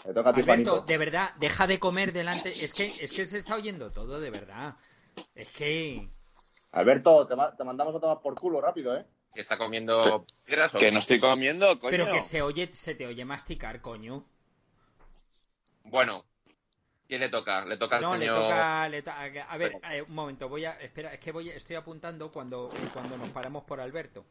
Me 0.06 0.14
toca 0.14 0.32
a 0.32 0.34
ti, 0.34 0.42
Alberto, 0.42 0.46
Juanito. 0.46 0.82
de 0.82 0.98
verdad, 0.98 1.34
deja 1.40 1.68
de 1.68 1.80
comer 1.80 2.12
delante... 2.12 2.50
Es 2.50 2.74
que, 2.74 2.88
es 2.88 3.12
que 3.12 3.26
se 3.26 3.38
está 3.38 3.56
oyendo 3.56 3.92
todo, 3.92 4.20
de 4.20 4.32
verdad. 4.32 4.76
Es 5.36 5.50
que... 5.52 6.06
Alberto, 6.74 7.28
te, 7.28 7.36
ma- 7.36 7.56
te 7.56 7.64
mandamos 7.64 7.96
a 7.96 8.00
tomar 8.00 8.20
por 8.22 8.36
culo 8.36 8.60
rápido, 8.62 8.96
¿eh? 8.98 9.06
que 9.34 9.42
está 9.42 9.58
comiendo 9.58 10.24
piedras 10.46 10.76
o 10.76 10.78
Que 10.78 10.92
no 10.92 11.00
estoy 11.00 11.20
comiendo, 11.20 11.68
coño. 11.80 11.90
Pero 11.92 12.06
que 12.06 12.22
se 12.22 12.42
oye, 12.42 12.70
se 12.74 12.94
te 12.96 13.06
oye 13.08 13.26
masticar, 13.26 13.82
coño. 13.82 14.24
Bueno, 15.86 16.24
¿quién 17.08 17.20
le 17.22 17.30
toca? 17.30 17.66
Le 17.66 17.78
toca 17.78 17.98
al 17.98 18.02
No, 18.04 18.14
le 18.16 18.20
señor. 18.20 18.42
toca, 18.44 18.90
le 18.90 19.02
to- 19.02 19.12
a 19.12 19.58
ver, 19.58 19.74
eh, 19.92 20.02
un 20.02 20.14
momento, 20.16 20.50
voy 20.50 20.66
a, 20.66 20.74
espera, 20.80 21.14
es 21.14 21.20
que 21.20 21.32
voy, 21.32 21.50
estoy 21.50 21.76
apuntando 21.76 22.32
cuando, 22.32 22.70
cuando 22.94 23.18
nos 23.18 23.30
paramos 23.30 23.64
por 23.64 23.80
Alberto, 23.80 24.24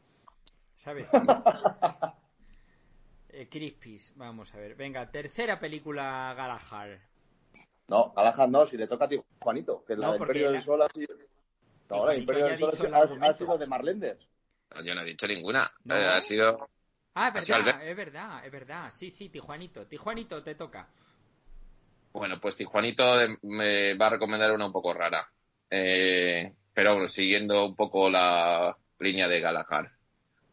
¿sabes? 0.75 1.09
eh, 3.29 3.47
Crispis, 3.49 4.13
vamos 4.15 4.53
a 4.53 4.57
ver, 4.57 4.75
venga, 4.75 5.09
tercera 5.11 5.59
película 5.59 6.33
Galahad. 6.35 6.97
No, 7.87 8.13
Galahad 8.13 8.47
no, 8.47 8.65
si 8.65 8.77
le 8.77 8.87
toca 8.87 9.05
a 9.05 9.09
ti, 9.09 9.21
Juanito, 9.41 9.83
que 9.85 9.95
la 9.95 10.07
No, 10.07 10.13
del 10.13 10.21
Imperio 10.21 10.45
la- 10.47 10.51
del 10.53 10.63
Sol 10.63 10.81
ha 10.81 10.87
sido... 11.93 11.99
No, 11.99 12.05
la 12.05 12.13
Juanito 12.13 12.19
Imperio 12.21 12.45
del 12.45 12.57
Sol 12.57 12.93
ha 12.93 13.27
ha, 13.27 13.33
sido 13.33 13.57
de 13.57 13.67
Marlenders. 13.67 14.27
Yo 14.83 14.95
no 14.95 15.01
he 15.01 15.05
dicho 15.05 15.27
ninguna. 15.27 15.71
No. 15.83 15.95
Eh, 15.95 16.05
ha 16.07 16.21
sido. 16.21 16.69
Ah, 17.15 17.27
es 17.27 17.47
verdad, 17.47 17.57
Albert- 17.57 17.81
es 17.83 17.95
verdad, 17.97 18.45
es 18.45 18.51
verdad, 18.51 18.89
sí, 18.91 19.09
sí, 19.09 19.29
Tijuanito, 19.29 19.85
Tijuanito 19.85 20.41
te 20.41 20.55
toca. 20.55 20.87
Bueno, 22.11 22.39
pues 22.39 22.57
Tijuanito 22.57 23.03
me 23.43 23.95
va 23.95 24.07
a 24.07 24.11
recomendar 24.11 24.51
una 24.51 24.65
un 24.67 24.71
poco 24.71 24.93
rara. 24.93 25.27
Eh, 25.69 26.53
pero 26.73 26.93
bueno, 26.93 27.07
siguiendo 27.07 27.65
un 27.65 27.75
poco 27.75 28.09
la 28.09 28.75
línea 28.99 29.27
de 29.27 29.39
Galahad. 29.39 29.85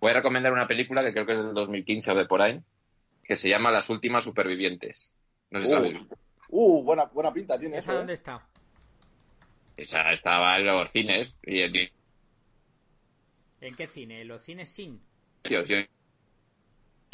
Voy 0.01 0.11
a 0.11 0.15
recomendar 0.15 0.53
una 0.53 0.67
película 0.67 1.03
que 1.03 1.13
creo 1.13 1.27
que 1.27 1.33
es 1.33 1.39
del 1.39 1.55
2015 1.55 2.11
o 2.11 2.15
de 2.15 2.27
por 2.27 2.41
ahí, 2.43 2.59
que 3.25 3.37
se 3.37 3.49
llama 3.49 3.71
Las 3.71 3.91
últimas 3.91 4.25
supervivientes. 4.25 5.13
No 5.51 5.61
sé 5.61 5.67
si 5.67 5.73
Uh, 5.73 5.77
sabes. 5.77 5.99
uh, 6.49 6.83
buena, 6.83 7.05
buena 7.07 7.33
pinta 7.33 7.59
tiene 7.59 7.79
¿Esa 7.79 7.93
eso, 7.93 7.99
dónde 7.99 8.13
¿eh? 8.13 8.15
está? 8.15 8.47
Esa 9.81 10.13
estaba 10.13 10.59
en 10.59 10.67
los 10.67 10.91
cines 10.91 11.39
y 11.43 11.63
en 11.63 11.73
¿En 13.63 13.75
qué 13.75 13.87
cine? 13.87 14.21
¿En 14.21 14.29
los 14.29 14.43
cines 14.43 14.69
sin? 14.69 15.01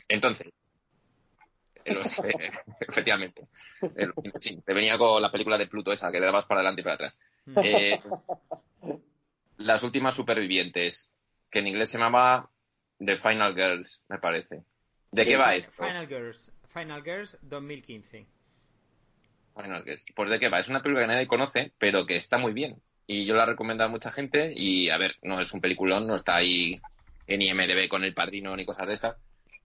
Entonces, 0.08 0.52
en 1.84 1.94
los- 1.94 2.18
eh, 2.18 2.34
efectivamente, 2.80 3.46
En 3.80 4.08
los- 4.08 4.42
sí, 4.42 4.60
te 4.66 4.74
venía 4.74 4.98
con 4.98 5.22
la 5.22 5.30
película 5.30 5.56
de 5.56 5.68
Pluto 5.68 5.92
esa, 5.92 6.10
que 6.10 6.18
le 6.18 6.26
dabas 6.26 6.46
para 6.46 6.58
adelante 6.60 6.80
y 6.80 6.84
para 6.84 6.94
atrás. 6.96 7.20
Eh, 7.62 8.00
las 9.58 9.84
últimas 9.84 10.16
supervivientes, 10.16 11.12
que 11.48 11.60
en 11.60 11.68
inglés 11.68 11.90
se 11.90 11.98
llamaba 11.98 12.50
The 12.98 13.16
Final 13.18 13.54
Girls, 13.54 14.02
me 14.08 14.18
parece. 14.18 14.64
¿De 15.12 15.22
Sí, 15.22 15.28
qué 15.28 15.36
va 15.36 15.54
esto? 15.54 15.70
Final 15.70 16.08
Girls, 16.08 16.52
Final 16.66 17.02
Girls 17.04 17.38
2015. 17.42 18.26
Girls. 19.64 20.04
Pues 20.14 20.30
de 20.30 20.38
qué 20.38 20.48
va. 20.48 20.58
Es 20.58 20.68
una 20.68 20.82
película 20.82 21.06
que 21.06 21.12
nadie 21.12 21.26
conoce, 21.26 21.72
pero 21.78 22.06
que 22.06 22.16
está 22.16 22.38
muy 22.38 22.52
bien. 22.52 22.80
Y 23.06 23.24
yo 23.24 23.34
la 23.34 23.46
recomiendo 23.46 23.84
a 23.84 23.88
mucha 23.88 24.12
gente. 24.12 24.52
Y 24.54 24.90
a 24.90 24.98
ver, 24.98 25.16
no 25.22 25.40
es 25.40 25.52
un 25.52 25.60
peliculón, 25.60 26.06
no 26.06 26.14
está 26.14 26.36
ahí 26.36 26.80
en 27.26 27.42
IMDB 27.42 27.88
con 27.88 28.04
el 28.04 28.14
padrino 28.14 28.56
ni 28.56 28.64
cosas 28.64 28.86
de 28.86 28.94
estas. 28.94 29.16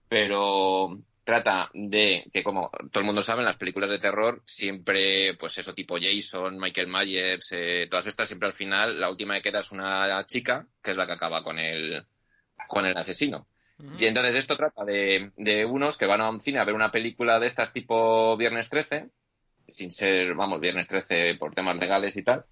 Pero 0.08 0.90
trata 1.24 1.70
de 1.72 2.28
que, 2.32 2.42
como 2.42 2.70
todo 2.90 3.00
el 3.00 3.06
mundo 3.06 3.22
sabe, 3.22 3.40
en 3.40 3.46
las 3.46 3.56
películas 3.56 3.90
de 3.90 3.98
terror 3.98 4.42
siempre, 4.44 5.34
pues 5.34 5.56
eso, 5.58 5.74
tipo 5.74 5.96
Jason, 6.00 6.58
Michael 6.58 6.88
Myers, 6.88 7.52
eh, 7.52 7.86
todas 7.88 8.06
estas, 8.06 8.28
siempre 8.28 8.48
al 8.48 8.54
final, 8.54 9.00
la 9.00 9.10
última 9.10 9.34
que 9.34 9.42
queda 9.42 9.60
es 9.60 9.72
una 9.72 10.24
chica, 10.26 10.66
que 10.82 10.90
es 10.90 10.96
la 10.96 11.06
que 11.06 11.12
acaba 11.12 11.42
con 11.42 11.58
el, 11.58 12.04
con 12.68 12.86
el 12.86 12.96
asesino. 12.96 13.46
Y 13.98 14.06
entonces 14.06 14.36
esto 14.36 14.56
trata 14.56 14.84
de, 14.84 15.32
de 15.36 15.64
unos 15.64 15.96
que 15.96 16.06
van 16.06 16.20
a 16.20 16.30
un 16.30 16.40
cine 16.40 16.60
a 16.60 16.64
ver 16.64 16.74
una 16.74 16.92
película 16.92 17.40
de 17.40 17.48
estas 17.48 17.72
tipo 17.72 18.36
Viernes 18.36 18.70
13, 18.70 19.08
sin 19.72 19.90
ser, 19.90 20.34
vamos, 20.34 20.60
Viernes 20.60 20.88
13 20.88 21.36
por 21.36 21.54
temas 21.54 21.78
legales 21.78 22.16
y 22.16 22.22
tal. 22.22 22.44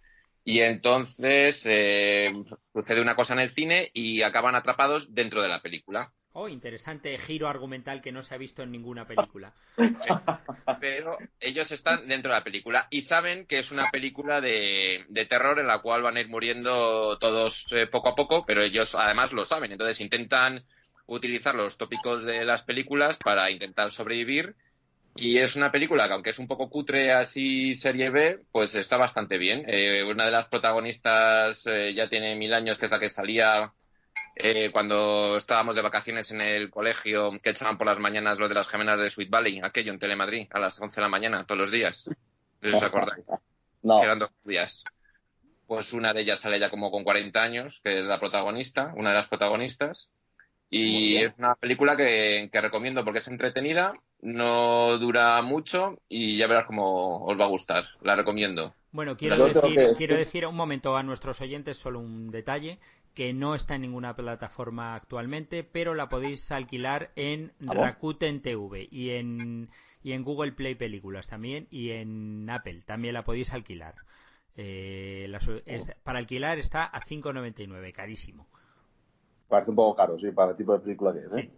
Y 0.44 0.60
entonces 0.60 1.64
eh, 1.66 2.32
sucede 2.72 3.00
una 3.00 3.14
cosa 3.14 3.34
en 3.34 3.40
el 3.40 3.54
cine 3.54 3.90
y 3.92 4.22
acaban 4.22 4.54
atrapados 4.54 5.14
dentro 5.14 5.42
de 5.42 5.48
la 5.48 5.60
película. 5.60 6.12
Oh, 6.32 6.48
interesante 6.48 7.18
giro 7.18 7.48
argumental 7.48 8.00
que 8.00 8.12
no 8.12 8.22
se 8.22 8.34
ha 8.34 8.38
visto 8.38 8.62
en 8.62 8.70
ninguna 8.70 9.04
película. 9.04 9.52
Pero 10.80 11.18
ellos 11.40 11.72
están 11.72 12.06
dentro 12.06 12.30
de 12.30 12.38
la 12.38 12.44
película 12.44 12.86
y 12.88 13.02
saben 13.02 13.46
que 13.46 13.58
es 13.58 13.72
una 13.72 13.90
película 13.90 14.40
de, 14.40 15.04
de 15.08 15.26
terror 15.26 15.58
en 15.58 15.66
la 15.66 15.80
cual 15.80 16.02
van 16.02 16.16
a 16.16 16.20
ir 16.20 16.28
muriendo 16.28 17.18
todos 17.18 17.66
eh, 17.72 17.88
poco 17.88 18.10
a 18.10 18.14
poco, 18.14 18.44
pero 18.46 18.62
ellos 18.62 18.94
además 18.94 19.32
lo 19.32 19.44
saben. 19.44 19.72
Entonces 19.72 20.00
intentan 20.00 20.64
utilizar 21.06 21.56
los 21.56 21.76
tópicos 21.76 22.22
de 22.22 22.44
las 22.44 22.62
películas 22.62 23.18
para 23.18 23.50
intentar 23.50 23.90
sobrevivir. 23.90 24.54
Y 25.20 25.36
es 25.36 25.54
una 25.54 25.70
película 25.70 26.06
que, 26.06 26.14
aunque 26.14 26.30
es 26.30 26.38
un 26.38 26.48
poco 26.48 26.70
cutre 26.70 27.12
así 27.12 27.74
serie 27.74 28.08
B, 28.08 28.40
pues 28.50 28.74
está 28.74 28.96
bastante 28.96 29.36
bien. 29.36 29.64
Eh, 29.66 30.02
una 30.02 30.24
de 30.24 30.30
las 30.30 30.48
protagonistas 30.48 31.66
eh, 31.66 31.92
ya 31.94 32.08
tiene 32.08 32.34
mil 32.36 32.54
años, 32.54 32.78
que 32.78 32.86
es 32.86 32.90
la 32.90 32.98
que 32.98 33.10
salía 33.10 33.70
eh, 34.34 34.70
cuando 34.72 35.36
estábamos 35.36 35.74
de 35.74 35.82
vacaciones 35.82 36.30
en 36.30 36.40
el 36.40 36.70
colegio, 36.70 37.32
que 37.42 37.50
echaban 37.50 37.76
por 37.76 37.86
las 37.86 37.98
mañanas 37.98 38.38
lo 38.38 38.48
de 38.48 38.54
las 38.54 38.66
gemelas 38.66 38.98
de 38.98 39.10
Sweet 39.10 39.28
Valley, 39.28 39.60
aquello 39.62 39.92
en 39.92 39.98
Telemadrid, 39.98 40.48
a 40.52 40.58
las 40.58 40.80
11 40.80 40.96
de 40.96 41.02
la 41.02 41.08
mañana, 41.10 41.44
todos 41.44 41.58
los 41.58 41.70
días. 41.70 42.08
No 42.62 42.76
os 42.76 42.82
acordáis. 42.82 43.26
No. 43.82 43.98
Quedan 43.98 44.18
dos 44.18 44.30
días. 44.44 44.84
Pues 45.66 45.94
una 45.94 46.12
de 46.12 46.20
ellas 46.20 46.40
sale 46.40 46.60
ya 46.60 46.68
como 46.68 46.90
con 46.90 47.02
40 47.02 47.42
años, 47.42 47.80
que 47.82 47.98
es 48.00 48.04
la 48.04 48.20
protagonista, 48.20 48.92
una 48.94 49.08
de 49.08 49.14
las 49.14 49.26
protagonistas. 49.26 50.10
Y 50.68 51.16
es 51.16 51.32
una 51.38 51.54
película 51.54 51.96
que, 51.96 52.50
que 52.52 52.60
recomiendo 52.60 53.02
porque 53.06 53.20
es 53.20 53.28
entretenida, 53.28 53.94
no 54.22 54.98
dura 54.98 55.40
mucho 55.42 55.98
y 56.08 56.36
ya 56.38 56.46
verás 56.46 56.66
cómo 56.66 57.24
os 57.24 57.38
va 57.38 57.44
a 57.44 57.48
gustar. 57.48 57.84
La 58.02 58.16
recomiendo. 58.16 58.74
Bueno, 58.92 59.16
quiero 59.16 59.36
decir, 59.36 59.60
que 59.60 59.94
quiero 59.96 60.16
decir 60.16 60.46
un 60.46 60.56
momento 60.56 60.96
a 60.96 61.02
nuestros 61.02 61.40
oyentes 61.40 61.76
solo 61.76 62.00
un 62.00 62.30
detalle 62.30 62.78
que 63.14 63.32
no 63.32 63.54
está 63.54 63.74
en 63.74 63.82
ninguna 63.82 64.14
plataforma 64.16 64.94
actualmente, 64.94 65.64
pero 65.64 65.94
la 65.94 66.08
podéis 66.08 66.50
alquilar 66.52 67.10
en. 67.16 67.52
Rakuten 67.60 68.40
TV 68.42 68.88
y 68.90 69.10
en 69.10 69.68
y 70.02 70.12
en 70.12 70.24
Google 70.24 70.52
Play 70.52 70.74
Películas 70.76 71.28
también 71.28 71.66
y 71.70 71.90
en 71.90 72.48
Apple 72.50 72.82
también 72.86 73.14
la 73.14 73.24
podéis 73.24 73.52
alquilar. 73.52 73.94
Eh, 74.56 75.26
la 75.28 75.40
su- 75.40 75.62
es- 75.66 75.86
para 76.02 76.18
alquilar 76.18 76.58
está 76.58 76.84
a 76.84 77.00
5.99, 77.02 77.92
carísimo. 77.92 78.48
Parece 79.48 79.70
un 79.70 79.76
poco 79.76 79.96
caro, 79.96 80.18
sí, 80.18 80.30
para 80.30 80.52
el 80.52 80.56
tipo 80.56 80.72
de 80.72 80.78
película 80.80 81.12
que 81.12 81.18
es. 81.20 81.32
¿eh? 81.36 81.42
Sí. 81.42 81.50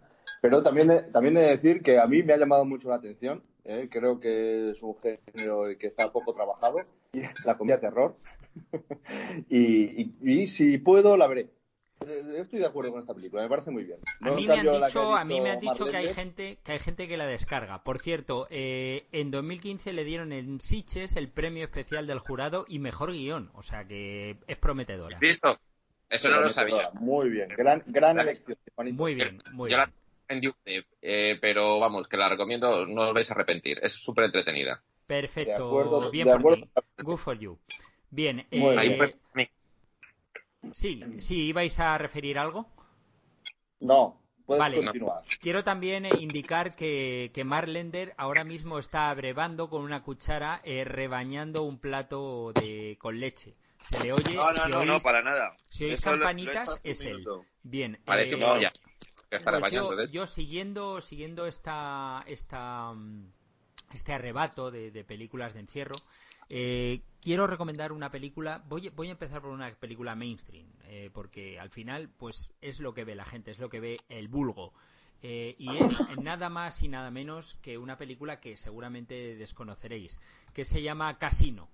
Pero 0.43 0.61
también, 0.61 0.91
he- 0.91 1.03
también 1.03 1.37
he 1.37 1.39
de 1.39 1.47
decir 1.55 1.81
que 1.81 1.97
a 1.99 2.05
mí 2.05 2.21
me 2.21 2.33
ha 2.33 2.37
llamado 2.37 2.65
mucho 2.65 2.89
la 2.89 2.95
atención. 2.95 3.41
¿eh? 3.63 3.87
Creo 3.89 4.19
que 4.19 4.71
es 4.71 4.83
un 4.83 4.93
género 4.97 5.67
que 5.79 5.87
está 5.87 6.11
poco 6.11 6.33
trabajado. 6.33 6.79
y 7.13 7.21
La 7.45 7.57
comedia 7.57 7.79
terror. 7.79 8.17
y, 9.49 10.01
y- 10.01 10.15
y 10.21 10.47
si 10.47 10.77
puedo, 10.79 11.15
la 11.15 11.27
veré. 11.27 11.47
Eh, 12.05 12.39
Estoy 12.41 12.59
de 12.59 12.65
acuerdo 12.65 12.91
con 12.91 12.99
esta 12.99 13.13
película, 13.13 13.43
me 13.43 13.47
parece 13.47 13.71
muy 13.71 13.85
bien. 13.85 13.99
A 14.19 14.25
No 14.29 14.35
mí 14.35 14.41
en 14.43 14.47
me 14.49 14.59
han 14.59 14.81
dicho, 14.81 15.15
a 15.15 15.23
mí 15.23 15.39
me 15.39 15.49
han 15.51 15.59
dicho 15.61 15.85
que 15.85 15.95
hay 15.95 16.09
gente 16.13 16.57
que 16.61 16.73
hay 16.73 16.79
gente 16.79 17.07
que 17.07 17.15
la 17.15 17.25
descarga. 17.25 17.81
Por 17.85 17.99
cierto, 17.99 18.45
eh, 18.49 19.05
en 19.13 19.31
2015 19.31 19.93
le 19.93 20.03
dieron 20.03 20.33
en 20.33 20.59
Sitges 20.59 21.15
el 21.15 21.29
premio 21.29 21.63
especial 21.63 22.05
del 22.05 22.19
jurado 22.19 22.65
y 22.67 22.79
mejor 22.79 23.13
guion, 23.13 23.49
o 23.53 23.63
sea 23.63 23.85
que 23.85 24.35
es 24.45 24.57
prometedora. 24.57 25.17
¿Listo? 25.21 25.57
Eso 26.09 26.27
no 26.29 26.41
lo 26.41 26.49
sabía. 26.49 26.89
Muy 26.95 27.29
bien, 27.29 27.47
gran, 27.57 27.81
gran 27.87 28.19
elección. 28.19 28.57
Muy 28.91 29.15
bien, 29.15 29.37
muy 29.53 29.71
Yo 29.71 29.77
bien. 29.77 29.89
la 29.89 29.93
en 30.27 30.53
eh, 31.01 31.37
pero 31.41 31.79
vamos, 31.79 32.07
que 32.07 32.17
la 32.17 32.29
recomiendo, 32.29 32.85
no 32.85 33.07
os 33.09 33.13
vais 33.13 33.29
a 33.29 33.33
arrepentir. 33.33 33.79
Es 33.81 33.93
súper 33.93 34.25
entretenida. 34.25 34.81
Perfecto, 35.05 35.51
De 35.51 35.65
acuerdo, 35.65 36.11
bien 36.11 36.25
de 36.27 36.31
por 36.31 36.39
acuerdo. 36.39 36.65
ti. 36.65 36.71
Good 37.03 37.17
for 37.17 37.37
you. 37.39 37.59
Bien, 38.09 38.45
eh, 38.51 38.75
Ahí 38.77 38.97
sí, 40.71 41.01
sí, 41.19 41.47
ibais 41.47 41.79
a 41.79 41.97
referir 41.97 42.37
algo. 42.39 42.67
No, 43.79 44.21
puedes 44.45 44.59
Vale. 44.61 44.77
continuar. 44.77 45.23
Quiero 45.41 45.63
también 45.63 46.05
eh, 46.05 46.11
indicar 46.21 46.75
que, 46.75 47.31
que 47.33 47.43
Marlender 47.43 48.13
ahora 48.17 48.43
mismo 48.43 48.79
está 48.79 49.09
abrevando 49.09 49.69
con 49.69 49.81
una 49.81 50.03
cuchara, 50.03 50.61
eh, 50.63 50.83
rebañando 50.85 51.63
un 51.63 51.79
plato 51.79 52.53
de 52.53 52.97
con 52.99 53.19
leche. 53.19 53.55
Se 53.81 54.01
le 54.05 54.13
oye. 54.13 54.35
No, 54.35 54.53
no, 54.53 54.63
si 54.65 54.71
no, 54.71 54.79
oís- 54.79 54.87
no, 54.87 54.99
para 55.01 55.21
nada. 55.21 55.55
Si 55.67 55.83
oís 55.83 55.93
Eso 55.99 56.11
lo- 56.11 56.15
lo 56.17 56.21
he 56.21 56.25
campanitas, 56.25 56.79
es 56.83 57.01
él. 57.01 57.25
Bien. 57.63 57.99
Parece 58.05 58.33
eh, 58.33 58.37
una 58.37 58.53
olla. 58.53 58.71
Pues 59.59 60.11
yo, 60.11 60.21
yo 60.21 60.27
siguiendo, 60.27 61.01
siguiendo 61.01 61.45
esta, 61.45 62.23
esta, 62.27 62.93
mm, 62.93 63.31
este 63.93 64.13
arrebato 64.13 64.71
de, 64.71 64.91
de 64.91 65.03
películas 65.03 65.53
de 65.53 65.61
encierro, 65.61 65.95
eh, 66.49 67.01
quiero 67.21 67.47
recomendar 67.47 67.91
una 67.91 68.11
película. 68.11 68.63
Voy, 68.67 68.89
voy 68.89 69.07
a 69.07 69.11
empezar 69.11 69.41
por 69.41 69.51
una 69.51 69.73
película 69.75 70.15
mainstream, 70.15 70.67
eh, 70.85 71.09
porque 71.13 71.59
al 71.59 71.69
final, 71.69 72.09
pues 72.17 72.53
es 72.61 72.79
lo 72.79 72.93
que 72.93 73.03
ve 73.03 73.15
la 73.15 73.25
gente, 73.25 73.51
es 73.51 73.59
lo 73.59 73.69
que 73.69 73.79
ve 73.79 73.97
el 74.09 74.27
vulgo. 74.27 74.73
Eh, 75.21 75.55
y 75.57 75.77
es 75.77 75.97
nada 76.21 76.49
más 76.49 76.81
y 76.81 76.89
nada 76.89 77.09
menos 77.09 77.55
que 77.61 77.77
una 77.77 77.97
película 77.97 78.39
que 78.39 78.57
seguramente 78.57 79.35
desconoceréis, 79.35 80.19
que 80.53 80.65
se 80.65 80.81
llama 80.81 81.17
Casino. 81.17 81.69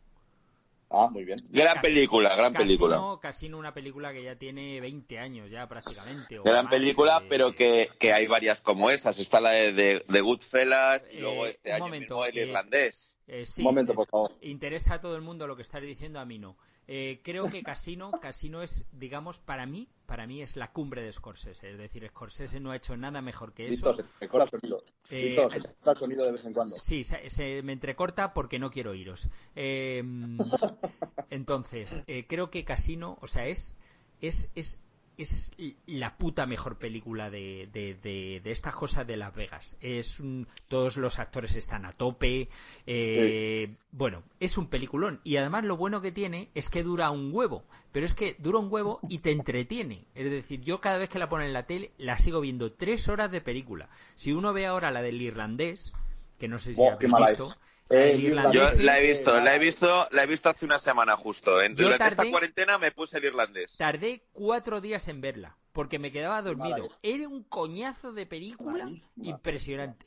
Ah, 0.92 1.08
muy 1.12 1.24
bien. 1.24 1.40
Gran 1.50 1.76
Cas- 1.76 1.82
película, 1.84 2.36
gran 2.36 2.54
película. 2.54 2.96
Casino, 2.96 3.20
Casino, 3.20 3.58
una 3.60 3.74
película 3.74 4.12
que 4.12 4.24
ya 4.24 4.36
tiene 4.36 4.82
20 4.82 5.20
años 5.20 5.50
ya 5.52 5.68
prácticamente. 5.68 6.40
o 6.40 6.44
Gran 6.44 6.66
más, 6.66 6.74
película, 6.74 7.20
eh, 7.24 7.26
pero 7.30 7.52
que, 7.54 7.90
que 8.00 8.12
hay 8.12 8.26
varias 8.28 8.60
como 8.62 8.90
esas. 8.90 9.20
Está 9.20 9.40
la 9.40 9.52
de, 9.52 9.72
de, 9.74 10.04
de 10.08 10.22
Goodfellas 10.22 11.08
y 11.14 11.18
Eh, 11.18 11.22
luego 11.22 11.46
este 11.46 11.74
año 11.74 11.86
momento, 11.86 12.16
mismo 12.16 12.26
el 12.26 12.38
eh, 12.38 12.48
irlandés. 12.48 13.16
eh, 13.28 13.46
sí, 13.46 13.62
Un 13.62 13.66
momento, 13.66 13.92
eh, 13.92 13.96
por 13.96 14.08
favor. 14.08 14.32
interesa 14.42 14.96
a 14.96 15.02
todo 15.02 15.16
el 15.16 15.22
mundo 15.22 15.46
lo 15.46 15.56
que 15.56 15.62
estás 15.62 15.82
diciendo, 15.84 16.20
a 16.20 16.26
mí 16.26 16.40
no. 16.40 16.58
Eh, 16.92 17.22
creo 17.24 17.52
que 17.52 17.62
Casino, 17.62 18.10
Casino 18.20 18.64
es, 18.64 18.84
digamos, 18.92 19.40
para 19.40 19.68
mí, 19.68 19.88
para 20.08 20.26
mí 20.26 20.42
es 20.42 20.56
la 20.56 20.72
cumbre 20.72 21.04
de 21.04 21.12
Scorsese. 21.12 21.70
Es 21.70 21.78
decir, 21.78 22.08
Scorsese 22.10 22.60
no 22.60 22.72
ha 22.72 22.76
hecho 22.76 22.98
nada 22.98 23.22
mejor 23.22 23.54
que 23.54 23.68
eso. 23.68 23.92
Listo, 23.92 23.94
se 23.94 24.04
te 24.20 24.28
corta 24.28 24.46
el 24.46 24.60
sonido. 24.60 24.84
Eh, 25.12 25.24
Listo, 25.26 25.52
se 25.52 25.60
te 25.62 25.68
corta 25.68 25.92
el 25.92 25.98
sonido 25.98 26.26
de 26.26 26.32
vez 26.32 26.46
en 26.46 26.54
cuando. 26.54 26.80
Sí, 26.80 27.04
se, 27.04 27.30
se 27.30 27.62
me 27.62 27.74
entrecorta 27.74 28.34
porque 28.34 28.58
no 28.58 28.72
quiero 28.72 28.96
iros. 28.96 29.30
Eh, 29.56 30.04
entonces, 31.30 32.02
eh, 32.08 32.26
creo 32.28 32.50
que 32.50 32.66
Casino, 32.66 33.20
o 33.22 33.28
sea, 33.28 33.46
es, 33.46 33.78
es, 34.20 34.50
es, 34.56 34.82
es 35.22 35.52
la 35.86 36.18
puta 36.18 36.46
mejor 36.46 36.78
película 36.78 37.30
de, 37.30 37.70
de, 37.74 37.96
de, 37.96 38.42
de 38.44 38.52
esta 38.52 38.72
cosa 38.72 39.04
de 39.04 39.18
Las 39.18 39.36
Vegas. 39.36 39.76
Es 39.82 40.20
un- 40.20 40.48
todos 40.68 40.98
los 40.98 41.20
actores 41.20 41.56
están 41.56 41.86
a 41.86 41.92
tope. 41.94 42.50
eh, 42.86 43.76
Bueno, 43.92 44.24
es 44.40 44.58
un 44.58 44.68
peliculón. 44.68 45.20
Y 45.24 45.38
además 45.38 45.64
lo 45.66 45.78
bueno 45.78 46.02
que 46.02 46.12
tiene 46.12 46.50
es 46.56 46.70
que 46.70 46.84
dura 46.84 47.12
un 47.12 47.32
huevo. 47.34 47.64
Pero 47.92 48.06
es 48.06 48.14
que 48.14 48.36
dura 48.40 48.60
un 48.60 48.72
huevo 48.72 49.00
y 49.10 49.20
te 49.20 49.32
entretiene. 49.32 50.06
Es 50.16 50.30
decir, 50.30 50.62
yo 50.62 50.80
cada 50.80 50.98
vez 50.98 51.10
que 51.10 51.20
la 51.20 51.30
ponen 51.30 51.48
en 51.48 51.54
la 51.54 51.66
tele 51.66 51.92
la 51.98 52.18
sigo 52.20 52.40
viendo 52.42 52.72
tres 52.74 53.08
horas 53.10 53.32
de 53.32 53.42
película. 53.42 53.90
Si 54.16 54.32
uno 54.32 54.54
ve 54.54 54.66
ahora 54.68 54.92
la 54.92 55.02
del 55.02 55.22
irlandés, 55.22 55.92
que 56.38 56.48
no 56.48 56.58
sé 56.60 56.74
si 56.76 56.82
habéis 56.94 57.12
mala 57.12 57.28
visto, 57.30 57.52
es. 57.52 57.58
Eh, 57.90 58.18
Yo 58.52 58.66
la 58.84 59.00
he 59.00 59.08
visto, 59.08 59.40
la 59.40 59.56
he 59.56 59.60
visto, 59.60 60.08
la 60.12 60.24
he 60.24 60.28
visto 60.28 60.50
hace 60.50 60.66
una 60.66 60.80
semana 60.80 61.16
justo. 61.16 61.62
En- 61.62 61.76
Durante 61.76 62.08
esta 62.08 62.30
cuarentena 62.30 62.78
me 62.78 62.92
puse 62.92 63.18
el 63.18 63.26
irlandés. 63.26 63.76
Tardé 63.78 64.24
cuatro 64.32 64.80
días 64.80 65.08
en 65.08 65.22
verla, 65.22 65.58
porque 65.74 65.98
me 65.98 66.12
quedaba 66.12 66.42
dormido. 66.42 66.90
Era 67.02 67.28
un 67.28 67.44
coñazo 67.44 68.14
de 68.14 68.26
película 68.28 68.84
Malísima. 68.86 69.26
impresionante. 69.28 70.06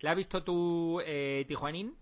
¿La 0.00 0.12
has 0.12 0.16
visto 0.16 0.42
tú, 0.42 1.00
eh, 1.04 1.44
Tijuanín? 1.46 1.94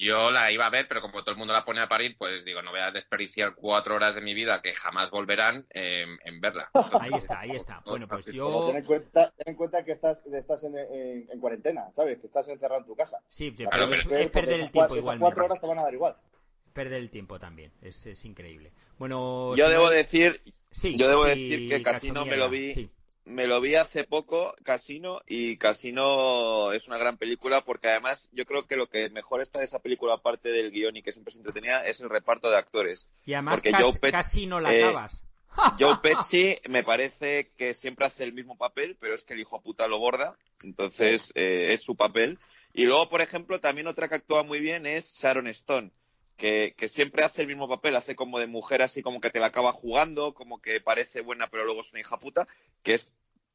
Yo 0.00 0.30
la 0.30 0.50
iba 0.50 0.64
a 0.66 0.70
ver, 0.70 0.88
pero 0.88 1.02
como 1.02 1.20
todo 1.22 1.32
el 1.32 1.36
mundo 1.36 1.52
la 1.52 1.64
pone 1.64 1.80
a 1.80 1.88
parir, 1.88 2.16
pues 2.16 2.42
digo, 2.44 2.62
no 2.62 2.70
voy 2.70 2.80
a 2.80 2.90
desperdiciar 2.90 3.54
cuatro 3.54 3.94
horas 3.96 4.14
de 4.14 4.22
mi 4.22 4.32
vida 4.32 4.62
que 4.62 4.72
jamás 4.72 5.10
volverán 5.10 5.66
en, 5.70 6.18
en 6.24 6.40
verla. 6.40 6.70
Ahí 7.00 7.10
está, 7.14 7.40
ahí 7.40 7.50
está. 7.50 7.82
Bueno, 7.84 8.08
pues 8.08 8.24
yo... 8.26 8.68
ten 8.68 8.76
en 8.78 8.84
cuenta, 8.84 9.30
ten 9.36 9.48
en 9.52 9.56
cuenta 9.56 9.84
que 9.84 9.92
estás, 9.92 10.24
estás 10.26 10.64
en, 10.64 10.78
en- 10.78 11.28
en 11.30 11.38
cuarentena, 11.40 11.90
¿sabes? 11.94 12.18
Que 12.18 12.26
estás 12.28 12.48
encerrado 12.48 12.80
en 12.80 12.86
tu 12.86 12.96
casa. 12.96 13.18
Sí, 13.28 13.50
te- 13.52 13.66
Claro, 13.66 13.88
pero- 13.90 14.16
es 14.18 14.30
perder 14.30 14.54
esas 14.54 14.66
el 14.66 14.72
tiempo 14.72 14.96
igualmente. 14.96 15.22
cuatro 15.24 15.44
horas 15.44 15.60
te 15.60 15.66
van 15.66 15.78
a 15.78 15.82
dar 15.82 15.92
igual. 15.94 16.16
Perder 16.72 16.98
el 17.00 17.10
tiempo 17.10 17.38
también. 17.38 17.72
Es, 17.82 18.06
es 18.06 18.24
increíble. 18.24 18.72
Bueno, 18.98 19.54
Yo 19.56 19.66
si 19.66 19.70
debo 19.72 19.84
no- 19.84 19.90
decir, 19.90 20.40
Sí, 20.70 20.96
yo 20.96 21.08
debo 21.08 21.24
sí, 21.26 21.28
decir 21.30 21.68
que 21.68 21.82
Casino 21.82 22.24
me 22.24 22.36
lo 22.38 22.48
vi- 22.48 22.72
sí. 22.72 22.90
Me 23.30 23.46
lo 23.46 23.60
vi 23.60 23.74
hace 23.76 24.04
poco, 24.04 24.54
Casino, 24.64 25.20
y 25.26 25.56
Casino 25.56 26.72
es 26.72 26.86
una 26.88 26.98
gran 26.98 27.16
película 27.16 27.62
porque 27.64 27.88
además 27.88 28.28
yo 28.32 28.44
creo 28.44 28.66
que 28.66 28.76
lo 28.76 28.88
que 28.88 29.08
mejor 29.10 29.40
está 29.40 29.58
de 29.60 29.64
esa 29.64 29.78
película, 29.78 30.14
aparte 30.14 30.50
del 30.50 30.70
guion 30.70 30.96
y 30.96 31.02
que 31.02 31.12
siempre 31.12 31.32
se 31.32 31.38
entretenía, 31.38 31.86
es 31.86 32.00
el 32.00 32.10
reparto 32.10 32.50
de 32.50 32.56
actores. 32.56 33.08
Y 33.24 33.34
además 33.34 33.54
porque 33.54 33.70
cas- 33.70 33.82
Joe 33.82 33.92
Pet- 33.94 34.10
casi 34.12 34.46
no 34.46 34.60
la 34.60 34.74
eh, 34.74 34.84
acabas. 34.84 35.24
Joe 35.80 35.96
Pesci 36.02 36.56
me 36.68 36.82
parece 36.84 37.50
que 37.56 37.74
siempre 37.74 38.06
hace 38.06 38.24
el 38.24 38.32
mismo 38.32 38.56
papel, 38.56 38.96
pero 39.00 39.14
es 39.14 39.24
que 39.24 39.34
el 39.34 39.40
hijo 39.40 39.60
puta 39.60 39.88
lo 39.88 39.98
borda, 39.98 40.36
entonces 40.62 41.32
eh, 41.34 41.68
es 41.72 41.82
su 41.82 41.96
papel. 41.96 42.38
Y 42.72 42.84
luego, 42.84 43.08
por 43.08 43.20
ejemplo, 43.20 43.60
también 43.60 43.88
otra 43.88 44.08
que 44.08 44.14
actúa 44.14 44.44
muy 44.44 44.60
bien 44.60 44.86
es 44.86 45.14
Sharon 45.16 45.48
Stone, 45.48 45.90
que, 46.36 46.74
que 46.76 46.88
siempre 46.88 47.24
hace 47.24 47.42
el 47.42 47.48
mismo 47.48 47.68
papel, 47.68 47.96
hace 47.96 48.14
como 48.14 48.38
de 48.38 48.46
mujer 48.46 48.80
así 48.80 49.02
como 49.02 49.20
que 49.20 49.30
te 49.30 49.40
la 49.40 49.46
acaba 49.46 49.72
jugando, 49.72 50.34
como 50.34 50.62
que 50.62 50.80
parece 50.80 51.20
buena 51.20 51.48
pero 51.48 51.64
luego 51.64 51.80
es 51.80 51.90
una 51.90 52.00
hija 52.00 52.18
puta, 52.20 52.46
que 52.84 52.94
es, 52.94 53.10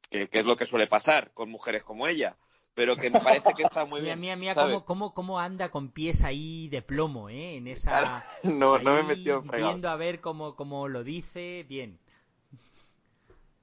que, 0.10 0.28
que 0.28 0.40
es 0.40 0.46
lo 0.46 0.56
que 0.56 0.66
suele 0.66 0.88
pasar 0.88 1.32
con 1.34 1.50
mujeres 1.50 1.84
como 1.84 2.08
ella. 2.08 2.36
Pero 2.74 2.98
que 2.98 3.10
me 3.10 3.20
parece 3.22 3.54
que 3.54 3.64
está 3.64 3.86
muy 3.86 4.02
bien. 4.02 4.20
mira, 4.20 4.36
mira 4.36 4.54
¿sabes? 4.54 4.76
cómo, 4.76 4.86
cómo, 4.86 5.14
cómo 5.14 5.40
anda 5.40 5.70
con 5.70 5.90
pies 5.92 6.24
ahí 6.24 6.68
de 6.70 6.82
plomo, 6.82 7.30
¿eh? 7.30 7.56
En 7.58 7.68
esa... 7.68 7.92
Claro, 7.92 8.24
no, 8.44 8.80
no 8.80 8.94
me 8.94 9.00
he 9.00 9.04
metido 9.04 9.38
en 9.38 9.46
fregado. 9.46 9.72
Viendo 9.74 9.90
a 9.90 9.96
ver 9.96 10.22
cómo, 10.22 10.56
cómo 10.56 10.88
lo 10.88 11.04
dice, 11.04 11.66
bien. 11.68 12.00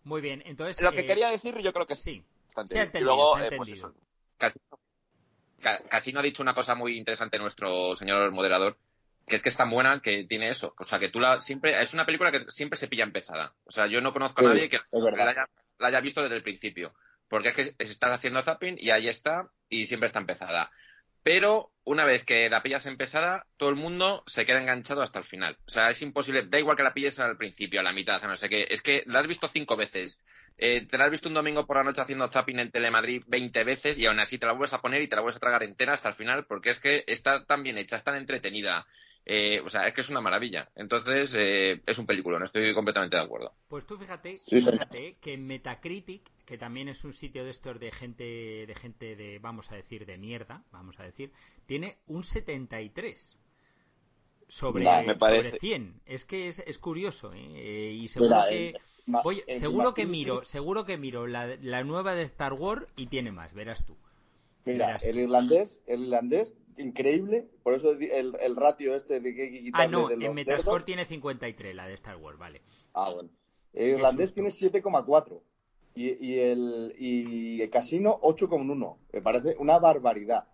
Muy 0.04 0.20
bien, 0.20 0.42
entonces... 0.46 0.82
Lo 0.82 0.90
que 0.92 0.96
eh, 1.00 1.06
quería 1.06 1.30
decir 1.30 1.56
yo 1.60 1.72
creo 1.72 1.86
que 1.86 1.96
sí. 1.96 2.24
Sí. 2.64 2.74
Y 2.74 2.78
entendido, 2.82 3.04
luego, 3.04 3.36
se 3.36 3.38
ha 3.38 3.42
eh, 3.44 3.52
pues 3.56 3.68
entendido. 3.68 3.88
eso, 3.88 3.94
Casino, 4.38 4.78
Ca- 5.60 5.78
Casino 5.88 6.20
ha 6.20 6.22
dicho 6.22 6.42
una 6.42 6.54
cosa 6.54 6.74
muy 6.74 6.96
interesante 6.98 7.38
nuestro 7.38 7.96
señor 7.96 8.30
moderador, 8.32 8.78
que 9.26 9.36
es 9.36 9.42
que 9.42 9.48
es 9.50 9.56
tan 9.56 9.70
buena 9.70 10.00
que 10.00 10.24
tiene 10.24 10.50
eso. 10.50 10.74
O 10.78 10.84
sea, 10.84 10.98
que 10.98 11.08
tú 11.10 11.20
la 11.20 11.40
siempre, 11.40 11.80
es 11.82 11.94
una 11.94 12.06
película 12.06 12.32
que 12.32 12.50
siempre 12.50 12.78
se 12.78 12.88
pilla 12.88 13.04
empezada. 13.04 13.54
O 13.64 13.70
sea, 13.70 13.86
yo 13.86 14.00
no 14.00 14.12
conozco 14.12 14.40
a 14.40 14.44
nadie 14.44 14.68
que 14.68 14.78
verdad. 14.92 15.24
la 15.24 15.30
haya, 15.32 15.46
la 15.82 15.88
haya 15.88 16.00
visto 16.00 16.22
desde 16.22 16.36
el 16.36 16.42
principio. 16.42 16.94
Porque 17.28 17.48
es 17.50 17.54
que 17.54 17.74
estás 17.78 18.12
haciendo 18.12 18.42
zapping 18.42 18.76
y 18.78 18.90
ahí 18.90 19.08
está 19.08 19.50
y 19.68 19.86
siempre 19.86 20.06
está 20.06 20.20
empezada. 20.20 20.70
pero 21.22 21.72
una 21.84 22.04
vez 22.04 22.24
que 22.24 22.48
la 22.50 22.62
pillas 22.62 22.86
empezada, 22.86 23.46
todo 23.56 23.70
el 23.70 23.76
mundo 23.76 24.22
se 24.26 24.46
queda 24.46 24.60
enganchado 24.60 25.02
hasta 25.02 25.18
el 25.18 25.24
final. 25.24 25.58
O 25.66 25.70
sea, 25.70 25.90
es 25.90 26.02
imposible, 26.02 26.46
da 26.46 26.58
igual 26.58 26.76
que 26.76 26.82
la 26.82 26.94
pilles 26.94 27.18
al 27.18 27.36
principio, 27.36 27.80
a 27.80 27.82
la 27.82 27.92
mitad, 27.92 28.22
no 28.22 28.36
sé 28.36 28.48
qué. 28.48 28.66
Es 28.70 28.82
que 28.82 29.02
la 29.06 29.20
has 29.20 29.26
visto 29.26 29.48
cinco 29.48 29.76
veces. 29.76 30.20
Eh, 30.58 30.86
te 30.86 30.98
la 30.98 31.04
has 31.04 31.10
visto 31.10 31.28
un 31.28 31.34
domingo 31.34 31.66
por 31.66 31.76
la 31.76 31.82
noche 31.84 32.00
haciendo 32.00 32.28
zapping 32.28 32.60
en 32.60 32.70
Telemadrid 32.70 33.24
20 33.26 33.64
veces 33.64 33.98
y 33.98 34.06
aún 34.06 34.20
así 34.20 34.38
te 34.38 34.46
la 34.46 34.52
vuelves 34.52 34.74
a 34.74 34.80
poner 34.80 35.02
y 35.02 35.08
te 35.08 35.16
la 35.16 35.22
vuelves 35.22 35.36
a 35.36 35.40
tragar 35.40 35.62
entera 35.62 35.94
hasta 35.94 36.08
el 36.08 36.14
final 36.14 36.44
porque 36.46 36.70
es 36.70 36.78
que 36.78 37.04
está 37.06 37.44
tan 37.44 37.62
bien 37.62 37.78
hecha, 37.78 37.96
es 37.96 38.04
tan 38.04 38.16
entretenida. 38.16 38.86
Eh, 39.24 39.60
o 39.64 39.70
sea, 39.70 39.86
es 39.86 39.94
que 39.94 40.00
es 40.00 40.10
una 40.10 40.20
maravilla. 40.20 40.68
Entonces, 40.74 41.34
eh, 41.36 41.80
es 41.86 41.98
un 41.98 42.06
película, 42.06 42.38
no 42.38 42.44
estoy 42.44 42.74
completamente 42.74 43.16
de 43.16 43.22
acuerdo. 43.22 43.52
Pues 43.68 43.86
tú 43.86 43.96
fíjate, 43.96 44.40
fíjate 44.48 45.16
que 45.20 45.34
en 45.34 45.46
Metacritic, 45.46 46.22
que 46.44 46.58
también 46.58 46.88
es 46.88 47.04
un 47.04 47.12
sitio 47.12 47.44
de 47.44 47.50
estos 47.50 47.78
de 47.78 47.92
gente, 47.92 48.24
de 48.24 48.74
gente 48.74 49.14
de, 49.14 49.38
vamos 49.38 49.70
a 49.70 49.76
decir, 49.76 50.06
de 50.06 50.18
mierda, 50.18 50.64
vamos 50.72 50.98
a 50.98 51.04
decir, 51.04 51.32
tiene 51.66 51.98
un 52.08 52.24
73 52.24 53.38
sobre, 54.48 54.84
sobre 54.84 55.58
100. 55.58 56.00
Es 56.04 56.24
que 56.24 56.48
es, 56.48 56.58
es 56.58 56.78
curioso, 56.78 57.32
¿eh? 57.32 57.92
y 57.92 58.08
seguro 58.08 58.44
que... 58.48 58.74
Voy, 59.04 59.42
seguro 59.48 59.94
que 59.94 60.06
miro, 60.06 60.44
seguro 60.44 60.84
que 60.84 60.96
miro 60.96 61.26
la, 61.26 61.56
la, 61.60 61.82
nueva 61.82 62.14
de 62.14 62.22
Star 62.22 62.52
Wars 62.52 62.86
y 62.94 63.06
tiene 63.06 63.32
más, 63.32 63.52
verás 63.52 63.84
tú. 63.84 63.96
Mira, 64.64 64.96
el 65.02 65.18
irlandés, 65.18 65.80
el 65.86 66.02
irlandés, 66.02 66.54
increíble, 66.76 67.48
por 67.62 67.74
eso 67.74 67.92
el, 67.92 68.36
el 68.40 68.56
ratio 68.56 68.94
este 68.94 69.20
de 69.20 69.34
que 69.34 69.42
hay 69.42 69.50
que 69.52 69.62
quitarle 69.64 69.84
Ah, 69.84 69.88
no, 69.88 70.08
de 70.08 70.16
los 70.16 70.24
en 70.24 70.34
Metascore 70.34 70.84
tiene 70.84 71.04
53 71.04 71.74
la 71.74 71.86
de 71.86 71.94
Star 71.94 72.16
Wars, 72.16 72.38
vale. 72.38 72.62
Ah, 72.94 73.10
bueno. 73.10 73.30
El 73.72 73.90
irlandés 73.90 74.34
tiene 74.34 74.50
7,4 74.50 75.40
y, 75.94 76.26
y, 76.26 76.38
el, 76.38 76.94
y 76.98 77.62
el 77.62 77.70
casino 77.70 78.20
8,1. 78.20 78.98
Me 79.12 79.22
parece 79.22 79.56
una 79.58 79.78
barbaridad. 79.78 80.46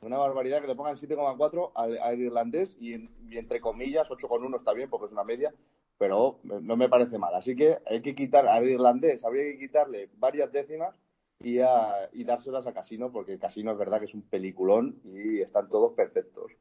Una 0.00 0.18
barbaridad 0.18 0.60
que 0.60 0.68
le 0.68 0.76
pongan 0.76 0.96
7,4 0.96 1.72
al, 1.74 1.98
al, 1.98 2.20
irlandés 2.20 2.76
y, 2.78 2.94
y, 2.94 3.38
entre 3.38 3.60
comillas 3.60 4.10
8,1 4.10 4.54
está 4.56 4.72
bien 4.72 4.88
porque 4.90 5.06
es 5.06 5.12
una 5.12 5.24
media, 5.24 5.52
pero 5.96 6.40
no 6.44 6.76
me 6.76 6.88
parece 6.88 7.18
mal. 7.18 7.34
Así 7.34 7.56
que 7.56 7.78
hay 7.86 8.00
que 8.02 8.14
quitar 8.14 8.46
al 8.46 8.68
irlandés, 8.68 9.24
habría 9.24 9.44
que 9.44 9.58
quitarle 9.58 10.08
varias 10.18 10.52
décimas 10.52 10.94
y, 11.40 11.60
a, 11.60 12.08
y 12.12 12.24
dárselas 12.24 12.66
a 12.66 12.72
Casino, 12.72 13.10
porque 13.12 13.32
el 13.32 13.38
Casino 13.38 13.72
es 13.72 13.78
verdad 13.78 13.98
que 13.98 14.06
es 14.06 14.14
un 14.14 14.22
peliculón 14.22 15.00
y 15.04 15.40
están 15.40 15.68
todos 15.68 15.92
perfectos, 15.92 16.52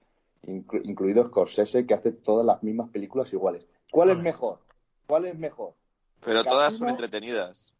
inclu 0.43 0.81
incluido 0.83 1.25
Scorsese, 1.25 1.85
que 1.85 1.93
hace 1.93 2.11
todas 2.11 2.45
las 2.45 2.61
mismas 2.63 2.89
películas 2.89 3.31
iguales. 3.33 3.65
¿Cuál 3.91 4.11
es 4.11 4.17
mejor? 4.17 4.59
¿Cuál 5.07 5.25
es 5.25 5.37
mejor? 5.37 5.73
Pero 6.21 6.39
Casino, 6.39 6.51
todas 6.51 6.77
son 6.77 6.89
entretenidas. 6.89 7.73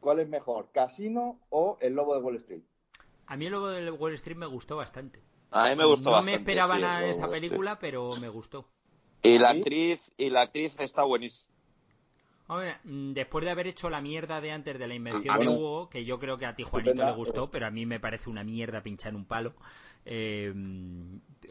¿Cuál 0.00 0.20
es 0.20 0.28
mejor? 0.28 0.70
¿Casino 0.72 1.38
o 1.50 1.76
El 1.80 1.94
Lobo 1.94 2.14
de 2.14 2.22
Wall 2.22 2.36
Street? 2.36 2.62
A 3.26 3.36
mí 3.36 3.46
El 3.46 3.52
Lobo 3.52 3.68
de 3.68 3.90
Wall 3.90 4.14
Street 4.14 4.36
me 4.36 4.46
gustó 4.46 4.76
bastante. 4.76 5.22
A 5.50 5.68
mí 5.68 5.76
me 5.76 5.84
gustó 5.84 6.10
no 6.10 6.12
bastante. 6.12 6.30
No 6.30 6.36
me 6.36 6.42
esperaba 6.42 6.76
sí, 6.76 6.80
nada 6.80 7.00
de 7.00 7.10
esa 7.10 7.28
película, 7.28 7.78
pero 7.78 8.10
me 8.20 8.28
gustó. 8.28 8.66
Y 9.22 9.38
la 9.38 9.50
actriz, 9.50 10.10
y 10.16 10.30
la 10.30 10.42
actriz 10.42 10.80
está 10.80 11.04
buenísima. 11.04 11.49
Hombre, 12.50 12.78
después 12.82 13.44
de 13.44 13.50
haber 13.52 13.68
hecho 13.68 13.88
la 13.90 14.00
mierda 14.00 14.40
de 14.40 14.50
antes 14.50 14.76
de 14.76 14.88
la 14.88 14.94
invención 14.94 15.36
bueno, 15.36 15.52
de 15.52 15.56
Hugo, 15.56 15.88
que 15.88 16.04
yo 16.04 16.18
creo 16.18 16.36
que 16.36 16.46
a 16.46 16.52
ti 16.52 16.64
Juanito 16.64 17.06
le 17.06 17.12
gustó, 17.12 17.48
pero 17.48 17.66
a 17.66 17.70
mí 17.70 17.86
me 17.86 18.00
parece 18.00 18.28
una 18.28 18.42
mierda 18.42 18.82
pinchar 18.82 19.14
un 19.14 19.24
palo. 19.24 19.54
Eh, 20.04 20.52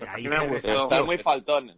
ahí 0.05 0.27
se. 0.27 0.73
Está 0.73 1.01
muy 1.03 1.17
faltón. 1.17 1.73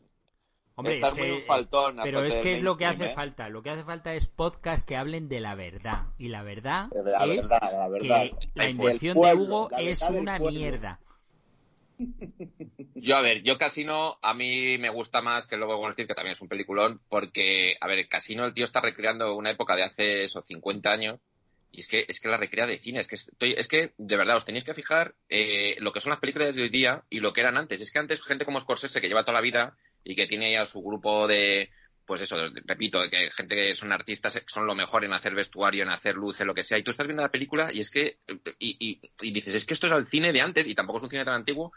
Hombre, 0.73 0.95
Estás 0.95 1.11
es 1.11 1.15
que, 1.15 1.21
muy 1.21 1.31
un 1.33 1.41
faltón. 1.41 1.99
Pero 2.01 2.23
es 2.23 2.35
que 2.37 2.53
es 2.55 2.63
lo 2.63 2.77
que 2.77 2.87
hace 2.87 3.11
¿eh? 3.11 3.13
falta. 3.13 3.47
Lo 3.49 3.61
que 3.61 3.69
hace 3.69 3.83
falta 3.83 4.15
es 4.15 4.25
podcast 4.25 4.87
que 4.87 4.97
hablen 4.97 5.29
de 5.29 5.39
la 5.39 5.53
verdad. 5.53 6.05
Y 6.17 6.29
la 6.29 6.41
verdad 6.41 6.87
la 6.91 7.25
es 7.25 7.47
verdad, 7.47 7.71
la 7.71 7.87
verdad. 7.89 8.23
que 8.39 8.49
la 8.55 8.69
invención 8.69 9.13
pueblo, 9.13 9.39
de 9.39 9.51
Hugo 9.51 9.69
es 9.77 10.01
una 10.01 10.39
mierda. 10.39 10.99
Yo, 12.95 13.17
a 13.17 13.21
ver, 13.21 13.43
yo 13.43 13.57
Casino 13.57 14.17
a 14.21 14.33
mí 14.33 14.77
me 14.77 14.89
gusta 14.89 15.21
más 15.21 15.47
que 15.47 15.57
de 15.57 15.63
Wall 15.65 15.91
Street, 15.91 16.07
que 16.07 16.13
también 16.13 16.33
es 16.33 16.41
un 16.41 16.47
peliculón, 16.47 17.01
porque, 17.09 17.75
a 17.79 17.87
ver, 17.87 18.07
Casino 18.07 18.45
el 18.45 18.53
tío 18.53 18.65
está 18.65 18.81
recreando 18.81 19.35
una 19.35 19.51
época 19.51 19.75
de 19.75 19.83
hace 19.83 20.23
eso, 20.23 20.41
50 20.41 20.89
años, 20.89 21.19
y 21.71 21.81
es 21.81 21.87
que, 21.87 22.05
es 22.07 22.19
que 22.19 22.29
la 22.29 22.37
recrea 22.37 22.65
de 22.65 22.79
cine, 22.79 22.99
es 22.99 23.07
que, 23.07 23.15
estoy, 23.15 23.53
es 23.57 23.67
que 23.67 23.93
de 23.97 24.17
verdad 24.17 24.35
os 24.35 24.45
tenéis 24.45 24.65
que 24.65 24.73
fijar 24.73 25.15
eh, 25.29 25.77
lo 25.79 25.93
que 25.93 26.01
son 26.01 26.09
las 26.09 26.19
películas 26.19 26.53
de 26.53 26.63
hoy 26.63 26.69
día 26.69 27.03
y 27.09 27.21
lo 27.21 27.31
que 27.31 27.41
eran 27.41 27.57
antes. 27.57 27.79
Es 27.79 27.91
que 27.91 27.99
antes 27.99 28.21
gente 28.21 28.45
como 28.45 28.59
Scorsese, 28.59 28.99
que 28.99 29.07
lleva 29.07 29.23
toda 29.23 29.35
la 29.35 29.41
vida 29.41 29.77
y 30.03 30.15
que 30.15 30.27
tiene 30.27 30.51
ya 30.51 30.65
su 30.65 30.81
grupo 30.81 31.27
de, 31.27 31.69
pues 32.05 32.21
eso, 32.21 32.35
repito, 32.65 32.99
que 33.09 33.31
gente 33.31 33.55
que 33.55 33.75
son 33.75 33.93
artistas, 33.93 34.33
que 34.33 34.43
son 34.47 34.67
lo 34.67 34.75
mejor 34.75 35.05
en 35.05 35.13
hacer 35.13 35.33
vestuario, 35.33 35.83
en 35.83 35.89
hacer 35.89 36.15
luces, 36.15 36.45
lo 36.45 36.53
que 36.53 36.63
sea, 36.63 36.77
y 36.77 36.83
tú 36.83 36.91
estás 36.91 37.07
viendo 37.07 37.23
la 37.23 37.31
película 37.31 37.71
y 37.71 37.79
es 37.79 37.89
que, 37.89 38.17
y, 38.59 38.99
y 39.21 39.31
dices, 39.31 39.55
es 39.55 39.65
que 39.65 39.73
esto 39.73 39.87
es 39.87 39.93
el 39.93 40.05
cine 40.05 40.33
de 40.33 40.41
antes 40.41 40.67
y 40.67 40.75
tampoco 40.75 40.97
es 40.97 41.03
un 41.03 41.09
cine 41.09 41.23
tan 41.23 41.35
antiguo, 41.35 41.71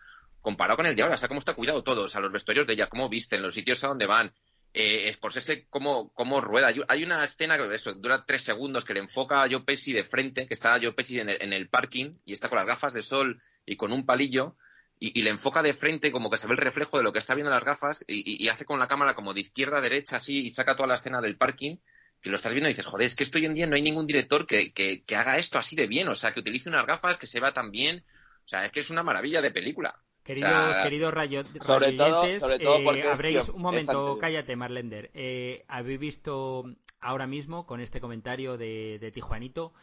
comparado 0.44 0.76
con 0.76 0.84
el 0.84 0.94
de 0.94 1.02
ahora, 1.02 1.14
o 1.14 1.18
sea, 1.18 1.26
cómo 1.26 1.40
está 1.40 1.54
cuidado 1.54 1.82
todo, 1.82 2.02
o 2.02 2.08
sea, 2.08 2.20
los 2.20 2.30
vestuarios 2.30 2.66
de 2.66 2.74
ella, 2.74 2.90
cómo 2.90 3.08
visten, 3.08 3.40
los 3.40 3.54
sitios 3.54 3.82
a 3.82 3.88
donde 3.88 4.04
van, 4.04 4.30
eh, 4.74 5.10
Scorsese 5.14 5.66
cómo, 5.70 6.12
cómo 6.12 6.40
rueda. 6.42 6.70
Hay 6.88 7.02
una 7.02 7.24
escena 7.24 7.56
que 7.56 7.92
dura 7.96 8.24
tres 8.26 8.42
segundos 8.42 8.84
que 8.84 8.92
le 8.92 9.00
enfoca 9.00 9.42
a 9.42 9.48
Joe 9.48 9.60
Pesci 9.60 9.94
de 9.94 10.04
frente, 10.04 10.46
que 10.46 10.52
está 10.52 10.78
Joe 10.82 10.92
Pesci 10.92 11.18
en 11.18 11.30
el, 11.30 11.40
en 11.40 11.52
el 11.54 11.68
parking 11.70 12.18
y 12.26 12.34
está 12.34 12.50
con 12.50 12.58
las 12.58 12.66
gafas 12.66 12.92
de 12.92 13.00
sol 13.00 13.40
y 13.64 13.76
con 13.76 13.92
un 13.92 14.04
palillo 14.04 14.56
y, 15.00 15.22
le 15.22 15.30
enfoca 15.30 15.62
de 15.62 15.74
frente 15.74 16.12
como 16.12 16.30
que 16.30 16.36
se 16.36 16.46
ve 16.46 16.54
el 16.54 16.58
reflejo 16.58 16.98
de 16.98 17.04
lo 17.04 17.12
que 17.12 17.20
está 17.20 17.34
viendo 17.34 17.50
en 17.50 17.54
las 17.54 17.64
gafas 17.64 18.04
y, 18.06 18.44
y, 18.44 18.48
hace 18.48 18.64
con 18.64 18.78
la 18.78 18.88
cámara 18.88 19.14
como 19.14 19.32
de 19.32 19.40
izquierda 19.40 19.78
a 19.78 19.80
derecha 19.80 20.16
así 20.16 20.44
y 20.44 20.50
saca 20.50 20.76
toda 20.76 20.88
la 20.88 20.94
escena 20.94 21.20
del 21.20 21.36
parking 21.36 21.76
que 22.20 22.30
lo 22.30 22.36
estás 22.36 22.52
viendo 22.52 22.68
y 22.68 22.72
dices, 22.72 22.86
joder, 22.86 23.06
es 23.06 23.14
que 23.14 23.24
esto 23.24 23.38
hoy 23.38 23.44
en 23.44 23.54
día 23.54 23.66
no 23.66 23.76
hay 23.76 23.82
ningún 23.82 24.06
director 24.06 24.46
que, 24.46 24.72
que, 24.72 25.04
que 25.04 25.16
haga 25.16 25.36
esto 25.36 25.58
así 25.58 25.76
de 25.76 25.86
bien, 25.86 26.08
o 26.08 26.14
sea, 26.14 26.32
que 26.32 26.40
utilice 26.40 26.68
unas 26.68 26.86
gafas 26.86 27.18
que 27.18 27.26
se 27.26 27.38
vea 27.38 27.52
tan 27.52 27.70
bien, 27.70 28.04
o 28.44 28.48
sea, 28.48 28.64
es 28.64 28.72
que 28.72 28.80
es 28.80 28.90
una 28.90 29.02
maravilla 29.02 29.42
de 29.42 29.50
película. 29.50 30.00
Querido, 30.24 30.48
querido 30.82 31.10
rayo, 31.10 31.44
sobre 31.44 31.92
todo, 31.92 32.24
sobre 32.40 32.58
todo 32.58 32.82
porque 32.82 33.00
eh, 33.02 33.08
habréis, 33.08 33.50
un 33.50 33.60
momento, 33.60 34.16
cállate, 34.18 34.56
Marlender. 34.56 35.10
Eh, 35.12 35.66
habéis 35.68 36.00
visto 36.00 36.64
ahora 36.98 37.26
mismo 37.26 37.66
con 37.66 37.80
este 37.80 38.00
comentario 38.00 38.56
de, 38.56 38.98
de 38.98 39.10
Tijuanito 39.10 39.74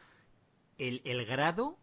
el, 0.80 1.04
el, 1.06 1.27
grado 1.27 1.77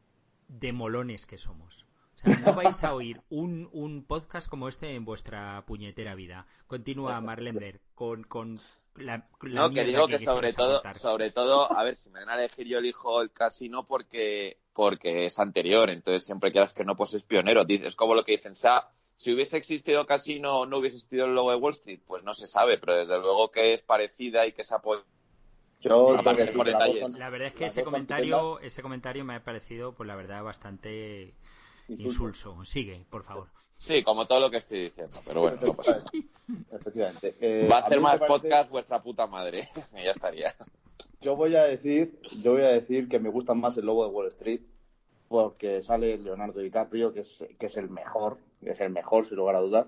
de 0.49 0.73
molones 0.73 1.25
que 1.25 1.37
somos. 1.37 1.87
O 2.16 2.18
sea, 2.18 2.37
no 2.38 2.53
vais 2.55 2.83
a 2.83 2.94
oír 2.94 3.23
un, 3.29 3.68
un 3.71 4.05
podcast 4.05 4.49
como 4.49 4.66
este 4.66 4.97
en 4.97 5.05
vuestra 5.05 5.64
puñetera 5.64 6.16
vida. 6.16 6.44
Continúa 6.66 7.21
Marlender 7.21 7.81
con, 7.94 8.25
con 8.25 8.59
la, 8.97 9.29
la 9.42 9.68
no, 9.68 9.71
que 9.71 9.85
digo 9.85 10.09
que, 10.09 10.18
que 10.18 10.25
sobre 10.25 10.53
todo, 10.53 10.83
sobre 10.97 11.31
todo, 11.31 11.71
a 11.71 11.85
ver, 11.85 11.94
si 11.94 12.11
me 12.11 12.18
dan 12.18 12.31
a 12.31 12.35
elegir 12.35 12.66
yo 12.66 12.79
elijo 12.79 13.23
el 13.23 13.31
casino 13.31 13.87
porque 13.87 14.59
porque 14.79 15.27
es 15.27 15.41
anterior, 15.41 15.91
entonces 15.91 16.25
siempre 16.25 16.53
quieras 16.53 16.73
que 16.73 16.85
no, 16.85 16.95
pues 16.95 17.12
es 17.12 17.25
pionero. 17.25 17.64
Es 17.67 17.97
como 17.97 18.14
lo 18.14 18.23
que 18.23 18.37
dicen, 18.37 18.53
o 18.53 18.55
sea, 18.55 18.88
si 19.17 19.35
hubiese 19.35 19.57
existido 19.57 20.07
Casino 20.07 20.67
no 20.67 20.79
hubiese 20.79 20.99
existido 20.99 21.27
el 21.27 21.35
logo 21.35 21.51
de 21.51 21.57
Wall 21.57 21.73
Street, 21.73 21.99
pues 22.07 22.23
no 22.23 22.33
se 22.33 22.47
sabe, 22.47 22.79
pero 22.79 22.95
desde 22.95 23.19
luego 23.19 23.51
que 23.51 23.75
es 23.75 23.83
parecida 23.83 24.47
y 24.47 24.53
que 24.53 24.62
se 24.62 24.77
apoya. 24.77 25.03
Yo 25.81 26.12
la, 26.12 26.23
la 26.23 27.29
verdad 27.29 27.49
es 27.49 27.55
que 27.55 27.64
ese 27.64 27.83
comentario, 27.83 28.61
ese 28.61 28.81
comentario 28.81 29.25
me 29.25 29.35
ha 29.35 29.43
parecido, 29.43 29.95
pues 29.95 30.07
la 30.07 30.14
verdad, 30.14 30.45
bastante 30.45 31.35
insulso. 31.88 32.29
insulso. 32.29 32.64
Sigue, 32.64 33.05
por 33.11 33.25
favor. 33.25 33.49
Sí, 33.79 34.05
como 34.05 34.29
todo 34.29 34.38
lo 34.38 34.49
que 34.49 34.59
estoy 34.59 34.83
diciendo, 34.83 35.21
pero 35.27 35.41
bueno, 35.41 35.59
no 35.61 35.75
pasa 35.75 35.99
nada. 35.99 36.11
Efectivamente. 36.71 37.35
Eh, 37.41 37.67
Va 37.69 37.79
a 37.79 37.81
hacer 37.81 37.99
a 37.99 38.01
más 38.01 38.21
parece... 38.21 38.29
podcast 38.29 38.71
vuestra 38.71 39.03
puta 39.03 39.27
madre, 39.27 39.71
y 39.99 40.05
ya 40.05 40.12
estaría. 40.12 40.55
Yo 41.21 41.37
voy 41.37 41.57
a 41.57 41.65
decir, 41.65 42.19
yo 42.43 42.53
voy 42.53 42.63
a 42.63 42.69
decir 42.69 43.09
que 43.09 43.19
me 43.19 43.29
gusta 43.29 43.55
más 43.55 43.77
el 43.77 43.87
lobo 43.87 44.05
de 44.05 44.13
Wall 44.13 44.29
Street 44.29 44.61
porque 45.29 45.83
sale 45.83 46.17
Leonardo 46.19 46.61
DiCaprio, 46.61 47.13
que 47.13 47.21
es, 47.21 47.45
que 47.59 47.67
es 47.67 47.77
el 47.77 47.91
mejor, 47.91 48.39
que 48.63 48.71
es 48.71 48.81
el 48.81 48.91
mejor 48.91 49.27
sin 49.27 49.37
lugar 49.37 49.57
a 49.57 49.61
dudas. 49.61 49.87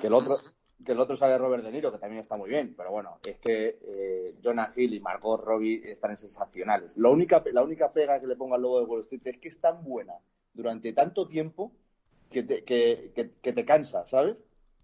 Que 0.00 0.06
el 0.06 0.14
otro, 0.14 0.38
que 0.84 0.92
el 0.92 1.00
otro 1.00 1.16
sale 1.16 1.36
Robert 1.36 1.62
De 1.62 1.70
Niro, 1.70 1.92
que 1.92 1.98
también 1.98 2.20
está 2.20 2.36
muy 2.36 2.48
bien, 2.48 2.74
pero 2.76 2.90
bueno, 2.90 3.18
es 3.26 3.38
que 3.38 3.78
eh, 3.82 4.34
Jonah 4.42 4.72
Hill 4.74 4.94
y 4.94 5.00
Margot 5.00 5.44
Robbie 5.44 5.82
están 5.90 6.16
sensacionales. 6.16 6.96
La 6.96 7.10
única, 7.10 7.42
la 7.52 7.62
única 7.62 7.92
pega 7.92 8.20
que 8.20 8.26
le 8.26 8.36
pongo 8.36 8.54
al 8.54 8.62
lobo 8.62 8.80
de 8.80 8.86
Wall 8.86 9.02
Street 9.02 9.22
es 9.24 9.38
que 9.38 9.48
es 9.48 9.60
tan 9.60 9.84
buena 9.84 10.14
durante 10.54 10.92
tanto 10.92 11.28
tiempo 11.28 11.72
que 12.30 12.42
te, 12.42 12.64
que, 12.64 13.12
que, 13.14 13.32
que 13.42 13.52
te 13.52 13.64
cansa, 13.64 14.06
¿sabes? 14.08 14.36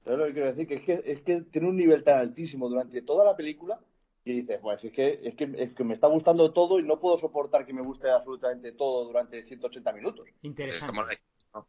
¿Sabes 0.05 0.18
lo 0.18 0.26
que 0.26 0.33
quiero 0.35 0.52
decir? 0.52 0.66
Que 0.68 0.74
es, 0.74 0.83
que 0.83 1.02
es 1.05 1.22
que 1.22 1.42
tiene 1.42 1.68
un 1.68 1.76
nivel 1.76 2.05
tan 2.05 2.18
altísimo 2.18 2.68
durante 2.68 3.02
toda 3.02 3.24
la 3.24 3.35
película 3.35 3.81
y 4.26 4.40
dices, 4.40 4.58
pues 4.60 4.82
es 4.82 4.92
que, 4.92 5.20
es 5.22 5.36
que, 5.36 5.48
es 5.56 5.72
que 5.72 5.84
me 5.84 5.94
está 5.94 6.08
gustando 6.08 6.52
todo 6.52 6.80
y 6.80 6.82
no 6.82 6.98
puedo 6.98 7.16
soportar 7.16 7.64
que 7.64 7.72
me 7.72 7.80
guste 7.80 8.10
absolutamente 8.10 8.72
todo 8.72 9.04
durante 9.06 9.44
180 9.44 9.92
minutos. 9.92 10.28
Interesante. 10.42 11.20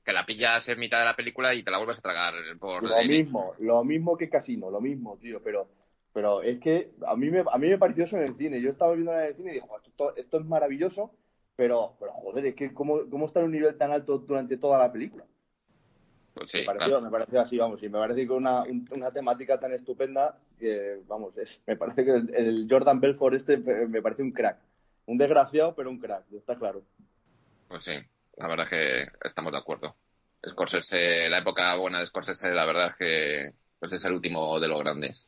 que 0.04 0.12
la 0.12 0.26
pillas 0.26 0.68
en 0.68 0.80
mitad 0.80 1.00
de 1.00 1.06
la 1.06 1.16
película 1.16 1.54
y 1.54 1.62
te 1.62 1.70
la 1.70 1.78
vuelves 1.78 2.00
a 2.00 2.02
tragar 2.02 2.34
por 2.60 2.84
Lo 2.84 3.04
mismo, 3.04 3.54
lo 3.60 3.84
mismo 3.84 4.18
que 4.18 4.28
Casino, 4.28 4.72
lo 4.72 4.82
mismo, 4.82 5.18
tío, 5.22 5.42
pero 5.44 5.70
pero 6.14 6.42
es 6.42 6.60
que 6.60 6.96
a 7.06 7.16
mí 7.16 7.30
me, 7.30 7.44
a 7.48 7.58
mí 7.60 7.70
me 7.70 7.78
pareció 7.78 8.06
eso 8.06 8.18
en 8.18 8.24
el 8.24 8.36
cine. 8.36 8.60
Yo 8.60 8.72
estaba 8.72 8.94
viendo 8.94 9.14
en 9.14 9.20
el 9.20 9.36
cine 9.36 9.52
y 9.52 9.54
digo, 9.54 9.68
esto, 9.86 10.16
esto 10.16 10.40
es 10.40 10.46
maravilloso, 10.46 11.12
pero, 11.56 11.96
pero 12.00 12.12
joder, 12.14 12.48
es 12.48 12.56
que 12.56 12.74
cómo, 12.74 13.08
cómo 13.08 13.28
está 13.28 13.42
en 13.42 13.46
un 13.46 13.52
nivel 13.52 13.78
tan 13.78 13.92
alto 13.92 14.18
durante 14.18 14.58
toda 14.58 14.80
la 14.80 14.92
película. 14.92 15.28
Pues 16.38 16.52
sí, 16.52 16.60
me, 16.60 16.66
pareció, 16.66 16.88
claro. 16.88 17.02
me 17.02 17.10
pareció 17.10 17.42
así, 17.42 17.58
vamos, 17.58 17.82
y 17.82 17.90
me 17.90 18.00
parece 18.00 18.28
que 18.28 18.34
una, 18.34 18.64
una 18.92 19.12
temática 19.12 19.60
tan 19.60 19.74
estupenda 19.74 20.38
que, 20.60 21.02
vamos, 21.08 21.38
es, 21.38 21.62
me 21.66 21.76
parece 21.76 22.06
que 22.06 22.12
el, 22.12 22.36
el, 22.36 22.68
Jordan 22.70 23.00
Belfort 23.00 23.36
este 23.36 23.58
me 23.58 24.02
parece 24.02 24.22
un 24.22 24.32
crack. 24.32 24.60
Un 25.06 25.18
desgraciado, 25.18 25.74
pero 25.74 25.90
un 25.90 26.00
crack, 26.00 26.26
está 26.34 26.58
claro. 26.58 26.84
Pues 27.68 27.84
sí, 27.84 27.94
la 28.36 28.48
verdad 28.48 28.68
es 28.70 28.70
que 28.70 29.28
estamos 29.28 29.52
de 29.52 29.58
acuerdo. 29.58 29.96
Scorsese, 30.48 31.30
la 31.30 31.40
época 31.40 31.76
buena 31.76 32.00
de 32.00 32.06
Scorsese, 32.06 32.52
la 32.54 32.66
verdad 32.66 32.90
es 32.90 32.96
que 32.96 33.54
pues 33.80 33.94
es 33.94 34.06
el 34.06 34.14
último 34.14 34.60
de 34.60 34.68
los 34.68 34.80
grandes. 34.80 35.28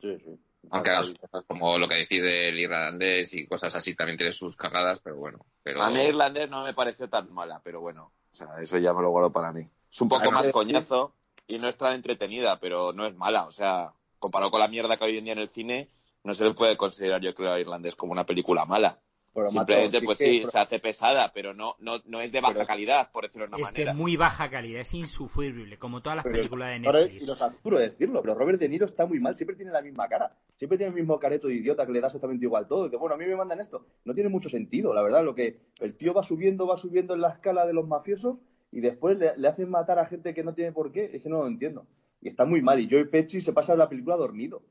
Sí, 0.00 0.16
sí. 0.18 0.38
Aunque 0.70 0.90
haga 0.90 1.04
sus 1.04 1.18
cosas 1.18 1.44
como 1.46 1.78
lo 1.78 1.88
que 1.88 1.94
decide 1.94 2.48
el 2.48 2.58
irlandés 2.58 3.32
y 3.34 3.46
cosas 3.46 3.74
así, 3.74 3.94
también 3.94 4.18
tiene 4.18 4.32
sus 4.32 4.56
cagadas, 4.56 5.00
pero 5.02 5.16
bueno. 5.16 5.46
Pero... 5.62 5.82
A 5.82 5.90
mí 5.90 6.02
irlandés 6.02 6.50
no 6.50 6.64
me 6.64 6.74
pareció 6.74 7.08
tan 7.08 7.32
mala, 7.32 7.60
pero 7.62 7.80
bueno, 7.80 8.12
o 8.30 8.34
sea, 8.34 8.48
eso 8.60 8.78
ya 8.78 8.92
me 8.92 9.02
lo 9.02 9.10
guardo 9.10 9.32
para 9.32 9.52
mí. 9.52 9.68
Es 9.90 10.00
un 10.00 10.08
poco 10.08 10.22
Además 10.22 10.40
más 10.40 10.46
de- 10.46 10.52
coñazo 10.52 11.14
y 11.46 11.58
no 11.58 11.68
es 11.68 11.76
tan 11.76 11.94
entretenida, 11.94 12.60
pero 12.60 12.92
no 12.92 13.06
es 13.06 13.14
mala, 13.16 13.44
o 13.46 13.52
sea, 13.52 13.92
comparado 14.18 14.50
con 14.50 14.60
la 14.60 14.68
mierda 14.68 14.96
que 14.96 15.04
hay 15.04 15.12
hoy 15.12 15.18
en 15.18 15.24
día 15.24 15.32
en 15.32 15.38
el 15.38 15.48
cine, 15.48 15.88
no 16.24 16.34
se 16.34 16.44
le 16.44 16.52
puede 16.54 16.76
considerar, 16.76 17.20
yo 17.22 17.34
creo, 17.34 17.52
a 17.52 17.60
irlandés 17.60 17.94
como 17.94 18.12
una 18.12 18.26
película 18.26 18.64
mala. 18.64 18.98
Pero, 19.34 19.50
Simplemente, 19.50 20.00
pues 20.02 20.18
sí, 20.18 20.38
pero- 20.40 20.50
se 20.50 20.58
hace 20.58 20.78
pesada, 20.80 21.32
pero 21.32 21.54
no, 21.54 21.76
no, 21.78 22.00
no 22.06 22.20
es 22.20 22.32
de 22.32 22.40
baja 22.40 22.54
Pero- 22.54 22.66
calidad, 22.66 23.12
por 23.12 23.22
decirlo 23.22 23.46
de 23.46 23.54
una 23.54 23.58
Es 23.64 23.72
de 23.72 23.78
manera. 23.84 23.94
muy 23.94 24.16
baja 24.16 24.50
calidad, 24.50 24.80
es 24.80 24.94
insufrible, 24.94 25.78
como 25.78 26.02
todas 26.02 26.16
las 26.16 26.22
pero- 26.24 26.36
películas 26.38 26.68
de 26.80 26.86
ahora, 26.86 27.00
Netflix. 27.02 27.22
Y 27.22 27.26
los 27.26 27.40
absurdo 27.42 27.78
decirlo, 27.78 28.20
pero 28.20 28.34
Robert 28.34 28.58
De 28.58 28.68
Niro 28.68 28.86
está 28.86 29.06
muy 29.06 29.20
mal, 29.20 29.36
siempre 29.36 29.54
tiene 29.54 29.70
la 29.70 29.80
misma 29.82 30.08
cara. 30.08 30.34
Siempre 30.56 30.76
tiene 30.76 30.90
el 30.90 30.96
mismo 30.96 31.20
careto 31.20 31.46
de 31.46 31.54
idiota 31.54 31.86
que 31.86 31.92
le 31.92 32.00
da 32.00 32.08
exactamente 32.08 32.44
igual 32.46 32.66
todo. 32.66 32.84
Dice, 32.86 32.96
bueno, 32.96 33.14
a 33.14 33.18
mí 33.18 33.26
me 33.26 33.36
mandan 33.36 33.60
esto. 33.60 33.86
No 34.04 34.12
tiene 34.12 34.28
mucho 34.28 34.48
sentido, 34.48 34.92
la 34.92 35.02
verdad. 35.02 35.22
Lo 35.24 35.34
que 35.36 35.60
el 35.80 35.94
tío 35.96 36.12
va 36.14 36.24
subiendo, 36.24 36.66
va 36.66 36.76
subiendo 36.76 37.14
en 37.14 37.20
la 37.20 37.28
escala 37.28 37.64
de 37.64 37.74
los 37.74 37.86
mafiosos 37.86 38.38
y 38.70 38.80
después 38.80 39.18
le, 39.18 39.36
le 39.36 39.48
hacen 39.48 39.70
matar 39.70 39.98
a 39.98 40.06
gente 40.06 40.34
que 40.34 40.44
no 40.44 40.54
tiene 40.54 40.72
por 40.72 40.92
qué. 40.92 41.10
Es 41.12 41.22
que 41.22 41.28
no 41.28 41.38
lo 41.38 41.46
entiendo. 41.46 41.86
Y 42.20 42.28
está 42.28 42.44
muy 42.44 42.60
mal. 42.62 42.80
Y 42.80 42.88
Joey 42.90 43.04
Pesci 43.06 43.40
se 43.40 43.52
pasa 43.52 43.76
la 43.76 43.88
película 43.88 44.16
dormido. 44.16 44.62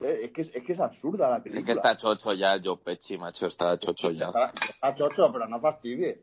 Eh, 0.00 0.20
Es 0.24 0.30
que 0.32 0.40
es, 0.42 0.50
es 0.54 0.64
que 0.64 0.72
es 0.72 0.80
absurda 0.80 1.30
la 1.30 1.42
película. 1.42 1.60
Es 1.60 1.64
que 1.66 1.72
está 1.72 1.96
chocho 1.96 2.32
ya, 2.32 2.60
Joe 2.62 2.78
Pesci, 2.78 3.16
macho, 3.18 3.46
está 3.46 3.78
chocho 3.78 4.10
ya. 4.10 4.26
Está, 4.26 4.52
está 4.68 4.94
chocho, 4.94 5.32
pero 5.32 5.46
no 5.46 5.60
fastidie. 5.60 6.22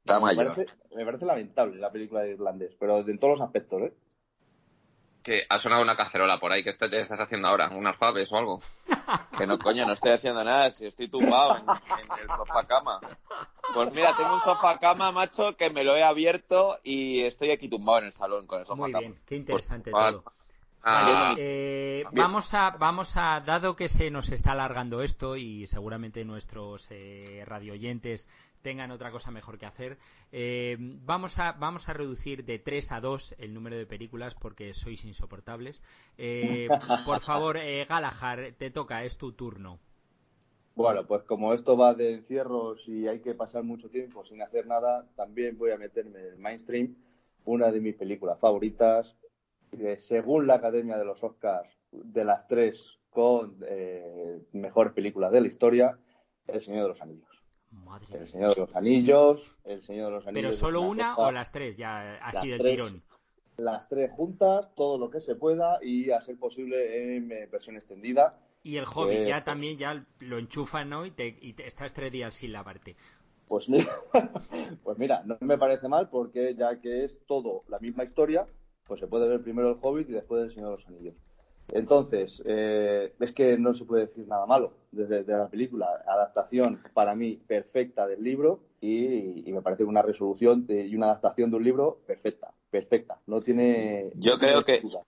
Está 0.00 0.18
me, 0.20 0.26
mayor. 0.26 0.54
parece, 0.54 0.74
me 0.94 1.04
parece 1.04 1.26
lamentable 1.26 1.78
la 1.78 1.90
película 1.92 2.22
de 2.22 2.30
irlandés, 2.30 2.74
pero 2.78 2.98
en 3.00 3.18
todos 3.18 3.38
los 3.38 3.40
aspectos, 3.46 3.82
¿eh? 3.82 3.92
Que 5.22 5.42
ha 5.46 5.58
sonado 5.58 5.82
una 5.82 5.96
cacerola 5.96 6.40
por 6.40 6.52
ahí, 6.52 6.64
¿qué 6.64 6.72
te 6.72 6.98
estás 7.00 7.20
haciendo 7.20 7.48
ahora? 7.48 7.68
¿Unas 7.76 7.96
faves 7.96 8.32
o 8.32 8.38
algo? 8.38 8.62
Que 9.36 9.46
no, 9.46 9.58
coño, 9.58 9.84
no 9.84 9.92
estoy 9.92 10.12
haciendo 10.12 10.42
nada, 10.42 10.70
si 10.70 10.86
estoy 10.86 11.08
tumbado 11.08 11.56
en, 11.58 11.64
en 11.64 12.20
el 12.22 12.28
sofá 12.28 12.66
cama. 12.66 13.00
Pues 13.84 13.94
mira, 13.94 14.16
tengo 14.16 14.34
un 14.34 14.40
sofá 14.40 14.78
cama, 14.78 15.12
macho, 15.12 15.56
que 15.56 15.70
me 15.70 15.84
lo 15.84 15.94
he 15.96 16.02
abierto 16.02 16.78
y 16.82 17.20
estoy 17.20 17.50
aquí 17.50 17.68
tumbado 17.68 17.98
en 18.00 18.04
el 18.06 18.12
salón 18.12 18.46
con 18.46 18.60
el 18.60 18.66
sofá 18.66 18.76
Muy 18.82 18.92
cama. 18.92 19.00
bien, 19.00 19.20
qué 19.26 19.36
interesante 19.36 19.90
Por- 19.90 20.10
todo. 20.10 20.24
Ah, 20.82 21.34
Eh, 21.36 22.04
vamos 22.12 22.54
a, 22.54 22.70
vamos 22.70 23.16
a, 23.16 23.40
dado 23.40 23.74
que 23.76 23.88
se 23.88 24.10
nos 24.10 24.30
está 24.30 24.52
alargando 24.52 25.02
esto 25.02 25.36
y 25.36 25.66
seguramente 25.66 26.24
nuestros 26.24 26.86
eh, 26.90 27.42
radioyentes 27.46 28.28
tengan 28.62 28.90
otra 28.90 29.10
cosa 29.10 29.30
mejor 29.30 29.58
que 29.58 29.66
hacer, 29.66 29.98
eh, 30.32 30.76
vamos 30.78 31.38
a, 31.38 31.52
vamos 31.52 31.88
a 31.88 31.92
reducir 31.92 32.44
de 32.44 32.58
3 32.58 32.92
a 32.92 33.00
2 33.00 33.34
el 33.38 33.54
número 33.54 33.76
de 33.76 33.86
películas 33.86 34.34
porque 34.34 34.72
sois 34.74 35.04
insoportables. 35.04 35.82
Eh, 36.16 36.68
por 37.04 37.20
favor, 37.22 37.56
eh, 37.56 37.84
Galahar, 37.84 38.52
te 38.56 38.70
toca, 38.70 39.04
es 39.04 39.16
tu 39.18 39.32
turno. 39.32 39.78
Bueno, 40.78 41.04
pues 41.08 41.24
como 41.24 41.54
esto 41.54 41.76
va 41.76 41.92
de 41.92 42.12
encierros 42.12 42.86
y 42.86 43.08
hay 43.08 43.18
que 43.18 43.34
pasar 43.34 43.64
mucho 43.64 43.90
tiempo 43.90 44.24
sin 44.24 44.40
hacer 44.42 44.68
nada, 44.68 45.08
también 45.16 45.58
voy 45.58 45.72
a 45.72 45.76
meterme 45.76 46.20
en 46.20 46.26
el 46.26 46.38
mainstream 46.38 46.94
una 47.44 47.72
de 47.72 47.80
mis 47.80 47.96
películas 47.96 48.38
favoritas, 48.38 49.16
según 49.96 50.46
la 50.46 50.54
Academia 50.54 50.96
de 50.96 51.04
los 51.04 51.24
Oscars, 51.24 51.68
de 51.90 52.24
las 52.24 52.46
tres 52.46 52.96
con 53.10 53.56
eh, 53.66 54.40
mejores 54.52 54.92
películas 54.92 55.32
de 55.32 55.40
la 55.40 55.48
historia, 55.48 55.98
El 56.46 56.62
Señor 56.62 56.82
de 56.82 56.88
los 56.90 57.02
Anillos. 57.02 57.42
Madre 57.72 58.06
El. 58.16 58.28
Señor 58.28 58.54
de 58.54 58.60
los 58.60 58.76
Anillos, 58.76 59.56
El 59.64 59.82
Señor 59.82 60.06
de 60.06 60.12
los 60.12 60.26
Anillos. 60.28 60.50
¿Pero 60.50 60.60
solo 60.60 60.82
una 60.82 61.16
o 61.16 61.32
las 61.32 61.50
tres? 61.50 61.76
Ya 61.76 62.18
así 62.22 62.52
tres. 62.56 62.62
tirón. 62.62 63.02
Las 63.56 63.88
tres 63.88 64.12
juntas, 64.12 64.72
todo 64.76 64.96
lo 64.96 65.10
que 65.10 65.20
se 65.20 65.34
pueda 65.34 65.80
y 65.82 66.12
a 66.12 66.20
ser 66.20 66.38
posible 66.38 67.16
en 67.16 67.32
eh, 67.32 67.48
versión 67.50 67.74
extendida. 67.74 68.38
Y 68.68 68.76
el 68.76 68.84
Hobbit 68.84 69.18
Eh, 69.20 69.28
ya 69.28 69.42
también 69.44 69.78
ya 69.78 70.04
lo 70.20 70.38
enchufan, 70.38 70.90
¿no? 70.90 71.06
Y, 71.06 71.10
te, 71.10 71.38
y 71.40 71.54
te- 71.54 71.66
estás 71.66 71.92
tres 71.94 72.12
días 72.12 72.34
sin 72.34 72.52
lavarte. 72.52 72.96
Pues 73.48 73.66
mira, 73.68 73.86
pues 74.84 74.98
mira, 74.98 75.22
no 75.24 75.38
me 75.40 75.56
parece 75.56 75.88
mal 75.88 76.10
porque 76.10 76.54
ya 76.54 76.78
que 76.80 77.04
es 77.04 77.18
todo 77.26 77.62
la 77.68 77.78
misma 77.78 78.04
historia, 78.04 78.46
pues 78.86 79.00
se 79.00 79.06
puede 79.06 79.26
ver 79.26 79.40
primero 79.40 79.68
el 79.70 79.78
Hobbit 79.80 80.10
y 80.10 80.12
después 80.12 80.44
el 80.44 80.50
Señor 80.54 80.66
de 80.68 80.72
los 80.74 80.86
Anillos. 80.86 81.14
Entonces, 81.72 82.42
eh, 82.46 83.14
es 83.20 83.32
que 83.32 83.56
no 83.58 83.72
se 83.72 83.84
puede 83.86 84.06
decir 84.06 84.26
nada 84.28 84.44
malo 84.46 84.74
desde 84.92 85.24
de 85.24 85.32
la 85.36 85.48
película. 85.48 85.86
Adaptación 86.06 86.78
para 86.92 87.14
mí 87.14 87.40
perfecta 87.46 88.06
del 88.06 88.22
libro 88.22 88.60
y, 88.80 89.48
y 89.48 89.52
me 89.52 89.62
parece 89.62 89.84
una 89.84 90.02
resolución 90.02 90.66
de- 90.66 90.86
y 90.86 90.94
una 90.94 91.06
adaptación 91.06 91.50
de 91.50 91.56
un 91.56 91.64
libro 91.64 92.00
perfecta, 92.06 92.52
perfecta. 92.70 93.20
No 93.26 93.40
tiene. 93.40 94.10
Yo 94.14 94.32
no 94.32 94.38
tiene 94.38 94.52
creo 94.52 94.64
que- 94.64 94.80
duda. 94.80 95.00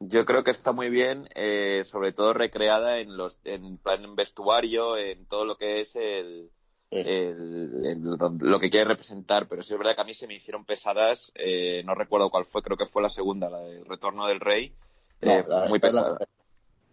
Yo 0.00 0.24
creo 0.24 0.42
que 0.42 0.50
está 0.50 0.72
muy 0.72 0.88
bien, 0.88 1.28
eh, 1.34 1.82
sobre 1.84 2.12
todo 2.12 2.32
recreada 2.32 2.98
en 3.00 3.16
los, 3.18 3.36
en 3.44 3.76
plan 3.76 4.02
en 4.02 4.16
vestuario, 4.16 4.96
en 4.96 5.26
todo 5.26 5.44
lo 5.44 5.56
que 5.58 5.80
es 5.82 5.94
el, 5.94 6.50
el- 6.90 7.84
el- 7.84 8.00
lo 8.40 8.58
que 8.58 8.70
quiere 8.70 8.88
representar, 8.88 9.46
pero 9.46 9.62
sí 9.62 9.74
es 9.74 9.78
verdad 9.78 9.94
que 9.94 10.00
a 10.00 10.04
mí 10.04 10.14
se 10.14 10.26
me 10.26 10.34
hicieron 10.34 10.64
pesadas, 10.64 11.30
eh, 11.34 11.82
no 11.84 11.94
recuerdo 11.94 12.30
cuál 12.30 12.46
fue, 12.46 12.62
creo 12.62 12.78
que 12.78 12.86
fue 12.86 13.02
la 13.02 13.10
segunda, 13.10 13.50
la 13.50 13.60
del 13.60 13.84
Retorno 13.84 14.26
del 14.26 14.40
Rey, 14.40 14.72
No, 15.20 15.32
eh, 15.38 15.44
muy 15.68 15.78
la- 15.78 15.80
pesada, 15.80 16.18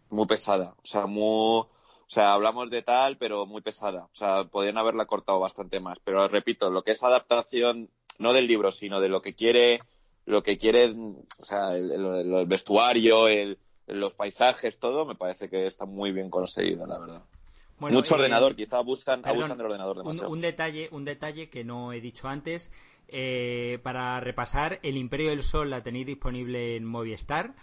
muy 0.09 0.25
pesada, 0.27 0.75
o 0.83 0.85
sea, 0.85 1.05
muy, 1.05 1.23
o 1.23 1.69
sea, 2.07 2.33
hablamos 2.33 2.69
de 2.69 2.81
tal, 2.81 3.17
pero 3.17 3.45
muy 3.45 3.61
pesada, 3.61 4.09
o 4.11 4.15
sea, 4.15 4.43
podrían 4.43 4.77
haberla 4.77 5.05
cortado 5.05 5.39
bastante 5.39 5.79
más, 5.79 5.97
pero 6.03 6.27
repito, 6.27 6.69
lo 6.69 6.83
que 6.83 6.91
es 6.91 7.01
adaptación, 7.03 7.89
no 8.19 8.33
del 8.33 8.47
libro, 8.47 8.73
sino 8.73 8.99
de 8.99 9.07
lo 9.09 9.21
que 9.21 9.33
quiere, 9.33 9.79
lo 10.27 10.43
que 10.43 10.57
quiere, 10.59 10.93
o 11.39 11.43
sea, 11.43 11.75
el, 11.75 11.89
el- 11.91 12.33
el 12.35 12.45
vestuario, 12.45 13.27
el, 13.27 13.57
los 13.87 14.13
paisajes, 14.13 14.77
todo, 14.77 15.05
me 15.05 15.15
parece 15.15 15.49
que 15.49 15.65
está 15.65 15.85
muy 15.85 16.11
bien 16.11 16.29
conseguido, 16.29 16.85
la 16.85 16.99
verdad. 16.99 17.23
Bueno, 17.79 17.97
Mucho 17.97 18.13
eh, 18.15 18.17
ordenador, 18.17 18.55
quizá 18.55 18.77
abusan, 18.77 19.21
perdón, 19.21 19.37
abusan 19.39 19.57
del 19.57 19.65
ordenador 19.67 19.97
un, 19.97 20.03
demasiado. 20.03 20.29
un 20.31 20.41
detalle, 20.41 20.89
un 20.91 21.05
detalle 21.05 21.49
que 21.49 21.63
no 21.63 21.91
he 21.93 22.01
dicho 22.01 22.27
antes. 22.27 22.71
eh, 23.07 23.79
para 23.83 24.19
repasar, 24.19 24.79
El 24.83 24.97
Imperio 24.97 25.29
del 25.29 25.43
Sol 25.43 25.69
la 25.69 25.81
tenéis 25.81 26.05
disponible 26.07 26.75
en 26.75 26.83
Movistar. 26.85 27.53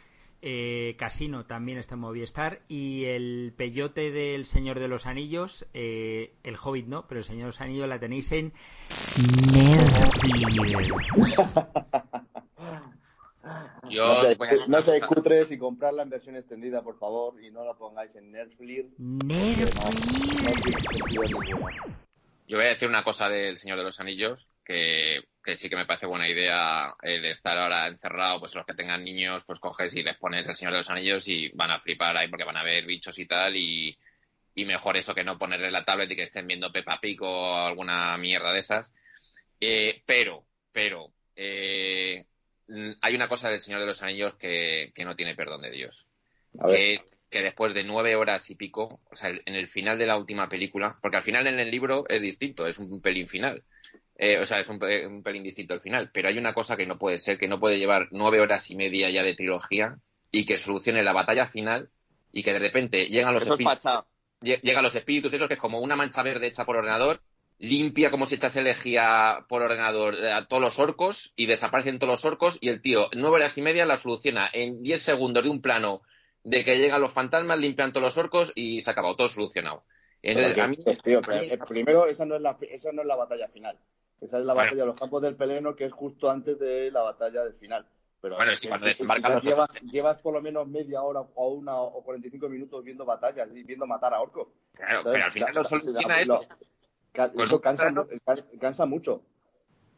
eh, 0.41 0.95
Casino 0.99 1.45
también 1.47 1.77
está 1.79 1.95
en 1.97 2.01
Movistar. 2.01 2.61
Y 2.69 3.05
el 3.05 3.53
peyote 3.57 4.11
del 4.11 4.47
Señor 4.47 4.79
de 4.79 4.89
los 4.89 5.05
Anillos, 5.07 5.67
eh, 5.75 6.33
el 6.45 6.57
Hobbit 6.63 6.87
no, 6.87 7.07
pero 7.09 7.19
el 7.19 7.25
Señor 7.25 7.43
de 7.43 7.47
los 7.49 7.61
Anillos 7.61 7.89
la 7.89 7.99
tenéis 7.99 8.31
en 8.33 8.53
Netflix. 9.53 11.45
yo 13.89 14.07
No 14.09 14.17
sé, 14.17 14.37
no 14.69 14.83
sé, 14.83 15.01
cutres 15.01 15.51
y 15.51 15.59
comprarla 15.59 16.03
en 16.03 16.11
versión 16.11 16.37
extendida, 16.37 16.83
por 16.83 16.99
favor, 16.99 17.43
y 17.43 17.51
no 17.51 17.65
la 17.65 17.75
pongáis 17.75 18.15
en 18.17 18.33
Netflix. 18.33 18.93
Yo 22.47 22.59
voy 22.59 22.67
a 22.67 22.69
decir 22.69 22.89
una 22.89 23.05
cosa 23.05 23.29
del 23.29 23.57
Señor 23.57 23.79
de 23.79 23.85
los 23.85 24.01
Anillos, 24.01 24.49
que, 24.65 25.25
que 25.43 25.57
sí 25.57 25.69
que 25.69 25.77
me 25.77 25.87
parece 25.87 26.07
buena 26.07 26.29
idea 26.29 26.95
el 27.03 27.25
estar 27.25 27.57
ahora 27.57 27.87
encerrado, 27.87 28.41
pues 28.41 28.55
los 28.55 28.67
que 28.67 28.75
tengan 28.75 29.05
niños, 29.05 29.45
pues 29.45 29.59
coges 29.59 29.95
y 29.97 30.03
les 30.03 30.17
pones 30.17 30.49
el 30.49 30.55
Señor 30.55 30.73
de 30.73 30.79
los 30.79 30.91
Anillos 30.91 31.27
y 31.29 31.49
van 31.51 31.71
a 31.71 31.81
flipar 31.81 32.17
ahí 32.17 32.29
porque 32.29 32.45
van 32.45 32.57
a 32.57 32.63
ver 32.63 32.85
bichos 32.85 33.19
y 33.19 33.27
tal 33.27 33.57
y, 33.57 33.97
y 34.55 34.65
mejor 34.65 34.97
eso 34.97 35.15
que 35.15 35.25
no 35.25 35.39
ponerle 35.39 35.71
la 35.71 35.85
tablet 35.85 36.11
y 36.11 36.17
que 36.17 36.23
estén 36.23 36.47
viendo 36.47 36.73
Peppa 36.73 37.01
Pig 37.01 37.23
o 37.23 37.57
alguna 37.57 38.17
mierda 38.19 38.53
de 38.53 38.59
esas. 38.59 38.93
Eh, 39.61 40.03
pero, 40.07 40.45
pero, 40.73 41.13
eh, 41.35 42.25
hay 43.01 43.15
una 43.15 43.29
cosa 43.29 43.51
del 43.51 43.61
Señor 43.61 43.81
de 43.81 43.87
los 43.87 44.03
Anillos 44.03 44.35
que, 44.37 44.93
que 44.95 45.05
no 45.05 45.17
tiene 45.17 45.35
perdón 45.35 45.63
de 45.63 45.71
Dios 45.71 46.07
A 46.59 46.67
ver, 46.67 46.85
que, 46.85 47.01
que 47.31 47.43
después 47.43 47.75
de 47.75 47.85
nueve 47.85 48.17
horas 48.17 48.51
y 48.51 48.55
pico, 48.57 49.01
o 49.11 49.15
sea, 49.17 49.31
en 49.31 49.55
el 49.55 49.69
final 49.69 49.99
de 49.99 50.07
la 50.07 50.17
última 50.19 50.49
película, 50.49 50.99
porque 51.03 51.19
al 51.19 51.23
final 51.23 51.47
en 51.47 51.61
el 51.61 51.71
libro 51.71 52.05
es 52.09 52.23
distinto, 52.23 52.67
es 52.67 52.79
un 52.79 53.01
pelín 53.01 53.29
final. 53.29 53.65
Eh, 54.17 54.39
o 54.39 54.45
sea, 54.45 54.61
es 54.61 54.69
un, 54.69 54.79
pe- 54.79 55.07
un 55.07 55.23
pelín 55.23 55.43
distinto 55.43 55.75
al 55.75 55.81
final. 55.81 56.11
Pero 56.13 56.29
hay 56.29 56.39
una 56.39 56.55
cosa 56.55 56.77
que 56.77 56.87
no 56.87 56.99
puede 56.99 57.19
ser, 57.19 57.39
que 57.39 57.49
no 57.49 57.61
puede 57.61 57.79
llevar 57.79 58.09
nueve 58.13 58.41
horas 58.41 58.71
y 58.71 58.77
media 58.77 59.11
ya 59.11 59.23
de 59.25 59.35
trilogía 59.35 59.99
y 60.31 60.45
que 60.47 60.59
solucione 60.59 61.03
la 61.03 61.13
batalla 61.13 61.47
final 61.47 61.91
y 62.33 62.43
que 62.43 62.53
de 62.53 62.59
repente 62.61 63.07
llegan 63.09 63.35
los 63.35 63.47
Eso 63.47 63.55
es 63.55 63.61
espíritus 63.61 63.83
Pachá. 63.85 64.07
lle- 64.43 64.61
llegan 64.63 64.83
los 64.85 64.95
espíritus 64.95 65.33
esos 65.33 65.49
que 65.49 65.55
es 65.55 65.61
como 65.61 65.79
una 65.81 65.97
mancha 65.97 66.23
verde 66.23 66.47
hecha 66.49 66.65
por 66.65 66.77
ordenador, 66.77 67.23
limpia 67.59 68.11
como 68.11 68.27
si 68.27 68.35
echase 68.35 68.61
elegía 68.61 69.45
por 69.49 69.63
ordenador 69.63 70.15
eh, 70.17 70.33
a 70.33 70.47
todos 70.47 70.63
los 70.63 70.79
orcos 70.79 71.33
y 71.37 71.47
desaparecen 71.47 71.99
todos 71.99 72.11
los 72.11 72.25
orcos 72.25 72.59
y 72.61 72.69
el 72.69 72.81
tío 72.83 73.09
nueve 73.15 73.37
horas 73.37 73.57
y 73.59 73.63
media 73.63 73.87
la 73.87 73.97
soluciona 73.97 74.49
en 74.53 74.83
diez 74.83 75.03
segundos 75.03 75.45
de 75.45 75.51
un 75.51 75.61
plano 75.63 76.03
de 76.43 76.65
que 76.65 76.77
llegan 76.77 77.01
los 77.01 77.13
fantasmas, 77.13 77.59
limpian 77.59 77.93
todos 77.93 78.03
los 78.05 78.19
orcos 78.19 78.53
y 78.55 78.81
se 78.83 78.91
ha 78.91 78.93
acabado, 78.93 79.17
todo 79.17 79.29
solucionado. 79.29 79.85
Entonces, 80.21 80.53
pero 80.55 80.65
a 80.65 80.69
mí, 80.69 80.77
que- 80.77 80.97
tío, 80.97 81.19
a 81.19 81.23
pero, 81.23 81.41
mí- 81.43 81.49
eh, 81.51 81.59
primero, 81.69 82.07
esa 82.07 82.25
no, 82.27 82.37
es 82.37 82.43
la, 82.43 82.57
esa 82.71 82.93
no 82.93 83.03
es 83.03 83.09
la 83.09 83.17
batalla 83.17 83.49
final. 83.49 83.79
Esa 84.21 84.39
es 84.39 84.45
la 84.45 84.53
Bueno. 84.55 84.67
batalla 84.69 84.83
de 84.83 84.87
los 84.87 84.99
campos 84.99 85.23
del 85.23 85.37
Peleno, 85.37 85.75
que 85.75 85.85
es 85.87 85.93
justo 85.93 86.31
antes 86.31 86.59
de 86.59 86.91
la 86.91 87.03
batalla 87.03 87.45
del 87.45 87.55
final. 87.55 87.87
Pero 88.21 88.37
Bueno, 88.37 88.55
sí, 88.57 88.69
cuando 88.69 88.87
desembarcan 88.87 89.35
los 89.35 89.43
llevas, 89.45 89.69
llevas 89.91 90.21
por 90.23 90.33
lo 90.35 90.41
menos 90.43 90.67
media 90.67 91.03
hora 91.03 91.21
o 91.35 91.49
una 91.49 91.77
o 91.79 92.03
45 92.03 92.49
minutos 92.49 92.83
viendo 92.85 93.05
batallas 93.05 93.49
y 93.55 93.63
viendo 93.63 93.87
matar 93.87 94.13
a 94.15 94.21
orcos. 94.21 94.49
claro, 94.75 95.03
pero 95.05 95.25
al 95.25 95.33
final 95.33 95.51
La- 95.55 95.61
lo 95.61 95.65
soluciona 95.69 96.09
la- 96.09 96.21
eso. 96.23 96.33
lo- 96.33 96.41
ca- 96.49 96.59
Con 97.15 97.41
eso 97.41 97.61
cansa, 97.61 97.85
plano. 97.85 98.07
cansa 98.61 98.87
mucho. 98.87 99.23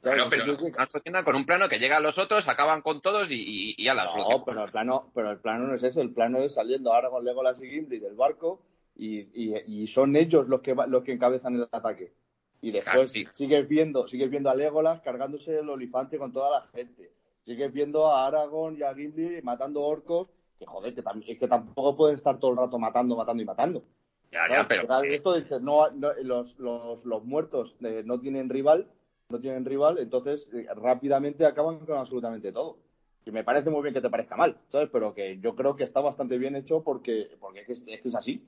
Claro, 0.02 0.26
pero 0.30 1.24
con 1.24 1.36
un 1.36 1.46
plano 1.46 1.68
que 1.68 1.78
llega 1.78 1.96
a 1.96 2.00
los 2.00 2.18
otros, 2.18 2.48
acaban 2.48 2.82
con 2.82 3.00
todos 3.00 3.30
y, 3.30 3.36
y, 3.36 3.74
y 3.76 3.88
a 3.88 3.94
la 3.94 4.04
No, 4.04 4.44
pero 4.44 4.64
el 4.64 4.70
plano, 4.70 5.10
pero 5.14 5.30
el 5.32 5.38
plano 5.38 5.66
no 5.66 5.74
es 5.74 5.82
eso, 5.82 6.00
el 6.00 6.12
plano 6.12 6.38
es 6.38 6.54
saliendo 6.54 6.92
ahora 6.92 7.10
con 7.10 7.24
Legolas 7.24 7.60
y 7.62 7.68
Gimli 7.68 7.98
del 7.98 8.14
barco 8.14 8.60
y, 8.94 9.26
y, 9.66 9.86
son 9.86 10.14
ellos 10.16 10.48
los 10.48 10.60
que 10.60 10.74
los 10.74 11.02
que 11.02 11.12
encabezan 11.12 11.56
el 11.56 11.68
ataque. 11.70 12.12
Y 12.60 12.70
después 12.70 13.12
sigues 13.32 13.68
viendo, 13.68 14.06
sigues 14.06 14.30
viendo 14.30 14.50
a 14.50 14.54
Legolas 14.54 15.00
cargándose 15.00 15.58
el 15.58 15.68
olifante 15.68 16.18
con 16.18 16.32
toda 16.32 16.50
la 16.50 16.66
gente. 16.74 17.12
Sigues 17.40 17.72
viendo 17.72 18.06
a 18.06 18.26
Aragorn 18.26 18.76
y 18.78 18.82
a 18.82 18.94
Gimli 18.94 19.40
matando 19.42 19.82
orcos, 19.82 20.28
que 20.58 20.66
joder, 20.66 20.94
que, 20.94 21.02
es 21.26 21.38
que 21.38 21.48
tampoco 21.48 21.96
pueden 21.96 22.16
estar 22.16 22.38
todo 22.38 22.52
el 22.52 22.56
rato 22.56 22.78
matando, 22.78 23.16
matando 23.16 23.42
y 23.42 23.46
matando. 23.46 23.84
Ya, 24.32 24.48
ya, 24.48 24.68
pero... 24.68 25.02
Esto 25.04 25.34
dice, 25.34 25.60
no, 25.60 25.88
los, 25.90 26.58
los, 26.58 27.04
los 27.04 27.24
muertos 27.24 27.76
eh, 27.80 28.02
no 28.04 28.18
tienen 28.20 28.48
rival, 28.48 28.88
no 29.28 29.40
tienen 29.40 29.64
rival, 29.64 29.98
entonces 29.98 30.48
eh, 30.52 30.66
rápidamente 30.74 31.46
acaban 31.46 31.78
con 31.80 31.98
absolutamente 31.98 32.52
todo. 32.52 32.78
Y 33.24 33.32
me 33.32 33.42
parece 33.42 33.70
muy 33.70 33.82
bien 33.82 33.92
que 33.92 34.00
te 34.00 34.10
parezca 34.10 34.36
mal, 34.36 34.56
¿sabes? 34.68 34.88
Pero 34.92 35.12
que 35.12 35.38
yo 35.40 35.56
creo 35.56 35.74
que 35.74 35.82
está 35.82 36.00
bastante 36.00 36.38
bien 36.38 36.54
hecho 36.54 36.84
porque, 36.84 37.36
porque 37.40 37.64
es, 37.66 37.82
que 37.82 38.00
es, 38.04 38.14
así. 38.14 38.46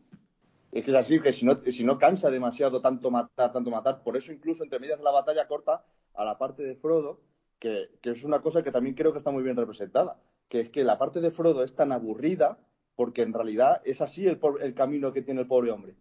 Es 0.70 0.84
que 0.84 0.92
es 0.92 0.96
así, 0.96 1.20
que 1.20 1.32
si 1.32 1.44
no, 1.44 1.58
si 1.58 1.82
no 1.84 1.98
cansa 1.98 2.30
demasiado 2.30 2.80
tanto 2.80 3.10
matar, 3.10 3.52
tanto 3.52 3.70
matar, 3.70 4.02
por 4.04 4.16
eso 4.16 4.32
incluso 4.32 4.62
entre 4.62 4.78
medias 4.78 4.98
de 4.98 5.04
la 5.04 5.10
batalla 5.10 5.48
corta 5.48 5.84
a 6.14 6.24
la 6.24 6.38
parte 6.38 6.62
de 6.62 6.76
Frodo, 6.76 7.20
que, 7.58 7.90
que 8.00 8.10
es 8.10 8.22
una 8.22 8.40
cosa 8.40 8.62
que 8.62 8.70
también 8.70 8.94
creo 8.94 9.10
que 9.10 9.18
está 9.18 9.32
muy 9.32 9.42
bien 9.42 9.56
representada, 9.56 10.20
que 10.48 10.60
es 10.60 10.70
que 10.70 10.84
la 10.84 10.96
parte 10.96 11.20
de 11.20 11.32
Frodo 11.32 11.64
es 11.64 11.74
tan 11.74 11.90
aburrida 11.90 12.58
porque 12.98 13.22
en 13.22 13.32
realidad 13.32 13.80
es 13.84 14.00
así 14.00 14.26
el, 14.26 14.40
el 14.60 14.74
camino 14.74 15.12
que 15.12 15.22
tiene 15.22 15.42
el 15.42 15.46
pobre 15.46 15.70
hombre. 15.70 15.94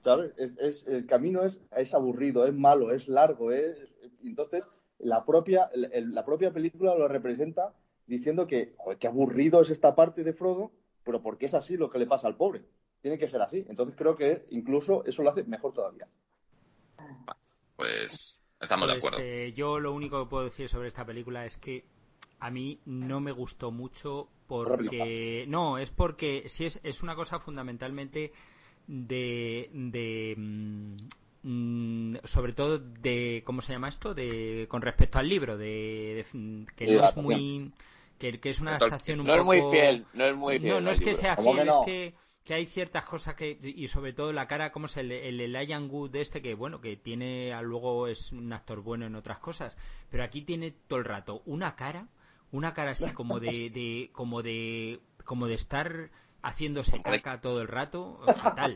¿sabes? 0.00 0.34
Es, 0.36 0.86
el 0.86 1.06
camino 1.06 1.42
es, 1.42 1.58
es, 1.74 1.94
aburrido, 1.94 2.46
es 2.46 2.52
malo, 2.52 2.92
es 2.92 3.08
largo, 3.08 3.50
es, 3.50 3.78
entonces 4.22 4.62
la 4.98 5.24
propia, 5.24 5.70
la 5.72 6.26
propia 6.26 6.52
película 6.52 6.94
lo 6.94 7.08
representa 7.08 7.72
diciendo 8.06 8.46
que, 8.46 8.74
joder, 8.76 8.98
qué 8.98 9.06
aburrido 9.06 9.62
es 9.62 9.70
esta 9.70 9.94
parte 9.94 10.22
de 10.22 10.34
Frodo, 10.34 10.70
pero 11.02 11.22
porque 11.22 11.46
es 11.46 11.54
así 11.54 11.78
lo 11.78 11.88
que 11.88 11.98
le 11.98 12.06
pasa 12.06 12.28
al 12.28 12.36
pobre. 12.36 12.62
Tiene 13.00 13.18
que 13.18 13.26
ser 13.26 13.40
así. 13.40 13.64
Entonces 13.66 13.96
creo 13.96 14.14
que 14.14 14.44
incluso 14.50 15.06
eso 15.06 15.22
lo 15.22 15.30
hace 15.30 15.44
mejor 15.44 15.72
todavía. 15.72 16.08
Pues 17.74 18.36
estamos 18.60 18.86
de 18.86 18.96
pues, 18.96 19.04
acuerdo. 19.06 19.24
Eh, 19.26 19.54
yo 19.54 19.80
lo 19.80 19.94
único 19.94 20.22
que 20.22 20.28
puedo 20.28 20.44
decir 20.44 20.68
sobre 20.68 20.88
esta 20.88 21.06
película 21.06 21.46
es 21.46 21.56
que 21.56 21.86
a 22.40 22.50
mí 22.50 22.80
no 22.84 23.20
me 23.20 23.32
gustó 23.32 23.70
mucho 23.70 24.28
porque... 24.46 25.44
No, 25.48 25.78
es 25.78 25.90
porque 25.90 26.44
si 26.48 26.64
es, 26.64 26.80
es 26.82 27.02
una 27.02 27.14
cosa 27.14 27.38
fundamentalmente 27.38 28.32
de, 28.88 29.70
de 29.72 30.34
mm, 30.36 30.96
mm, 31.42 32.16
sobre 32.24 32.54
todo 32.54 32.78
de 32.78 33.42
cómo 33.44 33.60
se 33.60 33.72
llama 33.72 33.88
esto 33.88 34.14
de 34.14 34.66
con 34.68 34.82
respecto 34.82 35.18
al 35.18 35.28
libro 35.28 35.56
de, 35.56 36.24
que 36.74 36.86
no 36.86 37.04
es 37.04 37.16
muy 37.16 37.72
que, 38.18 38.40
es 38.42 38.60
una 38.60 38.76
adaptación 38.76 39.20
un 39.20 39.26
no 39.26 39.34
es 39.36 39.44
muy 39.44 39.62
fiel 39.70 40.06
no 40.14 40.24
es 40.24 40.36
muy 40.36 40.58
fiel 40.58 40.74
no, 40.74 40.80
no 40.80 40.90
es 40.90 41.00
que 41.00 41.14
sea 41.14 41.36
fiel 41.36 41.68
es 41.68 41.76
que 41.84 42.14
que 42.44 42.54
hay 42.54 42.66
ciertas 42.66 43.04
cosas 43.04 43.34
que 43.34 43.58
y 43.62 43.88
sobre 43.88 44.14
todo 44.14 44.32
la 44.32 44.48
cara 44.48 44.72
como 44.72 44.86
es 44.86 44.96
el 44.96 45.12
el 45.12 45.38
Elijah 45.38 45.80
Wood 45.80 46.16
este 46.16 46.40
que 46.40 46.54
bueno 46.54 46.80
que 46.80 46.96
tiene 46.96 47.52
luego 47.62 48.08
es 48.08 48.32
un 48.32 48.50
actor 48.54 48.80
bueno 48.80 49.04
en 49.04 49.14
otras 49.14 49.38
cosas 49.38 49.76
pero 50.10 50.24
aquí 50.24 50.42
tiene 50.42 50.70
todo 50.70 50.98
el 50.98 51.04
rato 51.04 51.42
una 51.44 51.76
cara 51.76 52.08
una 52.52 52.74
cara 52.74 52.92
así 52.92 53.10
como 53.12 53.40
de, 53.40 53.70
de 53.70 54.10
como 54.12 54.42
de 54.42 55.00
como 55.24 55.46
de 55.46 55.54
estar 55.54 56.10
haciéndose 56.42 57.02
caca 57.02 57.40
todo 57.40 57.60
el 57.60 57.68
rato, 57.68 58.20
fatal. 58.42 58.74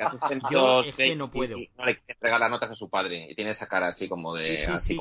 Yo 0.50 0.82
es 0.82 0.96
que 0.96 1.16
no 1.16 1.30
puedo. 1.30 1.56
No 1.76 1.86
le 1.86 2.02
regala 2.20 2.48
notas 2.48 2.70
a 2.70 2.74
su 2.74 2.90
padre 2.90 3.30
y 3.30 3.34
tiene 3.34 3.50
esa 3.50 3.66
cara 3.66 3.88
así 3.88 4.08
como 4.08 4.34
de... 4.34 4.56
Sí, 4.56 4.72
sí, 4.76 4.78
sí. 4.78 5.00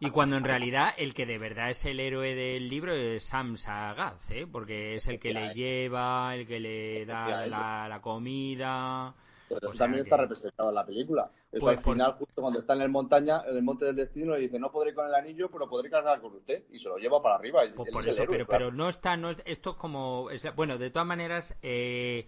Y 0.00 0.10
cuando 0.10 0.36
en 0.36 0.44
realidad 0.44 0.94
el 0.96 1.14
que 1.14 1.26
de 1.26 1.38
verdad 1.38 1.70
es 1.70 1.84
el 1.84 2.00
héroe 2.00 2.34
del 2.34 2.68
libro 2.68 2.92
es 2.92 3.24
Sam 3.24 3.56
Sagaz, 3.56 4.28
¿eh? 4.30 4.48
porque 4.50 4.94
es 4.94 5.06
el 5.06 5.20
que 5.20 5.32
le 5.32 5.54
lleva, 5.54 6.34
el 6.34 6.46
que 6.46 6.58
le 6.58 7.06
da 7.06 7.46
la, 7.46 7.88
la 7.88 8.00
comida, 8.00 9.14
eso 9.56 9.78
también 9.78 10.02
está 10.02 10.16
representado 10.16 10.68
en 10.68 10.74
la 10.74 10.86
película. 10.86 11.30
Eso 11.50 11.66
pues 11.66 11.78
al 11.78 11.84
final, 11.84 12.12
justo 12.12 12.40
cuando 12.40 12.58
está 12.58 12.74
en 12.74 12.82
el 12.82 12.88
montaña, 12.88 13.42
en 13.46 13.56
el 13.56 13.62
monte 13.62 13.84
del 13.84 13.96
destino, 13.96 14.34
le 14.34 14.40
dice, 14.40 14.58
no 14.58 14.70
podré 14.70 14.94
con 14.94 15.06
el 15.06 15.14
anillo, 15.14 15.50
pero 15.50 15.68
podré 15.68 15.90
cargar 15.90 16.20
con 16.20 16.34
usted. 16.34 16.64
Y 16.70 16.78
se 16.78 16.88
lo 16.88 16.96
lleva 16.96 17.22
para 17.22 17.36
arriba. 17.36 17.62
Pues 17.74 17.90
por 17.90 18.08
eso, 18.08 18.24
pero, 18.28 18.46
pero, 18.46 18.70
no 18.70 18.88
está, 18.88 19.16
no 19.16 19.30
esto 19.30 19.70
es 19.70 19.76
como, 19.76 20.28
bueno, 20.54 20.78
de 20.78 20.90
todas 20.90 21.06
maneras, 21.06 21.56
eh, 21.62 22.26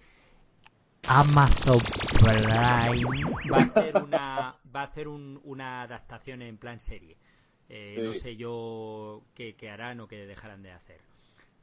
Amazon 1.09 1.79
Prime 2.21 2.47
va 3.51 3.59
a 3.59 3.63
hacer 3.63 3.97
una, 3.97 4.55
va 4.75 4.81
a 4.81 4.85
hacer 4.85 5.09
una 5.09 5.83
adaptación 5.83 6.43
en 6.43 6.59
plan 6.59 6.81
serie. 6.81 7.17
Eh, 7.69 8.01
no 8.03 8.15
sé 8.15 8.37
yo 8.37 9.23
qué, 9.35 9.57
harán 9.71 10.01
o 10.01 10.09
qué 10.09 10.27
dejarán 10.27 10.63
de 10.63 10.73
hacer. 10.73 11.01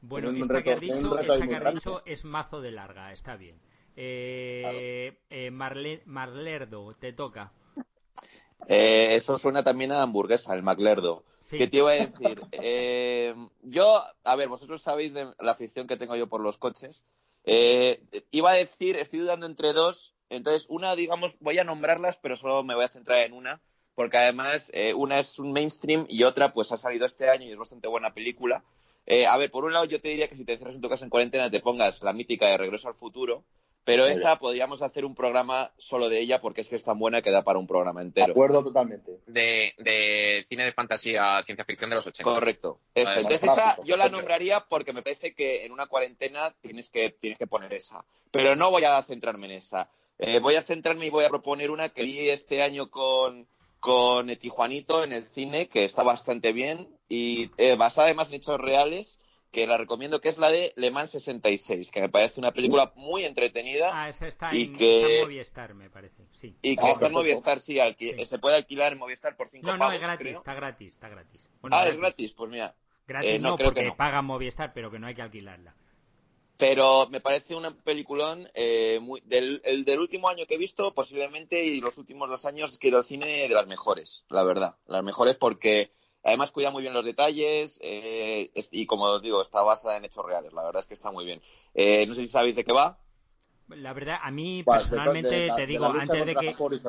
Bueno, 0.02 0.30
esta 0.30 0.62
que 0.62 0.72
has 0.72 0.80
dicho, 0.80 1.18
esta 1.18 1.46
que 1.46 1.56
has 1.56 1.74
dicho 1.74 2.02
es 2.04 2.24
mazo 2.24 2.60
de 2.60 2.72
larga, 2.72 3.12
está 3.12 3.36
bien. 3.36 3.56
Eh, 4.02 5.12
eh 5.28 5.50
Marlerdo, 5.50 6.94
te 6.98 7.12
toca. 7.12 7.52
Eh, 8.66 9.14
eso 9.16 9.36
suena 9.36 9.62
también 9.62 9.92
a 9.92 10.00
hamburguesa, 10.00 10.54
el 10.54 10.62
Maclerdo. 10.62 11.22
¿Qué 11.50 11.66
te 11.66 11.78
iba 11.78 11.90
a 11.90 11.94
decir? 11.94 12.40
Eh, 12.52 13.34
yo, 13.60 14.02
a 14.24 14.36
ver, 14.36 14.48
vosotros 14.48 14.80
sabéis 14.80 15.12
de 15.12 15.26
la 15.38 15.52
afición 15.52 15.86
que 15.86 15.98
tengo 15.98 16.16
yo 16.16 16.28
por 16.28 16.40
los 16.40 16.56
coches. 16.56 17.04
iba 17.44 18.50
a 18.50 18.54
decir, 18.54 18.96
estoy 18.96 19.18
dudando 19.18 19.44
entre 19.44 19.74
dos. 19.74 20.14
Entonces, 20.30 20.64
una, 20.70 20.96
digamos, 20.96 21.36
voy 21.40 21.58
a 21.58 21.64
nombrarlas, 21.64 22.16
pero 22.16 22.36
solo 22.36 22.62
me 22.62 22.74
voy 22.74 22.84
a 22.84 22.88
centrar 22.88 23.18
en 23.18 23.34
una. 23.34 23.60
Porque 23.94 24.16
además, 24.16 24.72
una 24.96 25.18
es 25.18 25.38
un 25.38 25.52
mainstream 25.52 26.06
y 26.08 26.22
otra, 26.22 26.54
pues 26.54 26.72
ha 26.72 26.78
salido 26.78 27.04
este 27.04 27.28
año 27.28 27.44
y 27.44 27.52
es 27.52 27.58
bastante 27.58 27.88
buena 27.88 28.14
película. 28.14 28.64
a 29.28 29.36
ver, 29.36 29.50
por 29.50 29.66
un 29.66 29.74
lado, 29.74 29.84
yo 29.84 30.00
te 30.00 30.08
diría 30.08 30.28
que 30.28 30.36
si 30.36 30.46
te 30.46 30.56
cierras 30.56 30.76
en 30.76 30.80
tu 30.80 30.88
casa 30.88 31.04
en 31.04 31.10
cuarentena, 31.10 31.50
te 31.50 31.60
pongas 31.60 32.02
la 32.02 32.14
mítica 32.14 32.46
de 32.46 32.56
Regreso 32.56 32.88
al 32.88 32.94
Futuro 32.94 33.44
pero 33.84 34.06
esa 34.06 34.38
podríamos 34.38 34.82
hacer 34.82 35.04
un 35.04 35.14
programa 35.14 35.72
solo 35.78 36.08
de 36.08 36.20
ella 36.20 36.40
porque 36.40 36.60
es 36.60 36.68
que 36.68 36.76
es 36.76 36.84
tan 36.84 36.98
buena 36.98 37.22
que 37.22 37.30
da 37.30 37.42
para 37.42 37.58
un 37.58 37.66
programa 37.66 38.02
entero. 38.02 38.26
De 38.26 38.32
acuerdo 38.32 38.62
totalmente. 38.62 39.20
De, 39.26 40.44
cine 40.48 40.64
de 40.64 40.72
fantasía, 40.72 41.42
ciencia 41.44 41.64
ficción 41.64 41.90
de 41.90 41.96
los 41.96 42.06
80. 42.06 42.30
Correcto. 42.30 42.78
Entonces 42.94 43.42
esa 43.42 43.76
yo 43.84 43.96
la 43.96 44.08
nombraría 44.08 44.60
porque 44.60 44.92
me 44.92 45.02
parece 45.02 45.34
que 45.34 45.64
en 45.64 45.72
una 45.72 45.86
cuarentena 45.86 46.54
tienes 46.60 46.90
que, 46.90 47.10
tienes 47.10 47.38
que 47.38 47.46
poner 47.46 47.72
esa. 47.72 48.04
Pero 48.30 48.54
no 48.54 48.70
voy 48.70 48.84
a 48.84 49.02
centrarme 49.02 49.46
en 49.46 49.52
esa. 49.52 49.88
Eh, 50.18 50.38
voy 50.38 50.56
a 50.56 50.62
centrarme 50.62 51.06
y 51.06 51.10
voy 51.10 51.24
a 51.24 51.30
proponer 51.30 51.70
una 51.70 51.88
que 51.88 52.02
vi 52.02 52.28
este 52.28 52.62
año 52.62 52.90
con, 52.90 53.46
con 53.80 54.28
Tijuanito 54.36 55.02
en 55.02 55.14
el 55.14 55.24
cine, 55.30 55.68
que 55.68 55.84
está 55.84 56.02
bastante 56.02 56.52
bien 56.52 56.88
y 57.08 57.50
eh, 57.56 57.76
basada 57.76 58.08
además 58.08 58.28
en 58.28 58.34
hechos 58.34 58.60
reales 58.60 59.18
que 59.50 59.66
la 59.66 59.76
recomiendo, 59.76 60.20
que 60.20 60.28
es 60.28 60.38
la 60.38 60.50
de 60.50 60.72
Le 60.76 60.90
Mans 60.90 61.10
66, 61.10 61.90
que 61.90 62.00
me 62.00 62.08
parece 62.08 62.40
una 62.40 62.52
película 62.52 62.92
muy 62.94 63.24
entretenida. 63.24 63.90
Ah, 63.92 64.08
esa 64.08 64.26
está, 64.28 64.54
y 64.54 64.64
en, 64.64 64.76
que... 64.76 65.18
Movistar, 65.22 65.74
me 65.74 65.90
parece, 65.90 66.24
sí. 66.32 66.56
Y 66.62 66.76
que 66.76 66.86
ah, 66.86 66.92
está 66.92 67.06
en 67.06 67.12
Movistar, 67.12 67.60
sí, 67.60 67.78
se 68.24 68.38
puede 68.38 68.56
alquilar 68.56 68.92
en 68.92 68.98
Movistar 68.98 69.36
por 69.36 69.50
5 69.50 69.66
no, 69.66 69.76
No, 69.76 69.88
no, 69.88 69.92
es 69.92 70.00
gratis, 70.00 70.36
está 70.36 70.54
gratis, 70.54 70.94
está 70.94 71.08
gratis. 71.08 71.50
ah, 71.70 71.88
es 71.88 71.96
gratis, 71.96 72.32
pues 72.34 72.50
mira. 72.50 72.74
Gratis 73.06 73.30
eh, 73.30 73.38
no, 73.40 73.56
porque 73.56 73.92
paga 73.96 74.22
Movistar, 74.22 74.72
pero 74.72 74.90
que 74.90 74.98
no 75.00 75.08
hay 75.08 75.14
que 75.14 75.22
alquilarla. 75.22 75.74
Pero 76.56 77.08
me 77.10 77.20
parece 77.20 77.56
un 77.56 77.74
peliculón 77.82 78.48
eh, 78.54 78.98
muy, 79.00 79.22
del, 79.22 79.62
el 79.64 79.84
del 79.84 79.98
último 79.98 80.28
año 80.28 80.44
que 80.46 80.56
he 80.56 80.58
visto, 80.58 80.92
posiblemente, 80.92 81.64
y 81.64 81.80
los 81.80 81.96
últimos 81.96 82.28
dos 82.28 82.44
años 82.44 82.76
que 82.78 82.86
he 82.86 82.90
ido 82.90 82.98
al 82.98 83.06
cine 83.06 83.48
de 83.48 83.54
las 83.54 83.66
mejores, 83.66 84.26
la 84.28 84.44
verdad. 84.44 84.76
Las 84.86 85.02
mejores 85.02 85.36
porque 85.36 85.90
Además 86.22 86.50
cuida 86.50 86.70
muy 86.70 86.82
bien 86.82 86.92
los 86.92 87.04
detalles 87.04 87.78
eh, 87.82 88.50
y 88.70 88.86
como 88.86 89.04
os 89.04 89.22
digo, 89.22 89.40
está 89.40 89.62
basada 89.62 89.96
en 89.96 90.04
hechos 90.04 90.24
reales. 90.24 90.52
La 90.52 90.62
verdad 90.62 90.80
es 90.80 90.86
que 90.86 90.94
está 90.94 91.10
muy 91.10 91.24
bien. 91.24 91.40
Eh, 91.74 92.06
no 92.06 92.14
sé 92.14 92.22
si 92.22 92.28
sabéis 92.28 92.56
de 92.56 92.64
qué 92.64 92.72
va. 92.72 92.98
La 93.68 93.92
verdad, 93.92 94.18
a 94.20 94.30
mí 94.30 94.62
personalmente 94.64 95.48
te 95.54 95.66
digo, 95.66 95.86
antes 95.86 96.26
de 96.26 96.34
que, 96.34 96.48
antes 96.48 96.82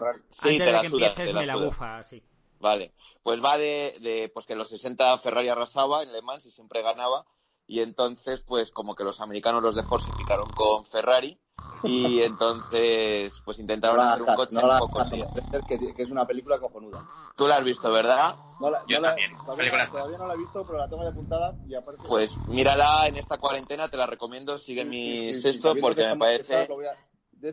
de 0.43 0.79
que 0.81 0.87
empieces 0.87 1.33
me 1.33 1.45
la 1.45 1.55
bufa, 1.55 2.03
sí. 2.03 2.23
Vale, 2.59 2.93
pues 3.23 3.43
va 3.43 3.57
de, 3.57 4.29
pues 4.33 4.45
que 4.45 4.53
en 4.53 4.59
los 4.59 4.69
60 4.69 5.17
Ferrari 5.17 5.49
arrasaba 5.49 6.03
en 6.03 6.11
Le 6.11 6.21
Mans 6.21 6.45
y 6.45 6.51
siempre 6.51 6.81
ganaba 6.81 7.25
y 7.65 7.79
entonces 7.79 8.43
pues 8.43 8.71
como 8.71 8.95
que 8.95 9.03
los 9.03 9.19
americanos 9.19 9.63
los 9.63 9.75
de 9.75 9.83
Ford 9.83 10.01
se 10.01 10.11
picaron 10.13 10.51
con 10.53 10.85
Ferrari 10.85 11.39
y 11.83 12.21
entonces 12.23 13.41
pues 13.43 13.59
intentaron 13.59 13.99
hacer 13.99 14.21
un 14.21 14.35
coche 14.35 14.57
un 14.57 14.79
poco 14.79 14.99
así. 14.99 15.23
Que, 15.67 15.93
que, 15.93 16.03
es 16.03 16.11
una 16.11 16.25
película 16.25 16.59
cojonuda. 16.59 17.05
Tú 17.35 17.47
la 17.47 17.57
has 17.57 17.63
visto, 17.63 17.91
¿verdad? 17.91 18.35
No 18.59 18.69
la, 18.69 18.83
Yo 18.87 19.01
también. 19.01 19.31
todavía, 19.37 20.17
no 20.17 20.27
la 20.27 20.33
he 20.33 20.37
visto, 20.37 20.65
pero 20.65 20.77
la 20.79 20.87
tengo 20.87 21.03
ya 21.03 21.09
apuntada 21.09 21.55
y 21.67 21.75
aparte... 21.75 22.03
Pues 22.07 22.37
mírala 22.47 23.07
en 23.07 23.17
esta 23.17 23.37
cuarentena, 23.37 23.89
te 23.89 23.97
la 23.97 24.05
recomiendo, 24.05 24.57
sigue 24.57 24.85
mi 24.85 25.33
sexto 25.33 25.75
porque 25.75 26.05
me 26.05 26.17
parece 26.17 26.67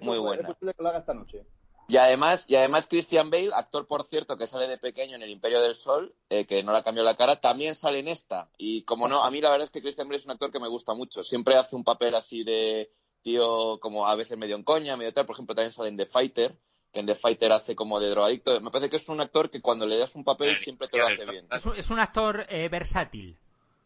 muy 0.02 0.18
buena. 0.18 0.42
Es 0.42 0.54
posible 0.54 0.74
que 0.74 0.82
lo 0.82 0.88
haga 0.88 0.98
esta 0.98 1.14
noche. 1.14 1.46
Y 1.90 1.96
además, 1.96 2.44
y 2.48 2.56
además 2.56 2.86
Christian 2.86 3.30
Bale, 3.30 3.50
actor 3.54 3.86
por 3.86 4.04
cierto 4.04 4.36
que 4.36 4.46
sale 4.46 4.68
de 4.68 4.76
pequeño 4.76 5.16
en 5.16 5.22
El 5.22 5.30
Imperio 5.30 5.62
del 5.62 5.74
Sol, 5.74 6.14
eh, 6.28 6.44
que 6.44 6.62
no 6.62 6.72
le 6.72 6.78
ha 6.78 6.82
cambiado 6.82 7.08
la 7.08 7.16
cara, 7.16 7.40
también 7.40 7.74
sale 7.74 8.00
en 8.00 8.08
esta. 8.08 8.50
Y 8.58 8.82
como 8.82 9.08
no, 9.08 9.24
a 9.24 9.30
mí 9.30 9.40
la 9.40 9.50
verdad 9.50 9.64
es 9.64 9.70
que 9.70 9.80
Christian 9.80 10.06
Bale 10.06 10.18
es 10.18 10.26
un 10.26 10.32
actor 10.32 10.50
que 10.50 10.60
me 10.60 10.68
gusta 10.68 10.92
mucho. 10.92 11.22
Siempre 11.22 11.56
hace 11.56 11.74
un 11.74 11.84
papel 11.84 12.14
así 12.14 12.44
de 12.44 12.92
tío 13.28 13.78
como 13.80 14.06
a 14.06 14.14
veces 14.14 14.38
medio 14.38 14.56
en 14.56 14.62
coña, 14.62 14.96
medio 14.96 15.12
tal. 15.12 15.26
Por 15.26 15.34
ejemplo, 15.34 15.54
también 15.54 15.72
sale 15.72 15.90
en 15.90 15.98
The 15.98 16.06
Fighter, 16.06 16.56
que 16.92 17.00
en 17.00 17.06
The 17.06 17.14
Fighter 17.14 17.52
hace 17.52 17.76
como 17.76 18.00
de 18.00 18.08
drogadicto. 18.08 18.58
Me 18.60 18.70
parece 18.70 18.88
que 18.88 18.96
es 18.96 19.08
un 19.10 19.20
actor 19.20 19.50
que 19.50 19.60
cuando 19.60 19.86
le 19.86 19.98
das 19.98 20.14
un 20.14 20.24
papel 20.24 20.56
siempre 20.56 20.88
te 20.88 20.96
lo 20.96 21.06
hace 21.06 21.26
bien. 21.26 21.46
Es 21.50 21.66
un, 21.66 21.76
es 21.76 21.90
un 21.90 22.00
actor 22.00 22.46
eh, 22.48 22.68
versátil. 22.70 23.36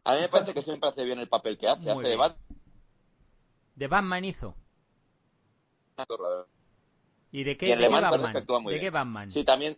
A 0.04 0.14
mí 0.14 0.20
me 0.20 0.28
parece 0.28 0.54
que 0.54 0.62
siempre 0.62 0.88
hace 0.88 1.04
bien 1.04 1.18
el 1.18 1.28
papel 1.28 1.58
que 1.58 1.66
hace. 1.68 1.82
Muy 1.82 2.04
hace 2.04 2.08
de. 2.08 2.16
Batman. 2.16 2.46
De 3.74 3.86
Batman 3.88 4.24
hizo. 4.24 4.54
¿Y 7.32 7.44
de 7.44 7.56
qué, 7.56 7.66
Y 7.66 7.74
de 7.76 7.88
Batman? 7.88 8.32
que 8.32 8.38
actúa 8.38 8.60
muy 8.60 8.74
¿De 8.74 8.78
bien. 8.78 8.86
qué 8.86 8.90
Batman? 8.90 9.30
Sí, 9.30 9.42
también, 9.42 9.76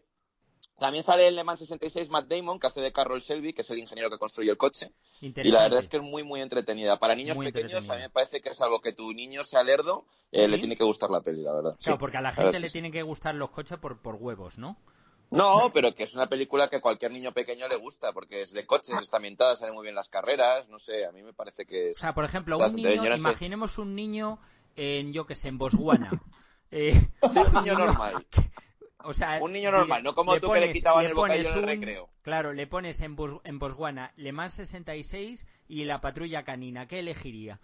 también 0.78 1.04
sale 1.04 1.26
en 1.28 1.36
Le 1.36 1.44
Mans 1.44 1.60
66 1.60 2.08
Matt 2.10 2.26
Damon, 2.26 2.58
que 2.58 2.66
hace 2.66 2.80
de 2.80 2.92
Carroll 2.92 3.20
Shelby, 3.20 3.52
que 3.52 3.62
es 3.62 3.70
el 3.70 3.78
ingeniero 3.78 4.10
que 4.10 4.18
construye 4.18 4.50
el 4.50 4.56
coche. 4.56 4.92
Y 5.20 5.32
la 5.50 5.62
verdad 5.62 5.80
es 5.80 5.88
que 5.88 5.98
es 5.98 6.02
muy, 6.02 6.22
muy 6.22 6.40
entretenida. 6.40 6.98
Para 6.98 7.14
niños 7.14 7.36
Muy 7.36 7.52
pequeños, 7.52 7.88
a 7.88 7.94
mí 7.94 8.02
me 8.02 8.10
parece 8.10 8.40
que 8.40 8.50
es 8.50 8.60
algo 8.60 8.80
que 8.80 8.92
tu 8.92 9.12
niño 9.12 9.44
sea 9.44 9.62
lerdo, 9.62 10.04
eh, 10.32 10.48
le 10.48 10.58
tiene 10.58 10.76
que 10.76 10.84
gustar 10.84 11.10
la 11.10 11.20
peli, 11.20 11.42
la 11.42 11.52
verdad. 11.52 11.76
Claro, 11.80 11.96
Sí, 11.96 12.00
porque 12.00 12.16
a 12.16 12.20
la 12.20 12.32
gente 12.32 12.58
le 12.60 12.70
tienen 12.70 12.92
que 12.92 13.02
gustar 13.02 13.34
los 13.34 13.50
coches 13.50 13.78
por, 13.78 13.98
por 14.00 14.16
huevos, 14.16 14.58
¿no? 14.58 14.76
No, 15.30 15.70
pero 15.74 15.94
que 15.94 16.04
es 16.04 16.14
una 16.14 16.28
película 16.28 16.68
que 16.68 16.76
a 16.76 16.80
cualquier 16.80 17.10
niño 17.10 17.32
pequeño 17.32 17.66
le 17.66 17.76
gusta, 17.76 18.12
porque 18.12 18.42
es 18.42 18.52
de 18.52 18.66
coches, 18.66 18.94
está 19.02 19.16
ambientada, 19.16 19.56
salen 19.56 19.74
muy 19.74 19.82
bien 19.82 19.94
las 19.96 20.08
carreras, 20.08 20.68
no 20.68 20.78
sé, 20.78 21.06
a 21.06 21.12
mí 21.12 21.22
me 21.22 21.32
parece 21.32 21.64
que 21.64 21.86
O 21.86 21.90
es... 21.90 21.96
sea, 21.96 22.14
por 22.14 22.24
ejemplo, 22.24 22.56
un 22.56 22.76
niño, 22.76 22.90
yo 22.90 23.10
no 23.10 23.16
sé. 23.16 23.20
imaginemos 23.20 23.78
un 23.78 23.96
niño 23.96 24.38
en, 24.76 25.12
yo 25.12 25.26
que 25.26 25.34
sé, 25.34 25.48
en 25.48 25.58
Botswana. 25.58 26.10
Eh, 26.70 26.92
Sí, 27.32 27.38
un 27.38 27.52
niño 27.62 27.78
normal. 27.78 28.26
o 29.04 29.12
sea, 29.14 29.38
Un 29.40 29.52
niño 29.52 29.70
normal, 29.70 30.02
no 30.02 30.14
como 30.14 30.32
tú 30.40 30.50
que 30.52 30.60
le 30.60 30.72
quitaban 30.72 31.06
el 31.06 31.14
bocadillo 31.14 31.50
en 31.50 31.56
el 31.58 31.64
recreo. 31.80 32.10
Claro, 32.22 32.52
le 32.52 32.66
pones 32.66 33.00
en, 33.00 33.16
Bos- 33.16 33.40
en 33.44 33.58
Botswana 33.58 34.12
Le 34.16 34.32
Mans 34.32 34.54
66 34.54 35.46
y 35.68 35.84
la 35.84 36.00
patrulla 36.00 36.42
canina. 36.44 36.86
¿Qué 36.88 36.98
elegiría? 37.00 37.60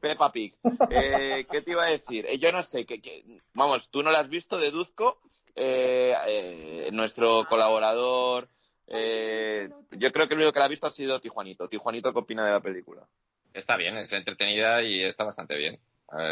Peppa 0.00 0.32
Pig. 0.32 0.54
Eh, 0.90 1.46
¿Qué 1.50 1.62
te 1.62 1.70
iba 1.70 1.84
a 1.84 1.90
decir? 1.90 2.26
Eh, 2.28 2.38
yo 2.38 2.50
no 2.52 2.62
sé, 2.62 2.84
que, 2.84 3.00
que- 3.00 3.24
vamos, 3.54 3.88
tú 3.88 4.02
no 4.02 4.10
la 4.10 4.18
has 4.20 4.28
visto, 4.28 4.58
deduzco. 4.58 5.20
Eh, 5.54 6.14
eh, 6.28 6.90
nuestro 6.92 7.44
colaborador, 7.48 8.48
eh, 8.88 9.68
yo 9.92 10.10
creo 10.10 10.26
que 10.26 10.34
el 10.34 10.40
único 10.40 10.52
que 10.52 10.58
la 10.58 10.64
ha 10.64 10.68
visto 10.68 10.86
ha 10.86 10.90
sido 10.90 11.20
Tijuanito. 11.20 11.68
Tijuanito, 11.68 12.12
¿qué 12.12 12.18
opina 12.18 12.44
de 12.44 12.50
la 12.52 12.60
película? 12.60 13.06
Está 13.54 13.76
bien, 13.76 13.96
es 13.98 14.12
entretenida 14.12 14.82
y 14.82 15.04
está 15.04 15.24
bastante 15.24 15.56
bien. 15.56 15.78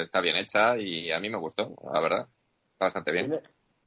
Está 0.03 0.21
bien 0.21 0.37
hecha 0.37 0.77
y 0.79 1.11
a 1.13 1.21
mí 1.21 1.29
me 1.31 1.39
gustó, 1.39 1.75
la 1.93 2.01
verdad. 2.01 2.29
Está 2.73 2.87
bastante 2.87 3.13
bien. 3.13 3.41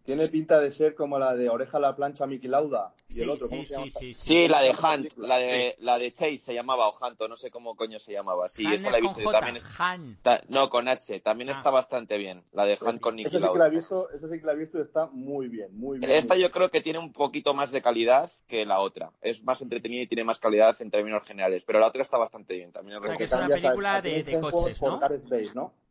Tiene, 0.03 0.27
pinta 0.27 0.59
de 0.59 0.71
ser 0.73 0.95
como 0.95 1.17
la 1.17 1.33
de 1.33 1.47
Oreja 1.49 1.77
a 1.77 1.79
la 1.79 1.95
plancha 1.95 2.27
Mickey 2.27 2.49
Lauda. 2.49 2.93
Y 3.07 3.13
Sí, 3.13 3.21
el 3.21 3.29
otro, 3.29 3.47
sí, 3.47 3.55
¿cómo 3.55 3.65
se 3.65 3.73
llama? 3.73 3.85
sí, 3.85 3.91
sí, 3.91 4.13
sí. 4.13 4.21
Sí, 4.21 4.47
la 4.49 4.61
de 4.61 4.71
Hunt, 4.71 5.17
la 5.17 5.37
de, 5.37 5.75
la 5.79 5.97
de 5.97 6.11
Chase 6.11 6.37
se 6.39 6.53
llamaba 6.53 6.89
o 6.89 6.97
Hunt, 6.99 7.21
o 7.21 7.27
no 7.29 7.37
sé 7.37 7.49
cómo 7.49 7.75
coño 7.77 7.99
se 7.99 8.11
llamaba. 8.11 8.49
Sí, 8.49 8.65
Han 8.65 8.73
esa 8.73 8.87
es 8.87 8.91
la 8.91 8.97
he 8.97 9.01
con 9.01 9.13
visto 9.15 9.23
J, 9.23 9.39
también 9.39 9.55
es- 9.57 9.67
Han. 9.79 10.11
está- 10.11 10.43
no, 10.49 10.69
con 10.69 10.89
H, 10.89 11.19
también 11.21 11.49
Ah. 11.49 11.53
está 11.53 11.69
bastante 11.69 12.17
bien. 12.17 12.43
La 12.51 12.65
de 12.65 12.77
Hunt 12.81 12.99
con 12.99 13.15
Nicky 13.15 13.27
Esa 13.29 13.37
sí 13.37 13.41
que 13.43 13.47
Lauda. 13.47 13.59
la 13.59 13.67
he 13.67 13.69
visto, 13.75 14.09
esa 14.09 14.27
sí 14.27 14.39
que 14.39 14.45
la 14.45 14.51
he 14.51 14.55
visto 14.57 14.77
y 14.77 14.81
está 14.81 15.05
muy 15.07 15.47
bien, 15.47 15.69
muy 15.77 15.99
bien. 15.99 16.11
Esta 16.11 16.33
muy 16.33 16.43
yo 16.43 16.51
creo 16.51 16.69
que 16.69 16.81
tiene 16.81 16.99
un 16.99 17.13
poquito 17.13 17.53
más 17.53 17.71
de 17.71 17.81
calidad 17.81 18.29
que 18.47 18.65
la 18.65 18.79
otra. 18.81 19.11
Es 19.21 19.41
más 19.43 19.61
entretenida 19.61 20.01
y 20.01 20.07
tiene 20.07 20.25
más 20.25 20.37
calidad 20.39 20.75
en 20.81 20.91
términos 20.91 21.25
generales. 21.25 21.63
Pero 21.63 21.79
la 21.79 21.87
otra 21.87 22.01
está 22.01 22.17
bastante 22.17 22.55
bien. 22.57 22.73
También 22.73 22.97
O 22.97 23.01
sea, 23.03 23.15
que 23.15 23.25
recomiendo. 23.25 23.55
es 23.55 23.61
una 23.61 23.69
película 23.69 23.95
a 23.95 24.01
de- 24.01 24.39
coches. 24.41 24.79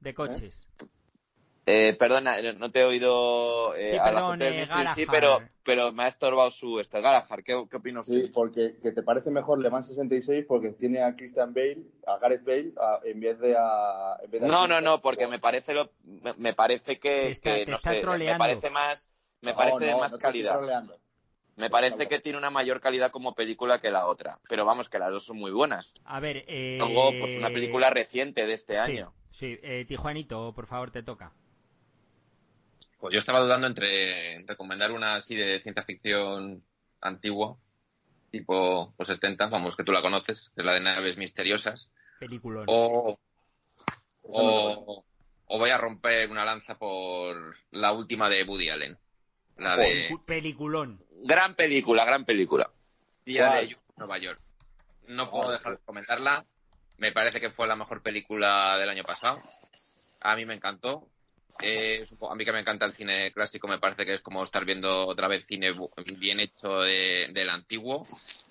De 0.00 0.14
coches. 0.14 0.68
Eh, 0.82 0.84
perdona, 1.64 2.38
eh, 2.38 2.52
no 2.54 2.70
te 2.70 2.80
he 2.80 2.84
oído 2.84 3.74
eh, 3.76 3.90
Sí, 3.90 3.96
a 3.96 4.04
la 4.04 4.12
perdón, 4.12 4.30
gente 4.32 4.44
del 4.44 4.54
eh, 4.54 4.60
Mystery, 4.60 4.88
sí, 4.88 5.06
Galahad. 5.06 5.12
pero, 5.12 5.42
pero 5.64 5.92
me 5.92 6.02
ha 6.04 6.08
estorbado 6.08 6.50
su 6.50 6.80
este. 6.80 7.00
Galahad, 7.00 7.38
¿qué, 7.44 7.64
qué 7.70 7.76
opina 7.76 8.00
usted? 8.00 8.24
Sí, 8.24 8.30
porque 8.34 8.76
que 8.82 8.92
te 8.92 9.02
parece 9.02 9.30
mejor 9.30 9.60
Le 9.60 9.70
Mans 9.70 9.86
66 9.86 10.44
porque 10.46 10.70
tiene 10.70 11.02
a 11.02 11.14
Christian 11.14 11.54
Bale, 11.54 11.84
a 12.06 12.18
Gareth 12.18 12.44
Bale, 12.44 12.72
a- 12.80 13.00
en 13.04 13.20
vez 13.20 13.38
de 13.38 13.54
a... 13.56 14.16
en 14.22 14.30
vez 14.30 14.40
de 14.40 14.46
a 14.46 14.50
No, 14.50 14.66
no, 14.66 14.80
no, 14.80 15.00
porque 15.00 15.28
me 15.28 15.38
parece 15.38 15.72
lo, 15.74 15.92
me, 16.04 16.32
me 16.36 16.52
parece 16.54 16.98
que, 16.98 17.30
está- 17.30 17.54
que, 17.58 17.64
te 17.64 17.70
no 17.70 17.76
está 17.76 17.90
sé, 17.90 17.96
me 17.96 18.02
troleando. 18.02 18.38
parece 18.44 18.70
más, 18.70 19.08
me 19.40 19.52
No, 19.52 19.56
parece 19.58 19.84
de 19.84 19.92
no, 19.92 20.00
más 20.00 20.12
no 20.12 20.18
calidad. 20.18 20.60
Me 21.54 21.68
parece 21.70 22.08
que 22.08 22.18
tiene 22.18 22.38
una 22.38 22.50
mayor 22.50 22.80
calidad 22.80 23.10
como 23.10 23.34
película 23.34 23.78
que 23.80 23.90
la 23.90 24.06
otra. 24.06 24.40
Pero 24.48 24.64
vamos, 24.64 24.88
que 24.88 24.98
las 24.98 25.10
dos 25.10 25.24
son 25.24 25.36
muy 25.36 25.50
buenas. 25.52 25.92
A 26.06 26.18
ver, 26.18 26.44
eh... 26.48 26.78
Luego, 26.78 27.12
pues 27.20 27.36
una 27.36 27.50
película 27.50 27.90
reciente 27.90 28.46
de 28.46 28.54
este 28.54 28.74
sí, 28.74 28.78
año. 28.78 29.12
Sí, 29.30 29.58
eh, 29.62 29.84
Tijuanito, 29.86 30.52
por 30.54 30.66
favor, 30.66 30.90
te 30.90 31.02
toca. 31.02 31.32
Pues 33.02 33.12
yo 33.14 33.18
estaba 33.18 33.40
dudando 33.40 33.66
entre 33.66 34.44
recomendar 34.46 34.92
una 34.92 35.16
así 35.16 35.34
de 35.34 35.60
ciencia 35.60 35.82
ficción 35.82 36.62
antigua, 37.00 37.56
tipo 38.30 38.94
los 38.96 39.08
70, 39.08 39.46
vamos, 39.48 39.74
que 39.74 39.82
tú 39.82 39.90
la 39.90 40.00
conoces, 40.00 40.52
que 40.54 40.60
es 40.62 40.64
la 40.64 40.74
de 40.74 40.80
naves 40.82 41.16
misteriosas, 41.16 41.90
Peliculón. 42.20 42.64
o, 42.68 43.18
o, 44.22 45.04
o 45.46 45.58
voy 45.58 45.70
a 45.70 45.78
romper 45.78 46.30
una 46.30 46.44
lanza 46.44 46.76
por 46.78 47.56
la 47.72 47.90
última 47.92 48.28
de 48.28 48.44
Woody 48.44 48.70
Allen, 48.70 48.96
la 49.56 49.76
de 49.76 50.08
Pelicu- 50.08 50.24
Peliculón. 50.24 50.98
Gran 51.24 51.56
película, 51.56 52.04
gran 52.04 52.24
película. 52.24 52.70
Día 53.26 53.52
de 53.54 53.76
Nueva 53.96 54.18
York. 54.18 54.40
No 55.08 55.26
puedo 55.26 55.48
Ah, 55.48 55.52
dejar 55.52 55.72
de 55.78 55.84
comentarla. 55.84 56.44
Me 56.98 57.10
parece 57.10 57.40
que 57.40 57.50
fue 57.50 57.66
la 57.66 57.74
mejor 57.74 58.00
película 58.00 58.76
del 58.78 58.88
año 58.90 59.02
pasado. 59.02 59.40
A 60.22 60.36
mí 60.36 60.44
me 60.44 60.54
encantó. 60.54 61.08
Eh, 61.60 62.04
a 62.30 62.34
mí 62.34 62.44
que 62.44 62.52
me 62.52 62.60
encanta 62.60 62.86
el 62.86 62.92
cine 62.92 63.32
clásico, 63.32 63.68
me 63.68 63.78
parece 63.78 64.04
que 64.04 64.14
es 64.14 64.20
como 64.22 64.42
estar 64.42 64.64
viendo 64.64 65.06
otra 65.06 65.28
vez 65.28 65.46
cine 65.46 65.72
bien 66.18 66.40
hecho 66.40 66.80
de- 66.80 67.28
del 67.32 67.50
antiguo. 67.50 68.02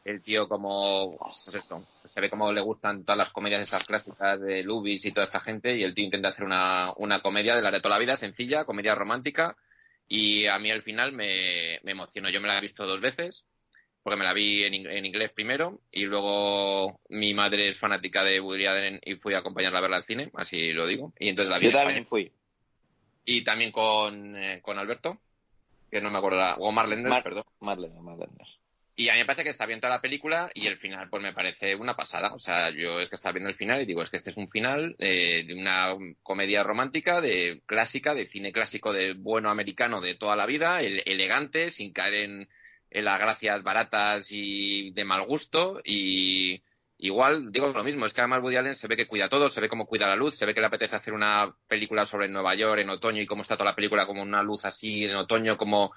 El 0.04 0.24
tío 0.24 0.48
como, 0.48 1.16
pues 1.18 1.56
esto, 1.56 1.84
se 2.06 2.22
ve 2.22 2.30
como 2.30 2.52
le 2.52 2.62
gustan 2.62 3.04
todas 3.04 3.18
las 3.20 3.32
comedias 3.32 3.62
estas 3.62 3.86
clásicas 3.86 4.42
de 4.42 4.64
Lubis 4.64 5.06
y 5.06 5.12
toda 5.12 5.26
esta 5.26 5.40
gente 5.40 5.76
y 5.76 5.84
el 5.84 5.94
tío 5.94 6.06
intenta 6.06 6.30
hacer 6.30 6.44
una, 6.46 6.92
una 6.98 7.22
comedia 7.22 7.56
de 7.56 7.62
la 7.62 7.70
de 7.72 7.82
toda 7.82 7.96
la 7.96 8.00
vida, 8.00 8.16
sencilla, 8.16 8.66
comedia 8.66 8.96
romántica 8.96 9.56
y 10.08 10.48
a 10.48 10.58
mí 10.60 10.72
al 10.72 10.82
final 10.82 11.12
me, 11.12 11.80
me 11.84 11.92
emocionó. 11.92 12.30
Yo 12.30 12.42
me 12.42 12.48
la 12.48 12.58
he 12.58 12.62
visto 12.62 12.86
dos 12.88 13.00
veces 13.00 13.46
porque 14.04 14.18
me 14.18 14.26
la 14.26 14.34
vi 14.34 14.64
en, 14.64 14.74
en 14.74 15.06
inglés 15.06 15.32
primero 15.32 15.82
y 15.92 16.06
luego 16.06 17.00
mi 17.10 17.34
madre 17.34 17.70
es 17.70 17.78
fanática 17.78 18.24
de 18.24 18.40
Woody 18.40 18.66
Allen 18.66 19.00
y 19.04 19.16
fui 19.16 19.34
a 19.36 19.40
acompañarla 19.40 19.78
a 19.78 19.82
verla 19.82 19.98
al 19.98 20.04
cine, 20.04 20.32
así 20.34 20.72
lo 20.74 20.88
digo. 20.88 21.14
Y 21.20 21.30
entonces 21.30 21.52
la 21.52 21.60
vi 21.60 21.66
Yo 21.66 21.72
en 21.72 21.76
también 21.76 22.06
fui. 22.06 22.32
Y 23.26 23.44
también 23.44 23.72
con, 23.72 24.36
eh, 24.36 24.62
con 24.62 24.78
Alberto, 24.80 25.20
que 25.90 26.02
no 26.02 26.10
me 26.10 26.18
acuerdo, 26.18 26.40
la- 26.40 26.56
o 26.56 26.72
Marlene, 26.72 27.08
Mar- 27.10 27.24
perdón. 27.24 27.44
Marlene, 27.60 28.00
Marlene. 28.02 28.34
Y 28.96 29.10
a 29.10 29.14
mí 29.14 29.20
me 29.20 29.26
parece 29.26 29.44
que 29.44 29.50
está 29.50 29.66
bien 29.66 29.80
toda 29.80 29.96
la 29.96 30.02
película 30.02 30.52
y 30.54 30.68
el 30.68 30.78
final 30.78 31.10
pues 31.10 31.24
me 31.24 31.34
parece 31.34 31.76
una 31.76 31.96
pasada. 31.96 32.34
O 32.34 32.40
sea, 32.40 32.70
yo 32.72 33.00
es 33.00 33.10
que 33.10 33.16
estaba 33.16 33.34
viendo 33.34 33.50
el 33.50 33.56
final 33.56 33.82
y 33.82 33.86
digo, 33.86 34.04
es 34.04 34.10
que 34.10 34.18
este 34.18 34.30
es 34.32 34.38
un 34.38 34.50
final 34.50 34.96
eh, 35.00 35.44
de 35.48 35.54
una 35.56 35.96
comedia 36.22 36.62
romántica, 36.64 37.20
de 37.22 37.62
clásica, 37.66 38.14
de 38.14 38.28
cine 38.28 38.52
clásico 38.52 38.92
de 38.94 39.14
bueno 39.14 39.50
americano 39.50 40.02
de 40.02 40.16
toda 40.16 40.36
la 40.36 40.46
vida, 40.46 40.82
el- 40.82 41.02
elegante, 41.06 41.72
sin 41.72 41.94
caer 41.94 42.14
en, 42.16 42.50
en 42.92 43.06
las 43.06 43.20
gracias 43.20 43.64
baratas 43.64 44.28
y 44.32 44.92
de 44.92 45.04
mal 45.06 45.26
gusto 45.26 45.80
y 45.84 46.62
igual 47.02 47.52
digo 47.52 47.68
lo 47.68 47.84
mismo, 47.84 48.06
es 48.06 48.14
que 48.14 48.22
además 48.22 48.42
Woody 48.42 48.58
Allen 48.58 48.76
se 48.76 48.88
ve 48.88 48.96
que 48.98 49.08
cuida 49.08 49.30
todo, 49.30 49.50
se 49.50 49.62
ve 49.62 49.70
cómo 49.70 49.86
cuida 49.86 50.08
la 50.08 50.16
luz, 50.16 50.36
se 50.38 50.46
ve 50.46 50.54
que 50.54 50.62
le 50.62 50.68
apetece 50.68 50.96
hacer 50.96 51.14
una 51.14 51.56
película 51.68 52.06
sobre 52.06 52.30
Nueva 52.30 52.56
York 52.56 52.80
en 52.82 52.90
otoño 52.90 53.22
y 53.22 53.28
cómo 53.28 53.42
está 53.42 53.58
toda 53.58 53.72
la 53.72 53.76
película 53.76 54.06
como 54.08 54.22
una 54.22 54.44
luz 54.44 54.66
así 54.66 55.06
en 55.06 55.16
otoño, 55.16 55.58
como 55.58 55.92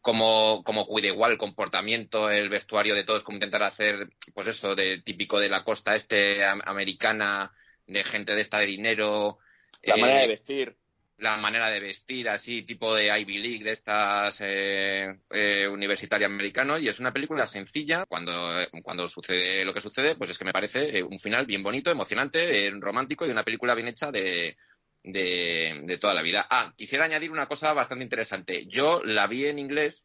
como, 0.00 0.62
como 0.64 0.86
cuida 0.86 1.08
igual 1.08 1.32
el 1.32 1.38
comportamiento, 1.38 2.30
el 2.30 2.48
vestuario 2.48 2.94
de 2.94 3.02
todos, 3.02 3.24
como 3.24 3.36
intentar 3.38 3.64
hacer, 3.64 4.08
pues 4.34 4.46
eso, 4.46 4.76
de 4.76 5.02
típico 5.02 5.40
de 5.40 5.48
la 5.48 5.64
costa 5.64 5.96
este 5.96 6.44
am- 6.44 6.62
americana, 6.64 7.52
de 7.88 8.04
gente 8.04 8.36
de 8.36 8.40
esta 8.40 8.60
de 8.60 8.66
dinero. 8.66 9.38
La 9.82 9.96
eh, 9.96 10.00
manera 10.00 10.20
de 10.20 10.28
vestir. 10.28 10.76
La 11.18 11.36
manera 11.38 11.70
de 11.70 11.80
vestir 11.80 12.28
así, 12.28 12.62
tipo 12.62 12.94
de 12.94 13.06
Ivy 13.20 13.38
League, 13.38 13.64
de 13.64 13.72
estas 13.72 14.38
eh, 14.42 15.18
eh, 15.30 15.66
universitario 15.66 16.26
americano, 16.26 16.78
y 16.78 16.88
es 16.88 17.00
una 17.00 17.12
película 17.12 17.46
sencilla, 17.46 18.04
cuando, 18.06 18.54
cuando 18.82 19.08
sucede 19.08 19.64
lo 19.64 19.72
que 19.72 19.80
sucede, 19.80 20.16
pues 20.16 20.30
es 20.30 20.38
que 20.38 20.44
me 20.44 20.52
parece 20.52 20.98
eh, 20.98 21.02
un 21.02 21.18
final 21.18 21.46
bien 21.46 21.62
bonito, 21.62 21.90
emocionante, 21.90 22.66
eh, 22.66 22.72
romántico 22.78 23.26
y 23.26 23.30
una 23.30 23.44
película 23.44 23.74
bien 23.74 23.88
hecha 23.88 24.12
de, 24.12 24.58
de, 25.02 25.80
de 25.84 25.98
toda 25.98 26.12
la 26.12 26.22
vida. 26.22 26.46
Ah, 26.50 26.74
quisiera 26.76 27.06
añadir 27.06 27.30
una 27.30 27.46
cosa 27.46 27.72
bastante 27.72 28.04
interesante. 28.04 28.66
Yo 28.66 29.02
la 29.02 29.26
vi 29.26 29.46
en 29.46 29.58
inglés 29.58 30.04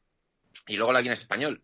y 0.67 0.77
luego 0.77 0.93
la 0.93 1.01
vi 1.01 1.07
en 1.07 1.13
español. 1.13 1.63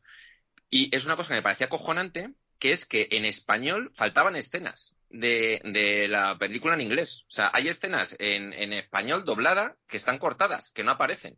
Y 0.69 0.93
es 0.93 1.05
una 1.05 1.15
cosa 1.15 1.29
que 1.29 1.35
me 1.35 1.41
parecía 1.41 1.67
acojonante, 1.67 2.31
que 2.59 2.73
es 2.73 2.85
que 2.85 3.07
en 3.11 3.23
español 3.23 3.91
faltaban 3.95 4.35
escenas 4.35 4.96
de, 5.09 5.61
de 5.63 6.07
la 6.07 6.37
película 6.37 6.73
en 6.75 6.81
inglés. 6.81 7.23
O 7.27 7.31
sea, 7.31 7.51
hay 7.53 7.67
escenas 7.67 8.15
en, 8.19 8.53
en 8.53 8.73
español 8.73 9.23
doblada 9.25 9.75
que 9.87 9.97
están 9.97 10.17
cortadas, 10.19 10.71
que 10.71 10.83
no 10.83 10.91
aparecen. 10.91 11.37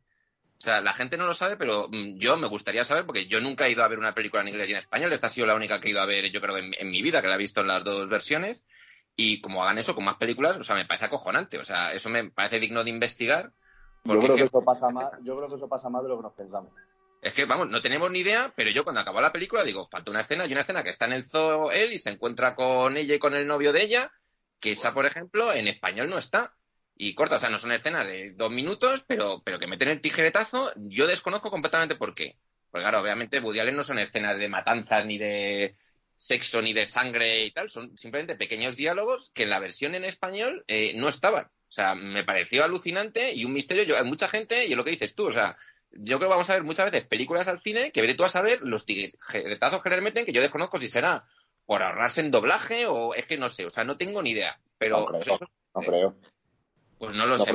O 0.57 0.61
sea, 0.61 0.81
la 0.81 0.93
gente 0.93 1.17
no 1.17 1.25
lo 1.25 1.33
sabe, 1.33 1.55
pero 1.55 1.87
mm, 1.89 2.17
yo 2.17 2.35
me 2.37 2.47
gustaría 2.47 2.83
saber, 2.83 3.05
porque 3.05 3.27
yo 3.27 3.39
nunca 3.39 3.67
he 3.67 3.71
ido 3.71 3.83
a 3.83 3.87
ver 3.87 3.99
una 3.99 4.13
película 4.13 4.41
en 4.41 4.49
inglés 4.49 4.69
y 4.69 4.73
en 4.73 4.79
español. 4.79 5.13
Esta 5.13 5.27
ha 5.27 5.29
sido 5.29 5.47
la 5.47 5.55
única 5.55 5.79
que 5.79 5.87
he 5.87 5.91
ido 5.91 6.01
a 6.01 6.05
ver, 6.05 6.29
yo 6.31 6.41
creo, 6.41 6.57
en, 6.57 6.73
en 6.77 6.89
mi 6.89 7.01
vida, 7.01 7.21
que 7.21 7.27
la 7.29 7.35
he 7.35 7.39
visto 7.39 7.61
en 7.61 7.67
las 7.67 7.83
dos 7.83 8.09
versiones. 8.09 8.65
Y 9.15 9.41
como 9.41 9.63
hagan 9.63 9.77
eso 9.77 9.95
con 9.95 10.05
más 10.05 10.15
películas, 10.15 10.57
o 10.57 10.63
sea, 10.63 10.75
me 10.75 10.85
parece 10.85 11.05
acojonante. 11.05 11.57
O 11.59 11.65
sea, 11.65 11.93
eso 11.93 12.09
me 12.09 12.29
parece 12.31 12.59
digno 12.59 12.83
de 12.83 12.89
investigar. 12.89 13.51
Yo 14.05 14.19
creo 14.19 14.35
que 14.35 14.41
que- 14.41 14.43
eso 14.45 14.63
pasa 14.63 14.89
más, 14.89 15.11
yo 15.23 15.35
creo 15.37 15.49
que 15.49 15.55
eso 15.55 15.67
pasa 15.67 15.89
más 15.89 16.03
de 16.03 16.09
lo 16.09 16.17
que 16.17 16.23
nos 16.23 16.33
pensamos. 16.33 16.71
Es 17.21 17.33
que, 17.33 17.45
vamos, 17.45 17.69
no 17.69 17.81
tenemos 17.81 18.09
ni 18.11 18.19
idea, 18.19 18.53
pero 18.55 18.71
yo 18.71 18.83
cuando 18.83 19.01
acabó 19.01 19.19
la 19.21 19.31
película 19.31 19.63
digo, 19.63 19.87
falta 19.89 20.11
una 20.11 20.21
escena, 20.21 20.45
y 20.45 20.51
una 20.51 20.61
escena 20.61 20.83
que 20.83 20.89
está 20.89 21.05
en 21.05 21.13
el 21.13 21.23
zoo 21.23 21.71
él 21.71 21.93
y 21.93 21.97
se 21.97 22.11
encuentra 22.11 22.55
con 22.55 22.95
ella 22.97 23.15
y 23.15 23.19
con 23.19 23.35
el 23.35 23.45
novio 23.47 23.73
de 23.73 23.83
ella, 23.83 24.11
que 24.59 24.71
esa, 24.71 24.93
por 24.93 25.05
ejemplo, 25.05 25.53
en 25.53 25.67
español 25.67 26.09
no 26.09 26.17
está. 26.17 26.53
y 26.95 27.15
cortas, 27.15 27.37
o 27.37 27.41
sea, 27.41 27.49
no 27.49 27.57
son 27.59 27.71
escenas 27.71 28.11
de 28.11 28.31
dos 28.35 28.51
minutos, 28.51 29.05
pero, 29.07 29.41
pero 29.43 29.59
que 29.59 29.67
meten 29.67 29.89
el 29.89 30.01
tijeretazo, 30.01 30.73
yo 30.75 31.07
desconozco 31.07 31.49
completamente 31.49 31.95
por 31.95 32.13
qué. 32.13 32.37
Porque 32.69 32.83
claro, 32.83 33.01
obviamente 33.01 33.39
Woody 33.39 33.59
Allen 33.59 33.75
no 33.77 33.83
son 33.83 33.99
escenas 33.99 34.37
de 34.37 34.49
matanzas 34.49 35.05
ni 35.05 35.17
de 35.17 35.77
sexo 36.15 36.61
ni 36.61 36.73
de 36.73 36.85
sangre 36.85 37.45
y 37.45 37.51
tal, 37.51 37.69
son 37.69 37.97
simplemente 37.97 38.35
pequeños 38.35 38.75
diálogos 38.75 39.31
que 39.33 39.43
en 39.43 39.49
la 39.49 39.59
versión 39.59 39.95
en 39.95 40.03
español 40.03 40.65
eh, 40.67 40.93
no 40.95 41.07
estaban. 41.09 41.45
O 41.45 41.71
sea, 41.71 41.95
me 41.95 42.23
pareció 42.23 42.63
alucinante 42.63 43.33
y 43.33 43.45
un 43.45 43.53
misterio. 43.53 43.83
Yo, 43.83 43.97
hay 43.97 44.03
mucha 44.03 44.27
gente, 44.27 44.65
y 44.67 44.71
es 44.71 44.77
lo 44.77 44.83
que 44.83 44.91
dices 44.91 45.15
tú, 45.15 45.27
o 45.27 45.31
sea, 45.31 45.57
yo 45.91 46.17
creo 46.17 46.29
que 46.29 46.33
vamos 46.33 46.49
a 46.49 46.53
ver 46.53 46.63
muchas 46.63 46.91
veces 46.91 47.07
películas 47.07 47.47
al 47.47 47.59
cine 47.59 47.91
que 47.91 48.01
veré 48.01 48.15
tú 48.15 48.23
a 48.23 48.29
saber 48.29 48.61
los 48.61 48.85
tijetazos 48.85 49.81
que 49.81 49.89
le 49.89 50.01
meten 50.01 50.25
que 50.25 50.33
yo 50.33 50.41
desconozco 50.41 50.79
si 50.79 50.87
será 50.87 51.25
por 51.65 51.83
ahorrarse 51.83 52.21
en 52.21 52.31
doblaje 52.31 52.87
o 52.87 53.13
es 53.13 53.27
que 53.27 53.37
no 53.37 53.47
sé, 53.47 53.65
o 53.65 53.69
sea, 53.69 53.83
no 53.83 53.95
tengo 53.95 54.21
ni 54.21 54.31
idea. 54.31 54.59
Pero, 54.79 55.09
no 55.11 55.19
creo. 55.19 55.39
no 55.75 55.81
creo. 55.81 56.15
Pues 56.97 57.13
no 57.13 57.27
lo 57.27 57.37
sé. 57.37 57.51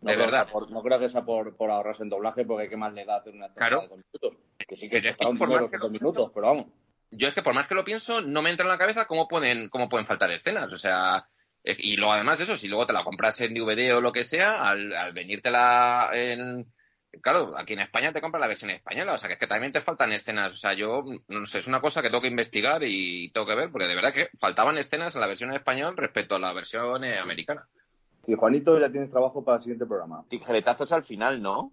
De 0.00 0.16
verdad. 0.16 0.48
Por, 0.50 0.70
no 0.70 0.82
creo 0.82 0.98
que 0.98 1.08
sea 1.08 1.24
por, 1.24 1.56
por, 1.56 1.70
ahorrarse 1.70 2.02
en 2.02 2.08
doblaje, 2.08 2.44
porque 2.44 2.68
qué 2.68 2.76
más 2.76 2.92
le 2.94 3.04
da 3.04 3.16
hacer 3.16 3.34
una 3.34 3.46
escena 3.46 3.66
claro. 3.66 3.82
de 3.82 3.88
dos 3.88 3.98
minutos. 3.98 4.42
Que 4.66 4.76
sí 4.76 4.88
que 4.88 4.96
un 5.24 5.38
dinero 5.38 5.66
dos 5.80 5.90
minutos, 5.90 6.30
pero 6.34 6.46
vamos. 6.46 6.66
Yo 7.10 7.28
es 7.28 7.34
que 7.34 7.42
por 7.42 7.54
más 7.54 7.66
que 7.66 7.74
lo 7.74 7.84
pienso, 7.84 8.20
no 8.20 8.42
me 8.42 8.50
entra 8.50 8.64
en 8.66 8.72
la 8.72 8.78
cabeza 8.78 9.06
cómo 9.06 9.28
pueden, 9.28 9.68
cómo 9.68 9.88
pueden 9.88 10.06
faltar 10.06 10.30
escenas. 10.30 10.72
O 10.72 10.76
sea, 10.76 11.28
eh, 11.64 11.76
y 11.78 11.96
luego 11.96 12.12
además 12.12 12.40
eso, 12.40 12.56
si 12.56 12.68
luego 12.68 12.86
te 12.86 12.92
la 12.92 13.04
compras 13.04 13.40
en 13.40 13.54
DVD 13.54 13.96
o 13.96 14.00
lo 14.00 14.12
que 14.12 14.24
sea, 14.24 14.68
al, 14.68 14.92
al 14.92 15.12
venírtela 15.12 16.10
en... 16.12 16.66
Claro, 17.20 17.56
aquí 17.56 17.74
en 17.74 17.80
España 17.80 18.12
te 18.12 18.20
compras 18.20 18.40
la 18.40 18.46
versión 18.46 18.70
española, 18.70 19.14
o 19.14 19.18
sea 19.18 19.28
que 19.28 19.34
es 19.34 19.40
que 19.40 19.46
también 19.46 19.72
te 19.72 19.80
faltan 19.80 20.12
escenas, 20.12 20.52
o 20.52 20.56
sea, 20.56 20.74
yo 20.74 21.04
no 21.28 21.46
sé, 21.46 21.58
es 21.58 21.66
una 21.66 21.80
cosa 21.80 22.02
que 22.02 22.08
tengo 22.08 22.22
que 22.22 22.28
investigar 22.28 22.82
y 22.84 23.30
tengo 23.30 23.46
que 23.46 23.54
ver, 23.54 23.70
porque 23.70 23.86
de 23.86 23.94
verdad 23.94 24.12
que 24.12 24.30
faltaban 24.38 24.78
escenas 24.78 25.14
en 25.14 25.20
la 25.20 25.26
versión 25.26 25.50
en 25.50 25.56
español 25.56 25.96
respecto 25.96 26.36
a 26.36 26.38
la 26.38 26.52
versión 26.52 27.04
eh, 27.04 27.18
americana. 27.18 27.66
Sí, 28.24 28.34
Juanito, 28.34 28.78
ya 28.78 28.90
tienes 28.90 29.10
trabajo 29.10 29.42
para 29.42 29.56
el 29.56 29.62
siguiente 29.62 29.86
programa. 29.86 30.24
Tijeretazos 30.28 30.92
al 30.92 31.02
final, 31.02 31.40
¿no? 31.40 31.72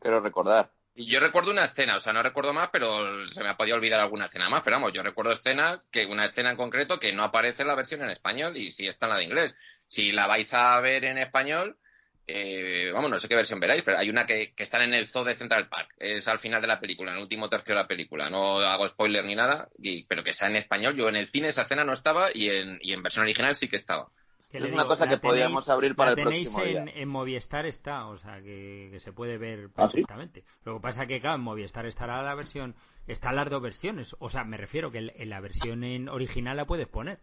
Quiero 0.00 0.20
recordar. 0.20 0.70
Y 0.94 1.10
yo 1.10 1.20
recuerdo 1.20 1.50
una 1.50 1.64
escena, 1.64 1.96
o 1.96 2.00
sea, 2.00 2.12
no 2.12 2.22
recuerdo 2.22 2.52
más, 2.52 2.68
pero 2.70 3.28
se 3.28 3.42
me 3.42 3.48
ha 3.48 3.56
podido 3.56 3.76
olvidar 3.76 4.00
alguna 4.00 4.26
escena 4.26 4.50
más. 4.50 4.62
Pero 4.62 4.76
vamos, 4.76 4.92
yo 4.92 5.02
recuerdo 5.02 5.32
escena, 5.32 5.80
que 5.90 6.04
una 6.06 6.26
escena 6.26 6.50
en 6.50 6.56
concreto 6.56 6.98
que 6.98 7.12
no 7.12 7.24
aparece 7.24 7.62
en 7.62 7.68
la 7.68 7.74
versión 7.74 8.02
en 8.02 8.10
español 8.10 8.56
y 8.56 8.70
sí 8.70 8.86
está 8.86 9.06
en 9.06 9.10
la 9.10 9.16
de 9.16 9.24
inglés. 9.24 9.56
Si 9.86 10.12
la 10.12 10.26
vais 10.26 10.52
a 10.52 10.78
ver 10.80 11.04
en 11.04 11.16
español, 11.16 11.78
eh, 12.26 12.90
vamos, 12.92 13.10
no 13.10 13.18
sé 13.18 13.28
qué 13.28 13.34
versión 13.34 13.60
veráis, 13.60 13.82
pero 13.82 13.98
hay 13.98 14.08
una 14.08 14.26
que, 14.26 14.52
que 14.54 14.62
están 14.62 14.82
en 14.82 14.94
el 14.94 15.08
zoo 15.08 15.24
de 15.24 15.34
Central 15.34 15.68
Park. 15.68 15.94
Es 15.98 16.28
al 16.28 16.38
final 16.38 16.62
de 16.62 16.68
la 16.68 16.80
película, 16.80 17.10
en 17.10 17.16
el 17.16 17.22
último 17.22 17.48
tercio 17.48 17.74
de 17.74 17.80
la 17.80 17.88
película. 17.88 18.30
No 18.30 18.58
hago 18.60 18.86
spoiler 18.86 19.24
ni 19.24 19.34
nada, 19.34 19.68
y, 19.78 20.04
pero 20.04 20.22
que 20.22 20.30
está 20.30 20.46
en 20.46 20.56
español. 20.56 20.96
Yo 20.96 21.08
en 21.08 21.16
el 21.16 21.26
cine 21.26 21.48
esa 21.48 21.62
escena 21.62 21.84
no 21.84 21.92
estaba 21.92 22.30
y 22.32 22.48
en, 22.48 22.78
y 22.80 22.92
en 22.92 23.02
versión 23.02 23.24
original 23.24 23.56
sí 23.56 23.68
que 23.68 23.76
estaba. 23.76 24.08
Es 24.52 24.72
una 24.72 24.84
cosa 24.84 25.08
que 25.08 25.16
podríamos 25.16 25.68
abrir 25.70 25.94
para 25.96 26.10
la 26.10 26.20
el 26.20 26.28
tenéis 26.28 26.50
próximo 26.50 26.78
en, 26.78 26.84
día. 26.84 26.94
en 26.94 27.08
Movistar 27.08 27.64
está, 27.64 28.06
o 28.06 28.18
sea 28.18 28.42
que, 28.42 28.90
que 28.92 29.00
se 29.00 29.12
puede 29.12 29.38
ver 29.38 29.70
¿Ah, 29.76 29.88
sí? 29.88 29.94
perfectamente. 29.94 30.44
Lo 30.64 30.74
que 30.74 30.80
pasa 30.82 31.06
que 31.06 31.20
claro, 31.20 31.36
en 31.36 31.42
Movistar 31.42 31.86
estará 31.86 32.22
la 32.22 32.34
versión, 32.34 32.76
están 33.06 33.36
las 33.36 33.48
dos 33.48 33.62
versiones, 33.62 34.14
o 34.18 34.28
sea, 34.28 34.44
me 34.44 34.58
refiero 34.58 34.90
que 34.90 35.10
en 35.14 35.30
la 35.30 35.40
versión 35.40 35.84
en 35.84 36.08
original 36.08 36.58
la 36.58 36.66
puedes 36.66 36.86
poner. 36.86 37.18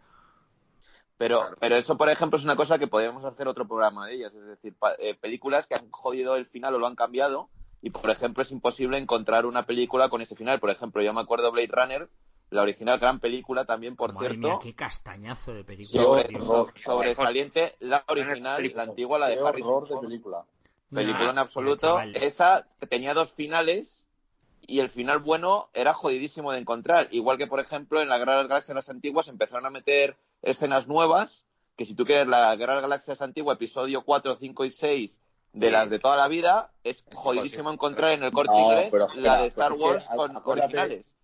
Pero, 1.19 1.49
pero 1.59 1.75
eso, 1.75 1.97
por 1.97 2.09
ejemplo, 2.09 2.39
es 2.39 2.45
una 2.45 2.55
cosa 2.55 2.79
que 2.79 2.87
podríamos 2.87 3.25
hacer 3.25 3.47
otro 3.47 3.67
programa 3.67 4.07
de 4.07 4.15
ellas. 4.15 4.33
Es 4.33 4.45
decir, 4.47 4.73
pa- 4.73 4.95
eh, 4.97 5.13
películas 5.13 5.67
que 5.67 5.75
han 5.75 5.91
jodido 5.91 6.35
el 6.37 6.45
final 6.47 6.73
o 6.73 6.79
lo 6.79 6.87
han 6.87 6.95
cambiado. 6.95 7.49
Y, 7.81 7.89
por 7.91 8.09
ejemplo, 8.09 8.41
es 8.41 8.51
imposible 8.51 8.97
encontrar 8.97 9.45
una 9.45 9.65
película 9.65 10.07
con 10.09 10.21
ese 10.21 10.35
final. 10.37 10.59
Por 10.61 10.69
ejemplo, 10.69 11.01
yo 11.03 11.13
me 11.13 11.19
acuerdo 11.21 11.51
Blade 11.51 11.67
Runner, 11.71 12.09
la 12.51 12.61
original 12.61 12.99
gran 12.99 13.19
película 13.19 13.65
también, 13.65 13.97
por 13.97 14.13
Madre 14.13 14.29
cierto. 14.29 14.47
mía, 14.47 14.57
qué 14.63 14.73
castañazo 14.73 15.53
de 15.53 15.63
película. 15.65 16.03
sobre, 16.03 16.23
Dios. 16.29 16.43
so- 16.45 16.69
sobresaliente, 16.77 17.75
la 17.81 18.03
original, 18.07 18.71
la 18.73 18.83
antigua, 18.83 19.19
la 19.19 19.27
de 19.27 19.37
Qué 19.37 19.43
Harrison 19.45 19.73
horror 19.73 19.89
de 19.89 20.07
película. 20.07 20.43
Película 20.89 21.29
en 21.31 21.37
absoluto. 21.37 21.99
Esa 22.13 22.65
tenía 22.89 23.13
dos 23.13 23.33
finales 23.33 24.07
y 24.65 24.79
el 24.79 24.89
final 24.89 25.19
bueno 25.19 25.69
era 25.73 25.93
jodidísimo 25.93 26.51
de 26.53 26.59
encontrar. 26.59 27.09
Igual 27.11 27.37
que, 27.37 27.45
por 27.47 27.59
ejemplo, 27.59 28.01
en 28.01 28.07
la 28.09 28.17
Guerra 28.17 28.41
de 28.43 28.73
las 28.73 28.89
antiguas 28.89 29.27
empezaron 29.27 29.65
a 29.65 29.69
meter 29.69 30.15
escenas 30.41 30.87
nuevas, 30.87 31.45
que 31.75 31.85
si 31.85 31.95
tú 31.95 32.05
quieres 32.05 32.27
la 32.27 32.55
Guerra 32.55 32.73
de 32.75 32.81
las 32.81 32.89
Galaxias 32.89 33.21
antigua, 33.21 33.53
episodio 33.53 34.03
4, 34.03 34.35
5 34.35 34.65
y 34.65 34.71
6 34.71 35.19
de 35.53 35.67
Sí. 35.67 35.71
las 35.73 35.89
de 35.89 35.99
toda 35.99 36.15
la 36.17 36.27
vida, 36.27 36.71
es 36.83 37.05
Es 37.09 37.15
jodidísimo 37.15 37.71
encontrar 37.71 38.11
en 38.11 38.23
el 38.23 38.31
corte 38.31 38.51
No, 38.53 38.59
inglés 38.61 38.91
la 39.15 39.41
de 39.41 39.47
Star 39.47 39.71
pero 39.71 39.75
es 39.75 39.79
que, 39.79 39.85
Wars 39.85 40.07
con 40.15 40.35
acuérdate- 40.35 40.61
originales. 40.77 41.15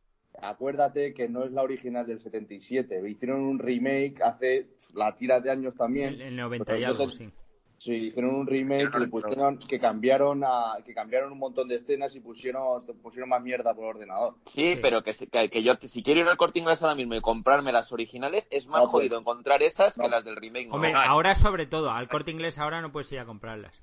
Acuérdate 0.41 1.13
que 1.13 1.29
no 1.29 1.45
es 1.45 1.51
la 1.51 1.61
original 1.63 2.05
del 2.05 2.19
77. 2.19 3.01
Hicieron 3.09 3.39
un 3.41 3.57
remake 3.59 4.15
hace 4.21 4.67
la 4.93 5.15
tira 5.15 5.39
de 5.39 5.49
años 5.49 5.75
también. 5.75 6.15
El, 6.15 6.21
el 6.21 6.35
90 6.35 6.77
y 6.77 6.83
algo, 6.83 7.09
sí. 7.09 7.29
Sí, 7.77 7.93
hicieron 7.93 8.33
un 8.35 8.47
remake 8.47 8.89
que, 8.91 8.99
le 8.99 9.07
pusieron, 9.07 9.57
que 9.59 9.79
cambiaron 9.79 10.43
a, 10.45 10.77
que 10.85 10.93
cambiaron 10.93 11.31
un 11.33 11.37
montón 11.39 11.67
de 11.67 11.75
escenas 11.75 12.15
y 12.15 12.19
pusieron, 12.21 12.85
pusieron 13.03 13.29
más 13.29 13.41
mierda 13.43 13.73
por 13.73 13.85
ordenador. 13.85 14.35
Sí, 14.45 14.73
Sí. 14.75 14.79
pero 14.81 15.03
que, 15.03 15.13
que, 15.13 15.49
que 15.49 15.61
yo, 15.63 15.77
que 15.77 15.87
si 15.87 16.01
quiero 16.01 16.21
ir 16.21 16.27
al 16.27 16.37
corte 16.37 16.59
inglés 16.59 16.81
ahora 16.81 16.95
mismo 16.95 17.15
y 17.15 17.21
comprarme 17.21 17.71
las 17.71 17.91
originales, 17.91 18.47
es 18.49 18.67
más 18.67 18.79
No, 18.83 18.91
pues. 18.91 18.91
jodido 19.03 19.19
encontrar 19.19 19.61
esas 19.61 19.97
que 19.97 20.07
las 20.07 20.23
del 20.23 20.35
remake. 20.37 20.69
Hombre, 20.71 20.93
no. 20.93 20.99
ahora 21.01 21.35
sobre 21.35 21.65
todo, 21.67 21.91
al 21.91 22.07
corte 22.07 22.31
inglés 22.31 22.57
ahora 22.59 22.81
no 22.81 22.91
puedes 22.91 23.11
ir 23.11 23.19
a 23.19 23.25
comprarlas. 23.25 23.73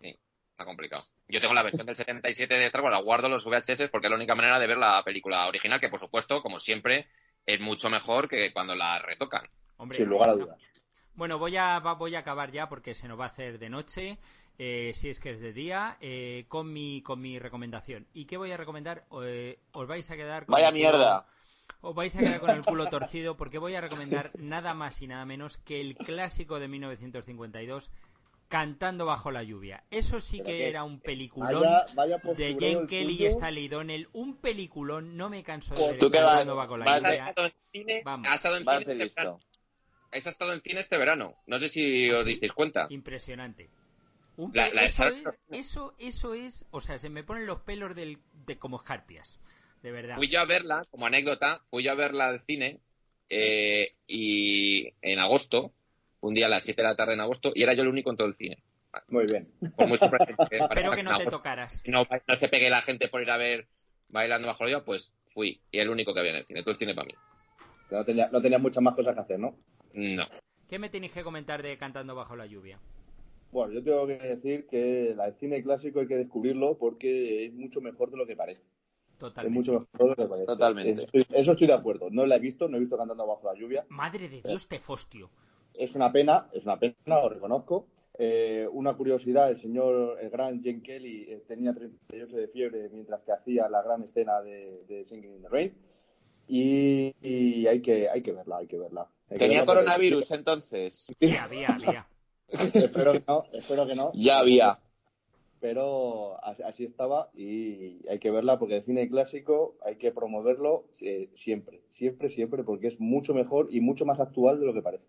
Sí, 0.00 0.16
está 0.52 0.64
complicado. 0.64 1.04
Yo 1.28 1.40
tengo 1.40 1.52
la 1.54 1.62
versión 1.62 1.84
del 1.86 1.96
77 1.96 2.54
de 2.54 2.66
Star 2.66 2.80
Wars, 2.82 2.94
la 2.94 3.02
guardo 3.02 3.28
los 3.28 3.44
VHS 3.44 3.88
porque 3.90 4.06
es 4.06 4.10
la 4.10 4.16
única 4.16 4.34
manera 4.34 4.58
de 4.58 4.66
ver 4.66 4.78
la 4.78 5.02
película 5.04 5.46
original, 5.48 5.78
que 5.80 5.90
por 5.90 6.00
supuesto, 6.00 6.40
como 6.40 6.58
siempre, 6.58 7.08
es 7.44 7.60
mucho 7.60 7.90
mejor 7.90 8.28
que 8.28 8.52
cuando 8.52 8.74
la 8.74 8.98
retocan. 9.00 9.42
Hombre, 9.76 9.98
Sin 9.98 10.08
lugar 10.08 10.30
a 10.30 10.34
dudas. 10.34 10.58
Bueno, 11.18 11.36
voy 11.36 11.56
a, 11.56 11.80
va- 11.80 11.94
voy 11.94 12.14
a 12.14 12.20
acabar 12.20 12.52
ya 12.52 12.68
porque 12.68 12.94
se 12.94 13.08
nos 13.08 13.18
va 13.18 13.24
a 13.24 13.28
hacer 13.28 13.58
de 13.58 13.68
noche, 13.68 14.18
eh, 14.56 14.92
si 14.94 15.08
es 15.08 15.18
que 15.18 15.30
es 15.32 15.40
de 15.40 15.52
día, 15.52 15.96
eh, 16.00 16.44
con, 16.46 16.72
mi, 16.72 17.02
con 17.02 17.20
mi 17.20 17.40
recomendación. 17.40 18.06
¿Y 18.14 18.26
qué 18.26 18.36
voy 18.36 18.52
a 18.52 18.56
recomendar? 18.56 19.04
Eh, 19.24 19.58
os 19.72 19.88
vais 19.88 20.08
a 20.12 20.16
quedar 20.16 20.46
con 20.46 20.52
Vaya 20.52 20.68
el 20.68 20.74
culo- 20.74 20.78
mierda. 20.78 21.26
Os 21.80 21.92
vais 21.94 22.14
a 22.14 22.20
quedar 22.20 22.38
con 22.40 22.50
el 22.50 22.64
culo 22.64 22.86
torcido 22.86 23.36
porque 23.36 23.58
voy 23.58 23.74
a 23.74 23.80
recomendar 23.80 24.30
nada 24.38 24.74
más 24.74 25.02
y 25.02 25.08
nada 25.08 25.24
menos 25.24 25.58
que 25.58 25.80
el 25.80 25.96
clásico 25.96 26.60
de 26.60 26.68
1952, 26.68 27.90
Cantando 28.48 29.04
bajo 29.04 29.30
la 29.30 29.42
lluvia. 29.42 29.82
Eso 29.90 30.20
sí 30.20 30.38
que 30.38 30.44
que- 30.44 30.68
era 30.70 30.82
un 30.82 31.00
peliculón 31.00 31.60
Vaya, 31.60 31.84
vaya 31.94 32.16
de 32.34 32.54
Jane 32.54 32.72
el 32.80 32.86
Kelly 32.86 33.16
y. 33.22 33.26
Stanley 33.26 33.68
Donnell. 33.68 34.08
Un 34.14 34.36
peliculón, 34.38 35.18
no 35.18 35.28
me 35.28 35.42
canso 35.42 35.74
de 35.74 35.80
Pues, 35.80 35.90
ver 35.90 35.98
¿tú 35.98 36.10
qué 36.10 36.20
vas? 36.22 36.46
bajo 36.56 36.78
la 36.78 36.84
Vas 36.86 37.02
lluvia. 37.02 37.26
Ha 37.26 37.28
estado 37.28 37.46
en 37.48 37.52
cine, 37.72 38.02
Vamos. 38.06 38.26
ha 38.28 38.34
estado 38.34 38.56
en 38.56 38.64
Vas 38.64 38.78
cine 38.78 38.94
de 38.94 39.04
este 39.04 39.20
verano. 39.20 39.36
listo. 39.36 39.48
Esa 40.10 40.30
ha 40.30 40.32
estado 40.32 40.52
en 40.52 40.62
cine 40.62 40.80
este 40.80 40.96
verano. 40.98 41.34
No 41.46 41.58
sé 41.58 41.68
si 41.68 42.10
os 42.10 42.24
disteis 42.24 42.52
cuenta. 42.52 42.86
Impresionante. 42.90 43.68
Un 44.36 44.52
La- 44.54 44.68
pe- 44.68 44.74
la 44.74 44.84
eso, 44.84 45.08
es, 45.08 45.24
eso, 45.50 45.94
eso 45.98 46.34
es, 46.34 46.64
o 46.70 46.80
sea, 46.80 46.96
se 46.98 47.10
me 47.10 47.24
ponen 47.24 47.46
los 47.46 47.60
pelos 47.62 47.94
del, 47.94 48.18
de 48.46 48.56
como 48.56 48.76
escarpias, 48.78 49.40
de 49.82 49.90
verdad. 49.90 50.16
Fui 50.16 50.28
yo 50.30 50.38
a 50.40 50.44
verla, 50.44 50.82
como 50.90 51.06
anécdota, 51.06 51.60
fui 51.70 51.82
yo 51.82 51.90
a 51.90 51.96
verla 51.96 52.28
al 52.28 52.40
cine 52.44 52.78
eh, 53.28 53.94
y 54.06 54.88
en 55.02 55.18
agosto, 55.18 55.72
un 56.20 56.34
día 56.34 56.46
a 56.46 56.48
las 56.50 56.62
7 56.64 56.80
de 56.82 56.88
la 56.88 56.94
tarde 56.96 57.14
en 57.14 57.20
agosto, 57.20 57.50
y 57.54 57.62
era 57.64 57.74
yo 57.74 57.82
el 57.82 57.88
único 57.88 58.10
en 58.10 58.16
todo 58.16 58.28
el 58.28 58.34
cine. 58.34 58.62
Muy 59.08 59.26
bien. 59.26 59.48
Por 59.76 59.88
que 59.98 60.04
Espero 60.56 60.68
parezca 60.68 60.96
que 60.96 61.02
no 61.02 61.18
te 61.18 61.26
tocaras. 61.26 61.82
no, 61.86 62.06
no 62.26 62.36
se 62.38 62.48
pegue 62.48 62.70
la 62.70 62.80
gente 62.82 63.08
por 63.08 63.20
ir 63.20 63.30
a 63.30 63.36
ver 63.36 63.66
bailando 64.08 64.46
bajo 64.48 64.64
la 64.64 64.70
lluvia, 64.70 64.84
pues 64.84 65.12
fui. 65.34 65.60
Y 65.72 65.78
el 65.80 65.90
único 65.90 66.14
que 66.14 66.20
había 66.20 66.30
en 66.32 66.38
el 66.38 66.46
cine. 66.46 66.62
Todo 66.62 66.70
el 66.70 66.78
cine 66.78 66.94
para 66.94 67.06
mí. 67.06 67.14
No 67.90 68.04
tenía, 68.04 68.28
no 68.30 68.40
tenía 68.40 68.58
muchas 68.58 68.82
más 68.82 68.94
cosas 68.94 69.14
que 69.14 69.20
hacer, 69.20 69.38
¿no? 69.38 69.56
No. 69.94 70.24
¿Qué 70.68 70.78
me 70.78 70.90
tenéis 70.90 71.12
que 71.12 71.22
comentar 71.24 71.62
de 71.62 71.78
Cantando 71.78 72.14
bajo 72.14 72.36
la 72.36 72.46
lluvia? 72.46 72.78
Bueno, 73.50 73.72
yo 73.72 73.82
tengo 73.82 74.06
que 74.06 74.18
decir 74.18 74.66
que 74.66 75.14
la- 75.16 75.26
el 75.28 75.34
cine 75.34 75.62
clásico 75.62 76.00
hay 76.00 76.06
que 76.06 76.16
descubrirlo 76.18 76.76
porque 76.76 77.46
es 77.46 77.54
mucho 77.54 77.80
mejor 77.80 78.10
de 78.10 78.18
lo 78.18 78.26
que 78.26 78.36
parece. 78.36 78.60
Es 78.60 79.18
Totalmente. 79.18 79.58
mucho 79.58 79.72
mejor 79.92 80.00
de 80.00 80.08
lo 80.08 80.16
que 80.16 80.28
parece. 80.28 80.46
Totalmente. 80.46 81.02
Estoy- 81.04 81.26
eso 81.30 81.52
estoy 81.52 81.66
de 81.66 81.72
acuerdo. 81.72 82.08
No 82.10 82.26
la 82.26 82.36
he 82.36 82.40
visto, 82.40 82.68
no 82.68 82.76
he 82.76 82.80
visto 82.80 82.98
cantando 82.98 83.26
bajo 83.26 83.50
la 83.52 83.58
lluvia. 83.58 83.86
Madre 83.88 84.28
de 84.28 84.42
Dios, 84.42 84.68
Tefostio. 84.68 85.30
Es 85.74 85.94
una 85.94 86.12
pena, 86.12 86.48
es 86.52 86.66
una 86.66 86.78
pena, 86.78 86.94
lo 87.06 87.28
reconozco. 87.30 87.86
Eh, 88.20 88.68
una 88.72 88.94
curiosidad, 88.94 89.48
el 89.50 89.56
señor, 89.56 90.18
el 90.20 90.28
gran 90.30 90.60
Jen 90.62 90.82
Kelly 90.82 91.26
eh, 91.28 91.42
tenía 91.46 91.72
38 91.72 92.36
de 92.36 92.48
fiebre 92.48 92.88
mientras 92.90 93.22
que 93.22 93.32
hacía 93.32 93.68
la 93.68 93.80
gran 93.82 94.02
escena 94.02 94.42
de, 94.42 94.82
de 94.88 95.04
Singing 95.04 95.36
in 95.36 95.42
the 95.42 95.48
Rain. 95.48 95.74
Y, 96.48 97.14
y 97.22 97.66
hay 97.66 97.80
que 97.80 98.08
hay 98.08 98.22
que 98.22 98.32
verla, 98.32 98.58
hay 98.58 98.66
que 98.66 98.78
verla. 98.78 99.08
Tenía 99.36 99.64
coronavirus 99.64 100.30
entonces. 100.30 101.06
Sí, 101.20 101.36
había, 101.36 101.68
había. 101.68 102.06
espero 102.48 103.12
que 103.12 103.22
no, 103.26 103.44
espero 103.52 103.86
que 103.86 103.94
no. 103.94 104.10
Ya 104.14 104.38
había. 104.38 104.78
Pero 105.60 106.42
así, 106.44 106.62
así 106.62 106.84
estaba 106.84 107.30
y 107.34 108.08
hay 108.08 108.18
que 108.20 108.30
verla 108.30 108.58
porque 108.58 108.76
el 108.76 108.84
cine 108.84 109.08
clásico 109.08 109.76
hay 109.84 109.96
que 109.96 110.12
promoverlo 110.12 110.84
eh, 111.00 111.30
siempre, 111.34 111.82
siempre, 111.90 112.30
siempre, 112.30 112.62
porque 112.62 112.86
es 112.86 113.00
mucho 113.00 113.34
mejor 113.34 113.68
y 113.70 113.80
mucho 113.80 114.06
más 114.06 114.20
actual 114.20 114.60
de 114.60 114.66
lo 114.66 114.72
que 114.72 114.82
parece. 114.82 115.04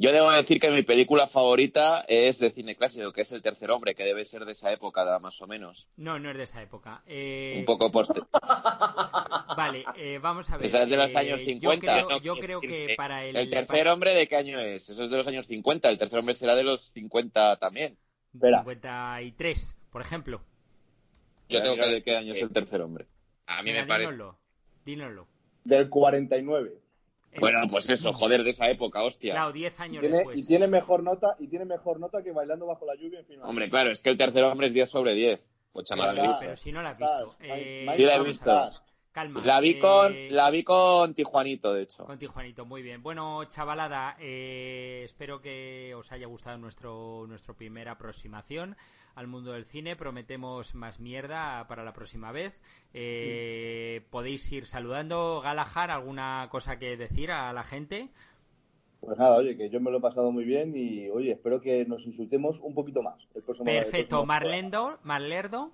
Yo 0.00 0.12
debo 0.12 0.30
decir 0.30 0.60
que 0.60 0.70
mi 0.70 0.82
película 0.84 1.26
favorita 1.26 2.04
es 2.06 2.38
de 2.38 2.52
cine 2.52 2.76
clásico, 2.76 3.12
que 3.12 3.22
es 3.22 3.32
El 3.32 3.42
Tercer 3.42 3.68
Hombre, 3.72 3.96
que 3.96 4.04
debe 4.04 4.24
ser 4.24 4.44
de 4.44 4.52
esa 4.52 4.72
época, 4.72 5.18
más 5.18 5.40
o 5.42 5.48
menos. 5.48 5.88
No, 5.96 6.20
no 6.20 6.30
es 6.30 6.36
de 6.36 6.44
esa 6.44 6.62
época. 6.62 7.02
Eh, 7.04 7.56
Un 7.58 7.64
poco 7.64 7.90
poste. 7.90 8.20
Vale, 9.56 9.84
eh, 9.96 10.20
vamos 10.22 10.48
a 10.50 10.56
ver. 10.56 10.66
Esa 10.66 10.84
es 10.84 10.90
de 10.90 10.96
los 10.96 11.10
eh, 11.12 11.18
años 11.18 11.40
yo 11.40 11.46
50. 11.46 11.92
creo- 11.92 12.08
No, 12.08 12.20
Yo 12.20 12.36
creo 12.36 12.60
que 12.60 12.94
para 12.96 13.24
el. 13.24 13.34
¿El 13.36 13.50
tercer 13.50 13.88
hombre 13.88 14.14
de 14.14 14.28
qué 14.28 14.36
año 14.36 14.60
es? 14.60 14.88
Eso 14.88 15.02
es 15.02 15.10
de 15.10 15.16
los 15.16 15.26
años 15.26 15.48
50. 15.48 15.88
El 15.88 15.98
tercer 15.98 16.20
hombre 16.20 16.36
será 16.36 16.54
de 16.54 16.62
los 16.62 16.92
50 16.92 17.56
también. 17.56 17.98
Espera. 18.32 18.58
53, 18.58 19.76
por 19.90 20.00
ejemplo. 20.02 20.40
Yo 21.48 21.60
tengo 21.60 21.74
que 21.74 21.86
de 21.88 22.02
qué 22.04 22.16
año 22.16 22.34
es 22.34 22.42
el 22.42 22.52
tercer 22.52 22.82
hombre. 22.82 23.06
A 23.46 23.62
mí 23.64 23.72
me 23.72 23.84
parece. 23.84 24.12
dínoslo. 24.12 24.38
Dínoslo. 24.84 25.26
Del 25.64 25.88
49. 25.88 26.72
Eh, 27.32 27.40
Bueno, 27.40 27.60
pues 27.70 27.88
eso, 27.90 28.12
joder, 28.12 28.42
de 28.42 28.50
esa 28.50 28.70
época, 28.70 29.02
hostia. 29.02 29.34
Claro, 29.34 29.52
10 29.52 29.80
años 29.80 30.00
Tiene, 30.00 30.16
después. 30.16 30.38
y 30.38 30.46
tiene 30.46 30.66
mejor 30.66 31.02
nota 31.02 31.36
y 31.38 31.48
tiene 31.48 31.64
mejor 31.64 32.00
nota 32.00 32.22
que 32.22 32.32
bailando 32.32 32.66
bajo 32.66 32.86
la 32.86 32.94
lluvia 32.94 33.20
en 33.20 33.26
fin. 33.26 33.38
Hombre, 33.42 33.68
claro, 33.68 33.90
es 33.90 34.00
que 34.00 34.10
el 34.10 34.16
tercer 34.16 34.44
hombre 34.44 34.68
es 34.68 34.72
10 34.74 34.88
sobre 34.88 35.14
10. 35.14 35.40
Pues 35.72 35.84
chaval, 35.86 36.16
está. 36.16 36.38
Pero 36.40 36.56
si 36.56 36.72
no 36.72 36.82
la 36.82 36.90
has 36.90 36.98
visto. 36.98 37.36
Eh, 37.40 37.86
Sí 37.94 38.02
la 38.04 38.16
he 38.16 38.22
visto. 38.22 38.70
Calma. 39.18 39.42
la 39.44 39.58
vi 39.60 39.80
con, 39.80 40.12
eh, 40.14 40.28
la 40.30 40.48
vi 40.48 40.62
con 40.62 41.12
Tijuanito, 41.12 41.74
de 41.74 41.82
hecho. 41.82 42.04
Con 42.06 42.18
Tijuanito, 42.20 42.64
muy 42.64 42.82
bien. 42.82 43.02
Bueno, 43.02 43.42
chavalada, 43.46 44.14
eh, 44.20 45.02
espero 45.04 45.40
que 45.40 45.92
os 45.96 46.12
haya 46.12 46.28
gustado 46.28 46.56
nuestro, 46.56 47.26
nuestra 47.26 47.52
primera 47.52 47.92
aproximación 47.92 48.76
al 49.16 49.26
mundo 49.26 49.54
del 49.54 49.64
cine. 49.64 49.96
Prometemos 49.96 50.72
más 50.76 51.00
mierda 51.00 51.66
para 51.66 51.82
la 51.82 51.92
próxima 51.92 52.30
vez. 52.30 52.54
Eh, 52.94 54.06
Podéis 54.10 54.52
ir 54.52 54.66
saludando. 54.66 55.40
Galahar, 55.40 55.90
¿alguna 55.90 56.46
cosa 56.48 56.78
que 56.78 56.96
decir 56.96 57.32
a 57.32 57.52
la 57.52 57.64
gente? 57.64 58.10
Pues 59.00 59.18
nada, 59.18 59.36
oye, 59.36 59.56
que 59.56 59.68
yo 59.68 59.80
me 59.80 59.90
lo 59.90 59.98
he 59.98 60.00
pasado 60.00 60.30
muy 60.30 60.44
bien 60.44 60.72
y 60.76 61.08
oye, 61.10 61.32
espero 61.32 61.60
que 61.60 61.84
nos 61.86 62.06
insultemos 62.06 62.60
un 62.60 62.72
poquito 62.72 63.02
más. 63.02 63.18
El 63.34 63.42
próximo, 63.42 63.68
el 63.68 63.78
Perfecto. 63.78 64.08
próximo 64.10 64.26
Marlendo, 64.26 64.98
Marlerdo. 65.02 65.72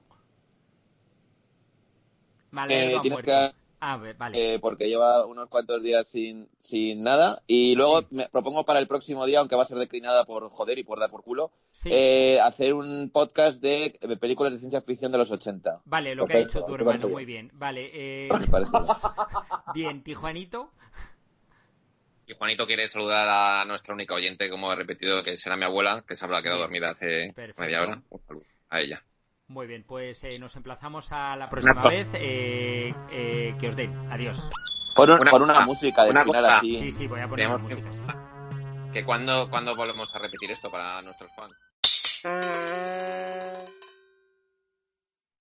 Eh, 2.72 2.94
ha 2.96 3.00
tienes 3.00 3.11
muerto. 3.16 3.24
que 3.26 3.30
dar- 3.32 3.55
Ah, 3.86 3.98
ve- 3.98 4.14
vale. 4.14 4.55
eh, 4.55 4.59
porque 4.61 4.88
lleva 4.88 5.26
unos 5.26 5.48
cuantos 5.50 5.82
días 5.82 6.09
sin, 6.09 6.48
sin 6.59 7.02
nada. 7.02 7.42
Y 7.46 7.74
luego 7.74 8.02
me 8.12 8.30
propongo 8.30 8.64
para 8.64 8.78
el 8.78 8.86
próximo 8.86 9.26
día, 9.26 9.40
aunque 9.40 9.57
va 9.57 9.64
a 9.64 9.66
ser 9.66 9.76
declinada 9.76 10.24
por 10.24 10.48
joder 10.48 10.78
y 10.78 10.84
por 10.84 10.98
dar 10.98 11.11
por 11.11 11.22
culo, 11.22 11.50
Sí. 11.72 11.90
eh, 11.92 12.40
hacer 12.40 12.72
un 12.72 13.11
podcast 13.12 13.61
de 13.61 13.98
películas 14.18 14.55
de 14.55 14.59
ciencia 14.61 14.80
ficción 14.80 15.12
de 15.12 15.18
los 15.18 15.30
80. 15.30 15.82
Vale, 15.84 16.14
lo 16.14 16.26
que 16.26 16.32
ha 16.38 16.38
dicho 16.40 16.64
tu 16.64 16.74
hermano, 16.74 17.09
muy 17.09 17.26
bien. 17.26 17.50
Vale, 17.52 17.90
eh, 17.92 18.28
Me 18.40 18.46
parece 18.46 18.70
bien. 18.72 18.86
bien, 19.74 20.02
Tijuanito. 20.02 20.70
Y 22.26 22.32
Juanito 22.32 22.66
quiere 22.66 22.88
saludar 22.88 23.28
a 23.28 23.64
nuestra 23.66 23.92
única 23.92 24.14
oyente, 24.14 24.48
como 24.48 24.72
he 24.72 24.76
repetido, 24.76 25.22
que 25.22 25.36
será 25.36 25.59
mi 25.59 25.64
abuela, 25.66 26.02
que 26.09 26.16
se 26.16 26.24
habrá 26.24 26.40
quedado 26.42 26.61
dormida 26.61 26.88
hace 26.90 27.32
Perfecto. 27.34 27.61
media 27.61 27.82
hora. 27.82 28.02
Un 28.09 28.20
saludo 28.26 28.46
a 28.70 28.80
ella. 28.80 29.05
Muy 29.49 29.66
bien, 29.66 29.84
pues 29.86 30.24
eh, 30.24 30.38
nos 30.38 30.57
emplazamos 30.57 31.12
a 31.12 31.36
la 31.36 31.49
próxima 31.51 31.80
Una- 31.80 31.90
vez. 31.90 32.09
eh, 32.14 32.95
eh, 33.11 33.55
que 33.61 33.68
os 33.68 33.76
den. 33.76 33.95
Adiós. 34.11 34.51
Por, 34.97 35.11
un- 35.11 35.20
Una 35.20 35.30
por 35.30 35.42
una 35.42 35.61
música 35.61 36.05
de 36.05 36.11
una 36.11 36.24
final 36.24 36.42
cosa. 36.42 36.59
así. 36.59 36.74
Sí, 36.74 36.90
sí, 36.90 37.07
voy 37.07 37.20
a 37.20 37.28
poner 37.28 37.49
que- 37.49 37.59
música. 37.59 37.92
sí. 37.92 38.01
Que 38.92 39.05
cuando, 39.05 39.51
cuando 39.51 39.74
volvemos 39.74 40.14
a 40.14 40.18
repetir 40.18 40.51
esto 40.53 40.70
para 40.70 41.03
nuestros 41.03 41.30
fans. 41.34 41.55